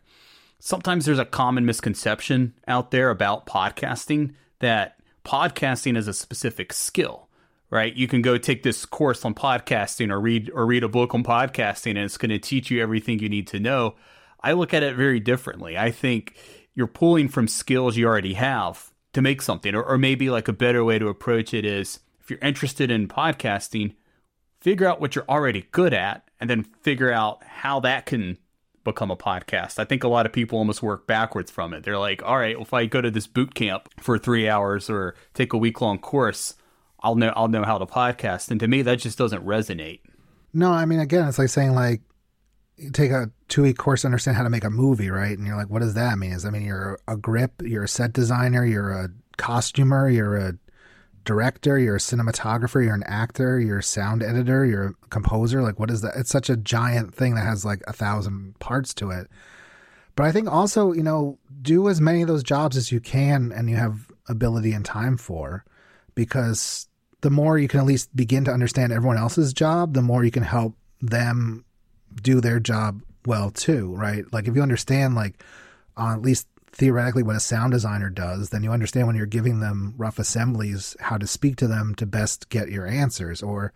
sometimes 0.58 1.06
there's 1.06 1.18
a 1.18 1.24
common 1.24 1.64
misconception 1.64 2.54
out 2.66 2.90
there 2.90 3.10
about 3.10 3.46
podcasting 3.46 4.34
that 4.58 4.96
podcasting 5.24 5.96
is 5.96 6.08
a 6.08 6.12
specific 6.12 6.72
skill 6.72 7.29
right? 7.70 7.94
You 7.94 8.08
can 8.08 8.20
go 8.20 8.36
take 8.36 8.62
this 8.62 8.84
course 8.84 9.24
on 9.24 9.34
podcasting 9.34 10.10
or 10.10 10.20
read 10.20 10.50
or 10.54 10.66
read 10.66 10.84
a 10.84 10.88
book 10.88 11.14
on 11.14 11.22
podcasting 11.22 11.90
and 11.90 11.98
it's 11.98 12.18
going 12.18 12.30
to 12.30 12.38
teach 12.38 12.70
you 12.70 12.82
everything 12.82 13.20
you 13.20 13.28
need 13.28 13.46
to 13.48 13.60
know. 13.60 13.94
I 14.42 14.52
look 14.52 14.74
at 14.74 14.82
it 14.82 14.96
very 14.96 15.20
differently. 15.20 15.78
I 15.78 15.90
think 15.90 16.36
you're 16.74 16.86
pulling 16.86 17.28
from 17.28 17.46
skills 17.46 17.96
you 17.96 18.06
already 18.06 18.34
have 18.34 18.92
to 19.12 19.22
make 19.22 19.42
something 19.42 19.74
or, 19.74 19.82
or 19.82 19.98
maybe 19.98 20.30
like 20.30 20.48
a 20.48 20.52
better 20.52 20.84
way 20.84 20.98
to 20.98 21.08
approach 21.08 21.54
it 21.54 21.64
is 21.64 22.00
if 22.20 22.30
you're 22.30 22.38
interested 22.40 22.90
in 22.90 23.08
podcasting, 23.08 23.94
figure 24.60 24.86
out 24.86 25.00
what 25.00 25.14
you're 25.14 25.28
already 25.28 25.66
good 25.72 25.94
at 25.94 26.28
and 26.40 26.50
then 26.50 26.64
figure 26.82 27.12
out 27.12 27.42
how 27.44 27.80
that 27.80 28.06
can 28.06 28.38
become 28.82 29.10
a 29.10 29.16
podcast. 29.16 29.78
I 29.78 29.84
think 29.84 30.04
a 30.04 30.08
lot 30.08 30.26
of 30.26 30.32
people 30.32 30.58
almost 30.58 30.82
work 30.82 31.06
backwards 31.06 31.50
from 31.50 31.74
it. 31.74 31.84
They're 31.84 31.98
like, 31.98 32.22
all 32.22 32.38
right, 32.38 32.56
well, 32.56 32.64
if 32.64 32.72
I 32.72 32.86
go 32.86 33.00
to 33.00 33.10
this 33.10 33.26
boot 33.26 33.54
camp 33.54 33.88
for 33.98 34.18
three 34.18 34.48
hours 34.48 34.88
or 34.88 35.14
take 35.34 35.52
a 35.52 35.58
week 35.58 35.80
long 35.80 35.98
course, 35.98 36.54
I'll 37.02 37.16
know 37.16 37.32
I'll 37.36 37.48
know 37.48 37.64
how 37.64 37.78
to 37.78 37.86
podcast. 37.86 38.50
And 38.50 38.60
to 38.60 38.68
me, 38.68 38.82
that 38.82 38.96
just 38.96 39.18
doesn't 39.18 39.44
resonate. 39.44 40.00
No, 40.52 40.70
I 40.72 40.84
mean, 40.84 41.00
again, 41.00 41.28
it's 41.28 41.38
like 41.38 41.48
saying 41.48 41.74
like 41.74 42.02
you 42.76 42.90
take 42.90 43.10
a 43.10 43.30
two 43.48 43.62
week 43.62 43.78
course 43.78 44.02
to 44.02 44.08
understand 44.08 44.36
how 44.36 44.42
to 44.42 44.50
make 44.50 44.64
a 44.64 44.70
movie, 44.70 45.10
right? 45.10 45.36
And 45.36 45.46
you're 45.46 45.56
like, 45.56 45.70
what 45.70 45.82
does 45.82 45.94
that 45.94 46.18
mean? 46.18 46.32
Is 46.32 46.44
I 46.44 46.50
mean 46.50 46.64
you're 46.64 46.98
a 47.06 47.16
grip, 47.16 47.62
you're 47.62 47.84
a 47.84 47.88
set 47.88 48.12
designer, 48.12 48.64
you're 48.64 48.92
a 48.92 49.08
costumer, 49.36 50.08
you're 50.08 50.36
a 50.36 50.54
director, 51.24 51.78
you're 51.78 51.96
a 51.96 52.00
cinematographer, 52.00 52.84
you're 52.84 52.94
an 52.94 53.04
actor, 53.04 53.60
you're 53.60 53.78
a 53.78 53.82
sound 53.82 54.22
editor, 54.22 54.64
you're 54.64 54.86
a 54.86 55.08
composer. 55.10 55.62
Like, 55.62 55.78
what 55.78 55.90
is 55.90 56.00
that? 56.00 56.16
It's 56.16 56.30
such 56.30 56.50
a 56.50 56.56
giant 56.56 57.14
thing 57.14 57.34
that 57.34 57.46
has 57.46 57.64
like 57.64 57.82
a 57.86 57.92
thousand 57.92 58.58
parts 58.58 58.94
to 58.94 59.10
it. 59.10 59.28
But 60.16 60.26
I 60.26 60.32
think 60.32 60.50
also, 60.50 60.92
you 60.92 61.02
know, 61.02 61.38
do 61.62 61.88
as 61.88 62.00
many 62.00 62.22
of 62.22 62.28
those 62.28 62.42
jobs 62.42 62.76
as 62.76 62.90
you 62.90 63.00
can 63.00 63.52
and 63.52 63.70
you 63.70 63.76
have 63.76 64.10
ability 64.28 64.72
and 64.72 64.84
time 64.84 65.16
for, 65.16 65.64
because 66.14 66.88
the 67.20 67.30
more 67.30 67.58
you 67.58 67.68
can 67.68 67.80
at 67.80 67.86
least 67.86 68.14
begin 68.14 68.44
to 68.44 68.52
understand 68.52 68.92
everyone 68.92 69.18
else's 69.18 69.52
job, 69.52 69.94
the 69.94 70.02
more 70.02 70.24
you 70.24 70.30
can 70.30 70.42
help 70.42 70.74
them 71.00 71.64
do 72.22 72.40
their 72.40 72.60
job 72.60 73.02
well 73.26 73.50
too, 73.50 73.94
right? 73.94 74.24
Like 74.32 74.48
if 74.48 74.56
you 74.56 74.62
understand 74.62 75.14
like 75.14 75.42
uh, 75.96 76.14
at 76.14 76.22
least 76.22 76.46
theoretically 76.72 77.22
what 77.22 77.36
a 77.36 77.40
sound 77.40 77.72
designer 77.72 78.10
does, 78.10 78.50
then 78.50 78.62
you 78.62 78.72
understand 78.72 79.06
when 79.06 79.16
you're 79.16 79.26
giving 79.26 79.60
them 79.60 79.94
rough 79.96 80.18
assemblies 80.18 80.96
how 81.00 81.18
to 81.18 81.26
speak 81.26 81.56
to 81.56 81.66
them 81.66 81.94
to 81.96 82.06
best 82.06 82.48
get 82.48 82.70
your 82.70 82.86
answers 82.86 83.42
or 83.42 83.72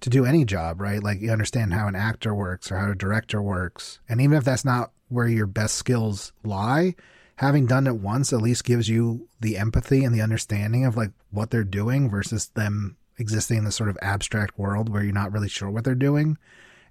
to 0.00 0.10
do 0.10 0.24
any 0.24 0.44
job, 0.44 0.80
right? 0.80 1.02
Like 1.02 1.20
you 1.20 1.30
understand 1.30 1.72
how 1.74 1.86
an 1.86 1.94
actor 1.94 2.34
works 2.34 2.72
or 2.72 2.78
how 2.78 2.90
a 2.90 2.96
director 2.96 3.40
works. 3.40 4.00
And 4.08 4.20
even 4.20 4.36
if 4.36 4.44
that's 4.44 4.64
not 4.64 4.90
where 5.08 5.28
your 5.28 5.46
best 5.46 5.76
skills 5.76 6.32
lie, 6.42 6.96
having 7.36 7.66
done 7.66 7.86
it 7.86 7.96
once 7.96 8.32
at 8.32 8.42
least 8.42 8.64
gives 8.64 8.88
you 8.88 9.28
the 9.40 9.56
empathy 9.56 10.04
and 10.04 10.14
the 10.14 10.20
understanding 10.20 10.84
of 10.84 10.96
like 10.96 11.10
what 11.30 11.50
they're 11.50 11.64
doing 11.64 12.08
versus 12.08 12.48
them 12.48 12.96
existing 13.18 13.58
in 13.58 13.64
this 13.64 13.76
sort 13.76 13.88
of 13.88 13.98
abstract 14.02 14.58
world 14.58 14.88
where 14.88 15.02
you're 15.02 15.12
not 15.12 15.32
really 15.32 15.48
sure 15.48 15.70
what 15.70 15.84
they're 15.84 15.94
doing 15.94 16.36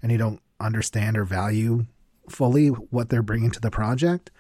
and 0.02 0.12
you 0.12 0.18
don't 0.18 0.42
understand 0.60 1.18
or 1.18 1.26
value 1.26 1.86
fully 2.30 2.68
what 2.68 3.10
they're 3.10 3.22
bringing 3.22 3.52
to 3.52 3.60
the 3.60 3.72
project. 3.72 4.32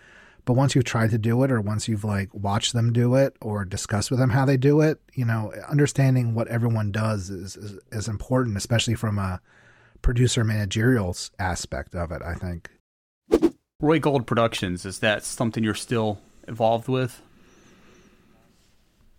But 0.45 0.53
once 0.53 0.73
you've 0.73 0.85
tried 0.85 1.11
to 1.11 1.19
do 1.19 1.43
it, 1.43 1.51
or 1.51 1.61
once 1.61 1.87
you've 1.87 2.03
like 2.03 2.33
watched 2.33 2.73
them 2.73 2.91
do 2.91 3.15
it, 3.15 3.35
or 3.41 3.63
discussed 3.63 4.09
with 4.09 4.19
them 4.19 4.31
how 4.31 4.43
they 4.43 4.57
do 4.57 4.81
it, 4.81 4.99
you 5.13 5.23
know, 5.23 5.53
understanding 5.69 6.33
what 6.33 6.47
everyone 6.47 6.91
does 6.91 7.29
is 7.29 7.55
is, 7.55 7.79
is 7.91 8.07
important, 8.07 8.57
especially 8.57 8.95
from 8.95 9.19
a 9.19 9.39
producer 10.01 10.43
managerial 10.43 11.15
aspect 11.37 11.93
of 11.93 12.11
it. 12.11 12.23
I 12.23 12.33
think. 12.33 12.71
Roy 13.81 13.99
Gold 13.99 14.27
Productions 14.27 14.85
is 14.85 14.99
that 14.99 15.23
something 15.23 15.63
you're 15.63 15.73
still 15.73 16.19
involved 16.47 16.87
with? 16.87 17.21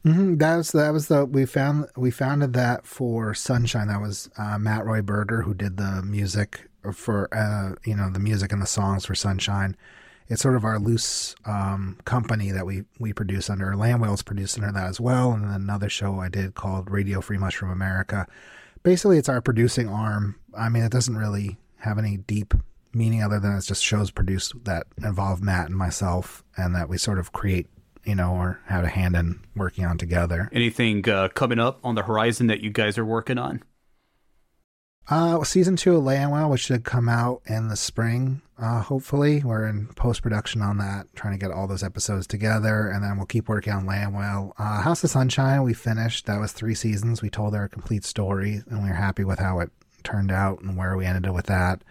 Mm-hmm. 0.04 0.36
That 0.36 0.56
was 0.56 0.72
that 0.72 0.92
was 0.92 1.08
the 1.08 1.24
we 1.24 1.46
found 1.46 1.86
we 1.96 2.10
founded 2.10 2.54
that 2.54 2.86
for 2.86 3.34
Sunshine. 3.34 3.88
That 3.88 4.00
was 4.00 4.30
uh, 4.36 4.58
Matt 4.58 4.84
Roy 4.84 5.00
Berger 5.02 5.42
who 5.42 5.54
did 5.54 5.76
the 5.76 6.02
music 6.02 6.68
for 6.92 7.32
uh, 7.32 7.76
you 7.84 7.96
know 7.96 8.10
the 8.10 8.18
music 8.18 8.52
and 8.52 8.60
the 8.60 8.66
songs 8.66 9.06
for 9.06 9.14
Sunshine. 9.14 9.76
It's 10.28 10.42
sort 10.42 10.56
of 10.56 10.64
our 10.64 10.78
loose 10.78 11.34
um, 11.44 11.98
company 12.04 12.50
that 12.50 12.66
we 12.66 12.84
we 12.98 13.12
produce 13.12 13.48
under. 13.48 13.72
Landwhale's 13.72 14.22
produced 14.22 14.58
under 14.58 14.72
that 14.72 14.88
as 14.88 15.00
well, 15.00 15.32
and 15.32 15.44
then 15.44 15.52
another 15.52 15.88
show 15.88 16.18
I 16.18 16.28
did 16.28 16.54
called 16.54 16.90
Radio 16.90 17.20
Free 17.20 17.38
Mushroom 17.38 17.70
America. 17.70 18.26
Basically, 18.82 19.18
it's 19.18 19.28
our 19.28 19.40
producing 19.40 19.88
arm. 19.88 20.36
I 20.56 20.68
mean, 20.68 20.82
it 20.82 20.90
doesn't 20.90 21.16
really 21.16 21.58
have 21.78 21.98
any 21.98 22.16
deep 22.16 22.54
meaning 22.94 23.22
other 23.22 23.40
than 23.40 23.56
it's 23.56 23.66
just 23.66 23.84
shows 23.84 24.10
produced 24.10 24.64
that 24.64 24.86
involve 25.02 25.42
Matt 25.42 25.66
and 25.66 25.76
myself, 25.76 26.44
and 26.56 26.74
that 26.74 26.88
we 26.88 26.98
sort 26.98 27.18
of 27.18 27.32
create 27.32 27.68
you 28.04 28.14
know, 28.14 28.34
or 28.34 28.60
have 28.66 28.84
a 28.84 28.88
hand 28.88 29.14
in 29.14 29.40
working 29.54 29.84
on 29.84 29.98
together. 29.98 30.48
Anything 30.52 31.08
uh, 31.08 31.28
coming 31.28 31.58
up 31.58 31.78
on 31.84 31.94
the 31.94 32.02
horizon 32.02 32.48
that 32.48 32.60
you 32.60 32.70
guys 32.70 32.98
are 32.98 33.04
working 33.04 33.38
on? 33.38 33.62
Uh, 35.08 35.42
season 35.42 35.74
two 35.74 35.96
of 35.96 36.04
Landwhale, 36.04 36.50
which 36.50 36.60
should 36.60 36.84
come 36.84 37.08
out 37.08 37.42
in 37.46 37.68
the 37.68 37.76
spring. 37.76 38.40
Uh, 38.56 38.80
hopefully, 38.80 39.42
we're 39.44 39.66
in 39.66 39.88
post 39.88 40.22
production 40.22 40.62
on 40.62 40.78
that, 40.78 41.06
trying 41.14 41.36
to 41.36 41.38
get 41.38 41.50
all 41.50 41.66
those 41.66 41.82
episodes 41.82 42.26
together, 42.26 42.88
and 42.88 43.02
then 43.02 43.16
we'll 43.16 43.26
keep 43.26 43.48
working 43.48 43.72
on 43.72 43.84
Landwhale. 43.84 44.52
Uh, 44.58 44.80
House 44.82 45.02
of 45.02 45.10
Sunshine, 45.10 45.64
we 45.64 45.74
finished. 45.74 46.26
That 46.26 46.40
was 46.40 46.52
three 46.52 46.74
seasons. 46.74 47.20
We 47.20 47.30
told 47.30 47.54
our 47.54 47.68
complete 47.68 48.04
story, 48.04 48.62
and 48.68 48.84
we 48.84 48.90
are 48.90 48.94
happy 48.94 49.24
with 49.24 49.40
how 49.40 49.58
it 49.58 49.70
turned 50.04 50.30
out 50.30 50.60
and 50.60 50.76
where 50.76 50.96
we 50.96 51.04
ended 51.04 51.26
up 51.26 51.34
with 51.34 51.46
that 51.46 51.82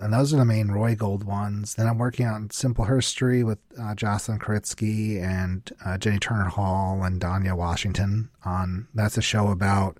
and 0.00 0.12
those 0.12 0.32
are 0.32 0.36
the 0.36 0.44
main 0.44 0.68
Roy 0.68 0.94
Gold 0.94 1.24
ones. 1.24 1.74
Then 1.74 1.86
I'm 1.86 1.98
working 1.98 2.26
on 2.26 2.50
Simple 2.50 2.86
Herstory 2.86 3.44
with 3.44 3.58
uh, 3.80 3.94
Jocelyn 3.94 4.38
Karitsky 4.38 5.20
and 5.20 5.70
uh, 5.84 5.98
Jenny 5.98 6.18
Turner 6.18 6.44
Hall 6.44 7.02
and 7.02 7.20
Danya 7.20 7.56
Washington. 7.56 8.30
On 8.44 8.88
that's 8.94 9.18
a 9.18 9.22
show 9.22 9.48
about 9.48 9.98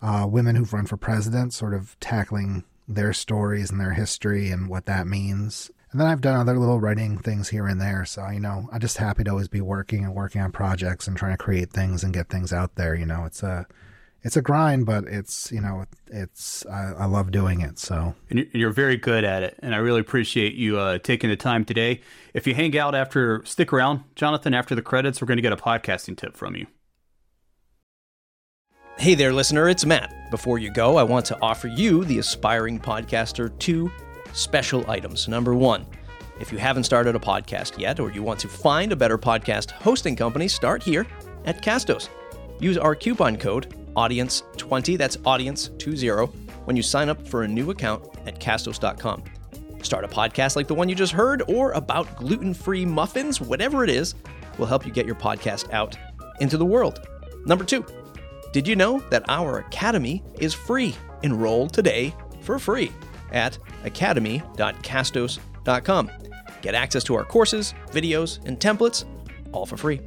uh, 0.00 0.26
women 0.28 0.56
who've 0.56 0.72
run 0.72 0.86
for 0.86 0.96
president, 0.96 1.52
sort 1.52 1.74
of 1.74 1.98
tackling 2.00 2.64
their 2.88 3.12
stories 3.12 3.70
and 3.70 3.80
their 3.80 3.92
history 3.92 4.50
and 4.50 4.68
what 4.68 4.86
that 4.86 5.06
means. 5.06 5.70
And 5.92 6.00
then 6.00 6.08
I've 6.08 6.22
done 6.22 6.36
other 6.36 6.58
little 6.58 6.80
writing 6.80 7.18
things 7.18 7.50
here 7.50 7.66
and 7.66 7.80
there. 7.80 8.04
So, 8.06 8.26
you 8.30 8.40
know, 8.40 8.68
I'm 8.72 8.80
just 8.80 8.96
happy 8.96 9.24
to 9.24 9.30
always 9.30 9.48
be 9.48 9.60
working 9.60 10.04
and 10.04 10.14
working 10.14 10.40
on 10.40 10.50
projects 10.50 11.06
and 11.06 11.16
trying 11.16 11.36
to 11.36 11.42
create 11.42 11.70
things 11.70 12.02
and 12.02 12.14
get 12.14 12.28
things 12.28 12.52
out 12.52 12.76
there. 12.76 12.94
You 12.94 13.04
know, 13.04 13.24
it's 13.24 13.42
a 13.42 13.66
it's 14.24 14.36
a 14.36 14.42
grind, 14.42 14.86
but 14.86 15.04
it's 15.04 15.50
you 15.50 15.60
know 15.60 15.84
it's 16.06 16.64
I, 16.66 16.92
I 16.98 17.04
love 17.06 17.30
doing 17.30 17.60
it. 17.60 17.78
So 17.78 18.14
and 18.30 18.46
you're 18.52 18.70
very 18.70 18.96
good 18.96 19.24
at 19.24 19.42
it, 19.42 19.58
and 19.60 19.74
I 19.74 19.78
really 19.78 20.00
appreciate 20.00 20.54
you 20.54 20.78
uh, 20.78 20.98
taking 20.98 21.30
the 21.30 21.36
time 21.36 21.64
today. 21.64 22.00
If 22.34 22.46
you 22.46 22.54
hang 22.54 22.76
out 22.78 22.94
after, 22.94 23.44
stick 23.44 23.72
around, 23.72 24.04
Jonathan. 24.14 24.54
After 24.54 24.74
the 24.74 24.82
credits, 24.82 25.20
we're 25.20 25.26
going 25.26 25.38
to 25.38 25.42
get 25.42 25.52
a 25.52 25.56
podcasting 25.56 26.16
tip 26.16 26.36
from 26.36 26.54
you. 26.56 26.66
Hey 28.98 29.14
there, 29.14 29.32
listener. 29.32 29.68
It's 29.68 29.84
Matt. 29.84 30.30
Before 30.30 30.58
you 30.58 30.70
go, 30.70 30.96
I 30.96 31.02
want 31.02 31.26
to 31.26 31.38
offer 31.42 31.66
you, 31.66 32.04
the 32.04 32.18
aspiring 32.18 32.78
podcaster, 32.78 33.56
two 33.58 33.90
special 34.32 34.88
items. 34.90 35.28
Number 35.28 35.54
one. 35.54 35.86
If 36.40 36.50
you 36.50 36.58
haven't 36.58 36.84
started 36.84 37.14
a 37.14 37.20
podcast 37.20 37.78
yet, 37.78 38.00
or 38.00 38.10
you 38.10 38.22
want 38.22 38.40
to 38.40 38.48
find 38.48 38.90
a 38.90 38.96
better 38.96 39.16
podcast 39.16 39.70
hosting 39.70 40.16
company, 40.16 40.48
start 40.48 40.82
here 40.82 41.06
at 41.44 41.62
Castos. 41.62 42.08
Use 42.58 42.76
our 42.76 42.96
coupon 42.96 43.36
code 43.36 43.81
audience20, 43.94 44.98
that's 44.98 45.16
audience20, 45.18 46.32
when 46.64 46.76
you 46.76 46.82
sign 46.82 47.08
up 47.08 47.26
for 47.26 47.42
a 47.42 47.48
new 47.48 47.70
account 47.70 48.04
at 48.26 48.40
castos.com. 48.40 49.22
Start 49.82 50.04
a 50.04 50.08
podcast 50.08 50.56
like 50.56 50.68
the 50.68 50.74
one 50.74 50.88
you 50.88 50.94
just 50.94 51.12
heard 51.12 51.42
or 51.48 51.72
about 51.72 52.16
gluten 52.16 52.54
free 52.54 52.84
muffins, 52.84 53.40
whatever 53.40 53.84
it 53.84 53.90
is, 53.90 54.14
will 54.58 54.66
help 54.66 54.86
you 54.86 54.92
get 54.92 55.06
your 55.06 55.14
podcast 55.14 55.72
out 55.72 55.96
into 56.40 56.56
the 56.56 56.64
world. 56.64 57.06
Number 57.46 57.64
two, 57.64 57.84
did 58.52 58.68
you 58.68 58.76
know 58.76 59.00
that 59.10 59.24
our 59.28 59.58
academy 59.58 60.22
is 60.38 60.54
free? 60.54 60.94
Enroll 61.22 61.68
today 61.68 62.14
for 62.42 62.58
free 62.58 62.92
at 63.32 63.58
academy.castos.com. 63.84 66.10
Get 66.60 66.74
access 66.74 67.04
to 67.04 67.14
our 67.14 67.24
courses, 67.24 67.74
videos, 67.90 68.44
and 68.44 68.60
templates, 68.60 69.04
all 69.52 69.66
for 69.66 69.76
free. 69.76 70.00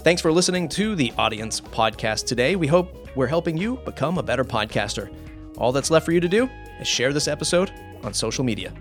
Thanks 0.00 0.22
for 0.22 0.30
listening 0.30 0.68
to 0.70 0.94
the 0.94 1.12
Audience 1.16 1.60
Podcast 1.60 2.26
today. 2.26 2.56
We 2.56 2.66
hope 2.66 3.05
we're 3.16 3.26
helping 3.26 3.56
you 3.56 3.78
become 3.78 4.18
a 4.18 4.22
better 4.22 4.44
podcaster. 4.44 5.12
All 5.56 5.72
that's 5.72 5.90
left 5.90 6.04
for 6.04 6.12
you 6.12 6.20
to 6.20 6.28
do 6.28 6.48
is 6.78 6.86
share 6.86 7.12
this 7.12 7.26
episode 7.26 7.72
on 8.04 8.14
social 8.14 8.44
media. 8.44 8.72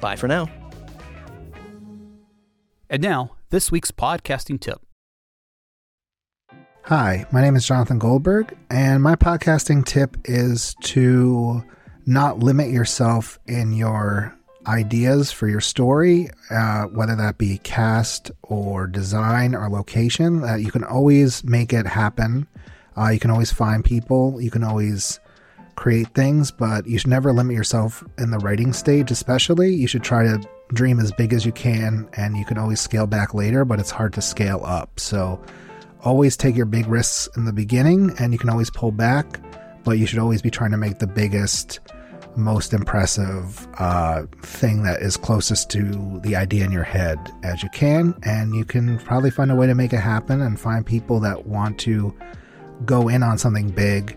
Bye 0.00 0.16
for 0.16 0.28
now. 0.28 0.48
And 2.88 3.02
now, 3.02 3.36
this 3.50 3.70
week's 3.70 3.90
podcasting 3.90 4.60
tip. 4.60 4.80
Hi, 6.84 7.26
my 7.30 7.40
name 7.40 7.56
is 7.56 7.66
Jonathan 7.66 7.98
Goldberg, 7.98 8.56
and 8.70 9.02
my 9.02 9.14
podcasting 9.14 9.84
tip 9.84 10.16
is 10.24 10.74
to 10.82 11.62
not 12.06 12.38
limit 12.38 12.70
yourself 12.70 13.38
in 13.46 13.72
your 13.72 14.36
ideas 14.66 15.30
for 15.30 15.46
your 15.46 15.60
story, 15.60 16.28
uh, 16.50 16.84
whether 16.84 17.14
that 17.16 17.38
be 17.38 17.58
cast 17.58 18.30
or 18.42 18.86
design 18.86 19.54
or 19.54 19.68
location. 19.68 20.42
Uh, 20.42 20.56
you 20.56 20.70
can 20.70 20.84
always 20.84 21.44
make 21.44 21.72
it 21.72 21.86
happen 21.86 22.46
uh, 22.96 23.08
you 23.08 23.18
can 23.18 23.30
always 23.30 23.52
find 23.52 23.84
people, 23.84 24.40
you 24.40 24.50
can 24.50 24.64
always 24.64 25.20
create 25.76 26.08
things, 26.14 26.50
but 26.50 26.86
you 26.86 26.98
should 26.98 27.10
never 27.10 27.32
limit 27.32 27.56
yourself 27.56 28.04
in 28.18 28.30
the 28.30 28.38
writing 28.38 28.72
stage, 28.72 29.10
especially. 29.10 29.74
You 29.74 29.86
should 29.86 30.04
try 30.04 30.24
to 30.24 30.40
dream 30.74 31.00
as 31.00 31.10
big 31.12 31.32
as 31.32 31.46
you 31.46 31.52
can, 31.52 32.08
and 32.14 32.36
you 32.36 32.44
can 32.44 32.58
always 32.58 32.80
scale 32.80 33.06
back 33.06 33.34
later, 33.34 33.64
but 33.64 33.80
it's 33.80 33.90
hard 33.90 34.12
to 34.14 34.22
scale 34.22 34.60
up. 34.64 35.00
So 35.00 35.42
always 36.02 36.36
take 36.36 36.56
your 36.56 36.66
big 36.66 36.86
risks 36.86 37.28
in 37.36 37.44
the 37.44 37.52
beginning, 37.52 38.14
and 38.18 38.32
you 38.32 38.38
can 38.38 38.50
always 38.50 38.70
pull 38.70 38.92
back, 38.92 39.40
but 39.84 39.92
you 39.92 40.06
should 40.06 40.18
always 40.18 40.42
be 40.42 40.50
trying 40.50 40.70
to 40.70 40.76
make 40.76 40.98
the 40.98 41.06
biggest, 41.06 41.80
most 42.36 42.74
impressive 42.74 43.66
uh, 43.78 44.26
thing 44.42 44.82
that 44.82 45.00
is 45.00 45.16
closest 45.16 45.70
to 45.70 46.20
the 46.20 46.36
idea 46.36 46.64
in 46.64 46.72
your 46.72 46.84
head 46.84 47.18
as 47.42 47.62
you 47.62 47.70
can. 47.70 48.14
And 48.22 48.54
you 48.54 48.64
can 48.64 48.98
probably 48.98 49.30
find 49.30 49.50
a 49.50 49.56
way 49.56 49.66
to 49.66 49.74
make 49.74 49.92
it 49.92 50.00
happen 50.00 50.42
and 50.42 50.60
find 50.60 50.84
people 50.84 51.20
that 51.20 51.46
want 51.46 51.78
to 51.80 52.14
go 52.84 53.08
in 53.08 53.22
on 53.22 53.38
something 53.38 53.68
big 53.70 54.16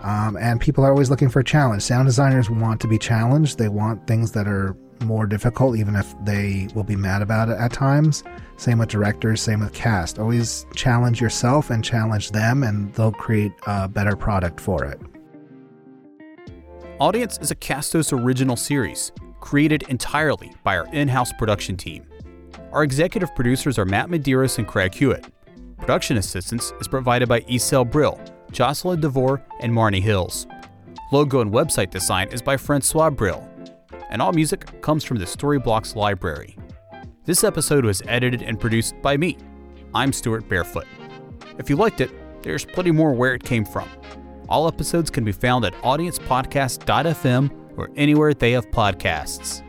Um, 0.00 0.36
and 0.36 0.60
people 0.60 0.84
are 0.84 0.90
always 0.90 1.10
looking 1.10 1.28
for 1.28 1.40
a 1.40 1.44
challenge. 1.44 1.82
Sound 1.82 2.06
designers 2.06 2.50
want 2.50 2.80
to 2.82 2.88
be 2.88 2.98
challenged. 2.98 3.58
They 3.58 3.68
want 3.68 4.06
things 4.06 4.32
that 4.32 4.46
are 4.46 4.76
more 5.04 5.26
difficult, 5.26 5.76
even 5.76 5.96
if 5.96 6.14
they 6.24 6.68
will 6.74 6.84
be 6.84 6.96
mad 6.96 7.22
about 7.22 7.48
it 7.48 7.58
at 7.58 7.72
times. 7.72 8.22
Same 8.56 8.78
with 8.78 8.88
directors, 8.88 9.40
same 9.40 9.60
with 9.60 9.72
cast. 9.72 10.18
Always 10.18 10.66
challenge 10.74 11.20
yourself 11.20 11.70
and 11.70 11.82
challenge 11.82 12.30
them, 12.30 12.62
and 12.62 12.92
they'll 12.94 13.12
create 13.12 13.52
a 13.66 13.88
better 13.88 14.16
product 14.16 14.60
for 14.60 14.84
it. 14.84 15.00
Audience 16.98 17.38
is 17.38 17.50
a 17.50 17.56
Castos 17.56 18.12
original 18.12 18.56
series, 18.56 19.12
created 19.40 19.82
entirely 19.88 20.52
by 20.62 20.78
our 20.78 20.86
in 20.92 21.08
house 21.08 21.32
production 21.32 21.76
team. 21.76 22.06
Our 22.72 22.82
executive 22.84 23.34
producers 23.34 23.78
are 23.78 23.84
Matt 23.84 24.08
Medeiros 24.08 24.58
and 24.58 24.66
Craig 24.66 24.94
Hewitt. 24.94 25.26
Production 25.78 26.16
assistance 26.16 26.72
is 26.80 26.88
provided 26.88 27.28
by 27.28 27.40
Isel 27.42 27.88
Brill, 27.88 28.20
Jocelyn 28.50 29.00
DeVore, 29.00 29.44
and 29.60 29.72
Marnie 29.72 30.02
Hills. 30.02 30.46
Logo 31.12 31.40
and 31.40 31.52
website 31.52 31.90
design 31.90 32.28
is 32.28 32.42
by 32.42 32.56
Francois 32.56 33.10
Brill. 33.10 33.48
And 34.10 34.20
all 34.20 34.32
music 34.32 34.80
comes 34.82 35.04
from 35.04 35.18
the 35.18 35.24
Storyblocks 35.24 35.94
library. 35.94 36.56
This 37.24 37.44
episode 37.44 37.84
was 37.84 38.02
edited 38.06 38.42
and 38.42 38.58
produced 38.58 39.00
by 39.02 39.16
me. 39.16 39.36
I'm 39.94 40.12
Stuart 40.12 40.48
Barefoot. 40.48 40.86
If 41.58 41.70
you 41.70 41.76
liked 41.76 42.00
it, 42.00 42.10
there's 42.42 42.64
plenty 42.64 42.90
more 42.90 43.12
where 43.12 43.34
it 43.34 43.44
came 43.44 43.64
from. 43.64 43.88
All 44.48 44.68
episodes 44.68 45.10
can 45.10 45.24
be 45.24 45.32
found 45.32 45.64
at 45.64 45.74
audiencepodcast.fm 45.82 47.78
or 47.78 47.90
anywhere 47.96 48.32
they 48.32 48.52
have 48.52 48.66
podcasts. 48.70 49.62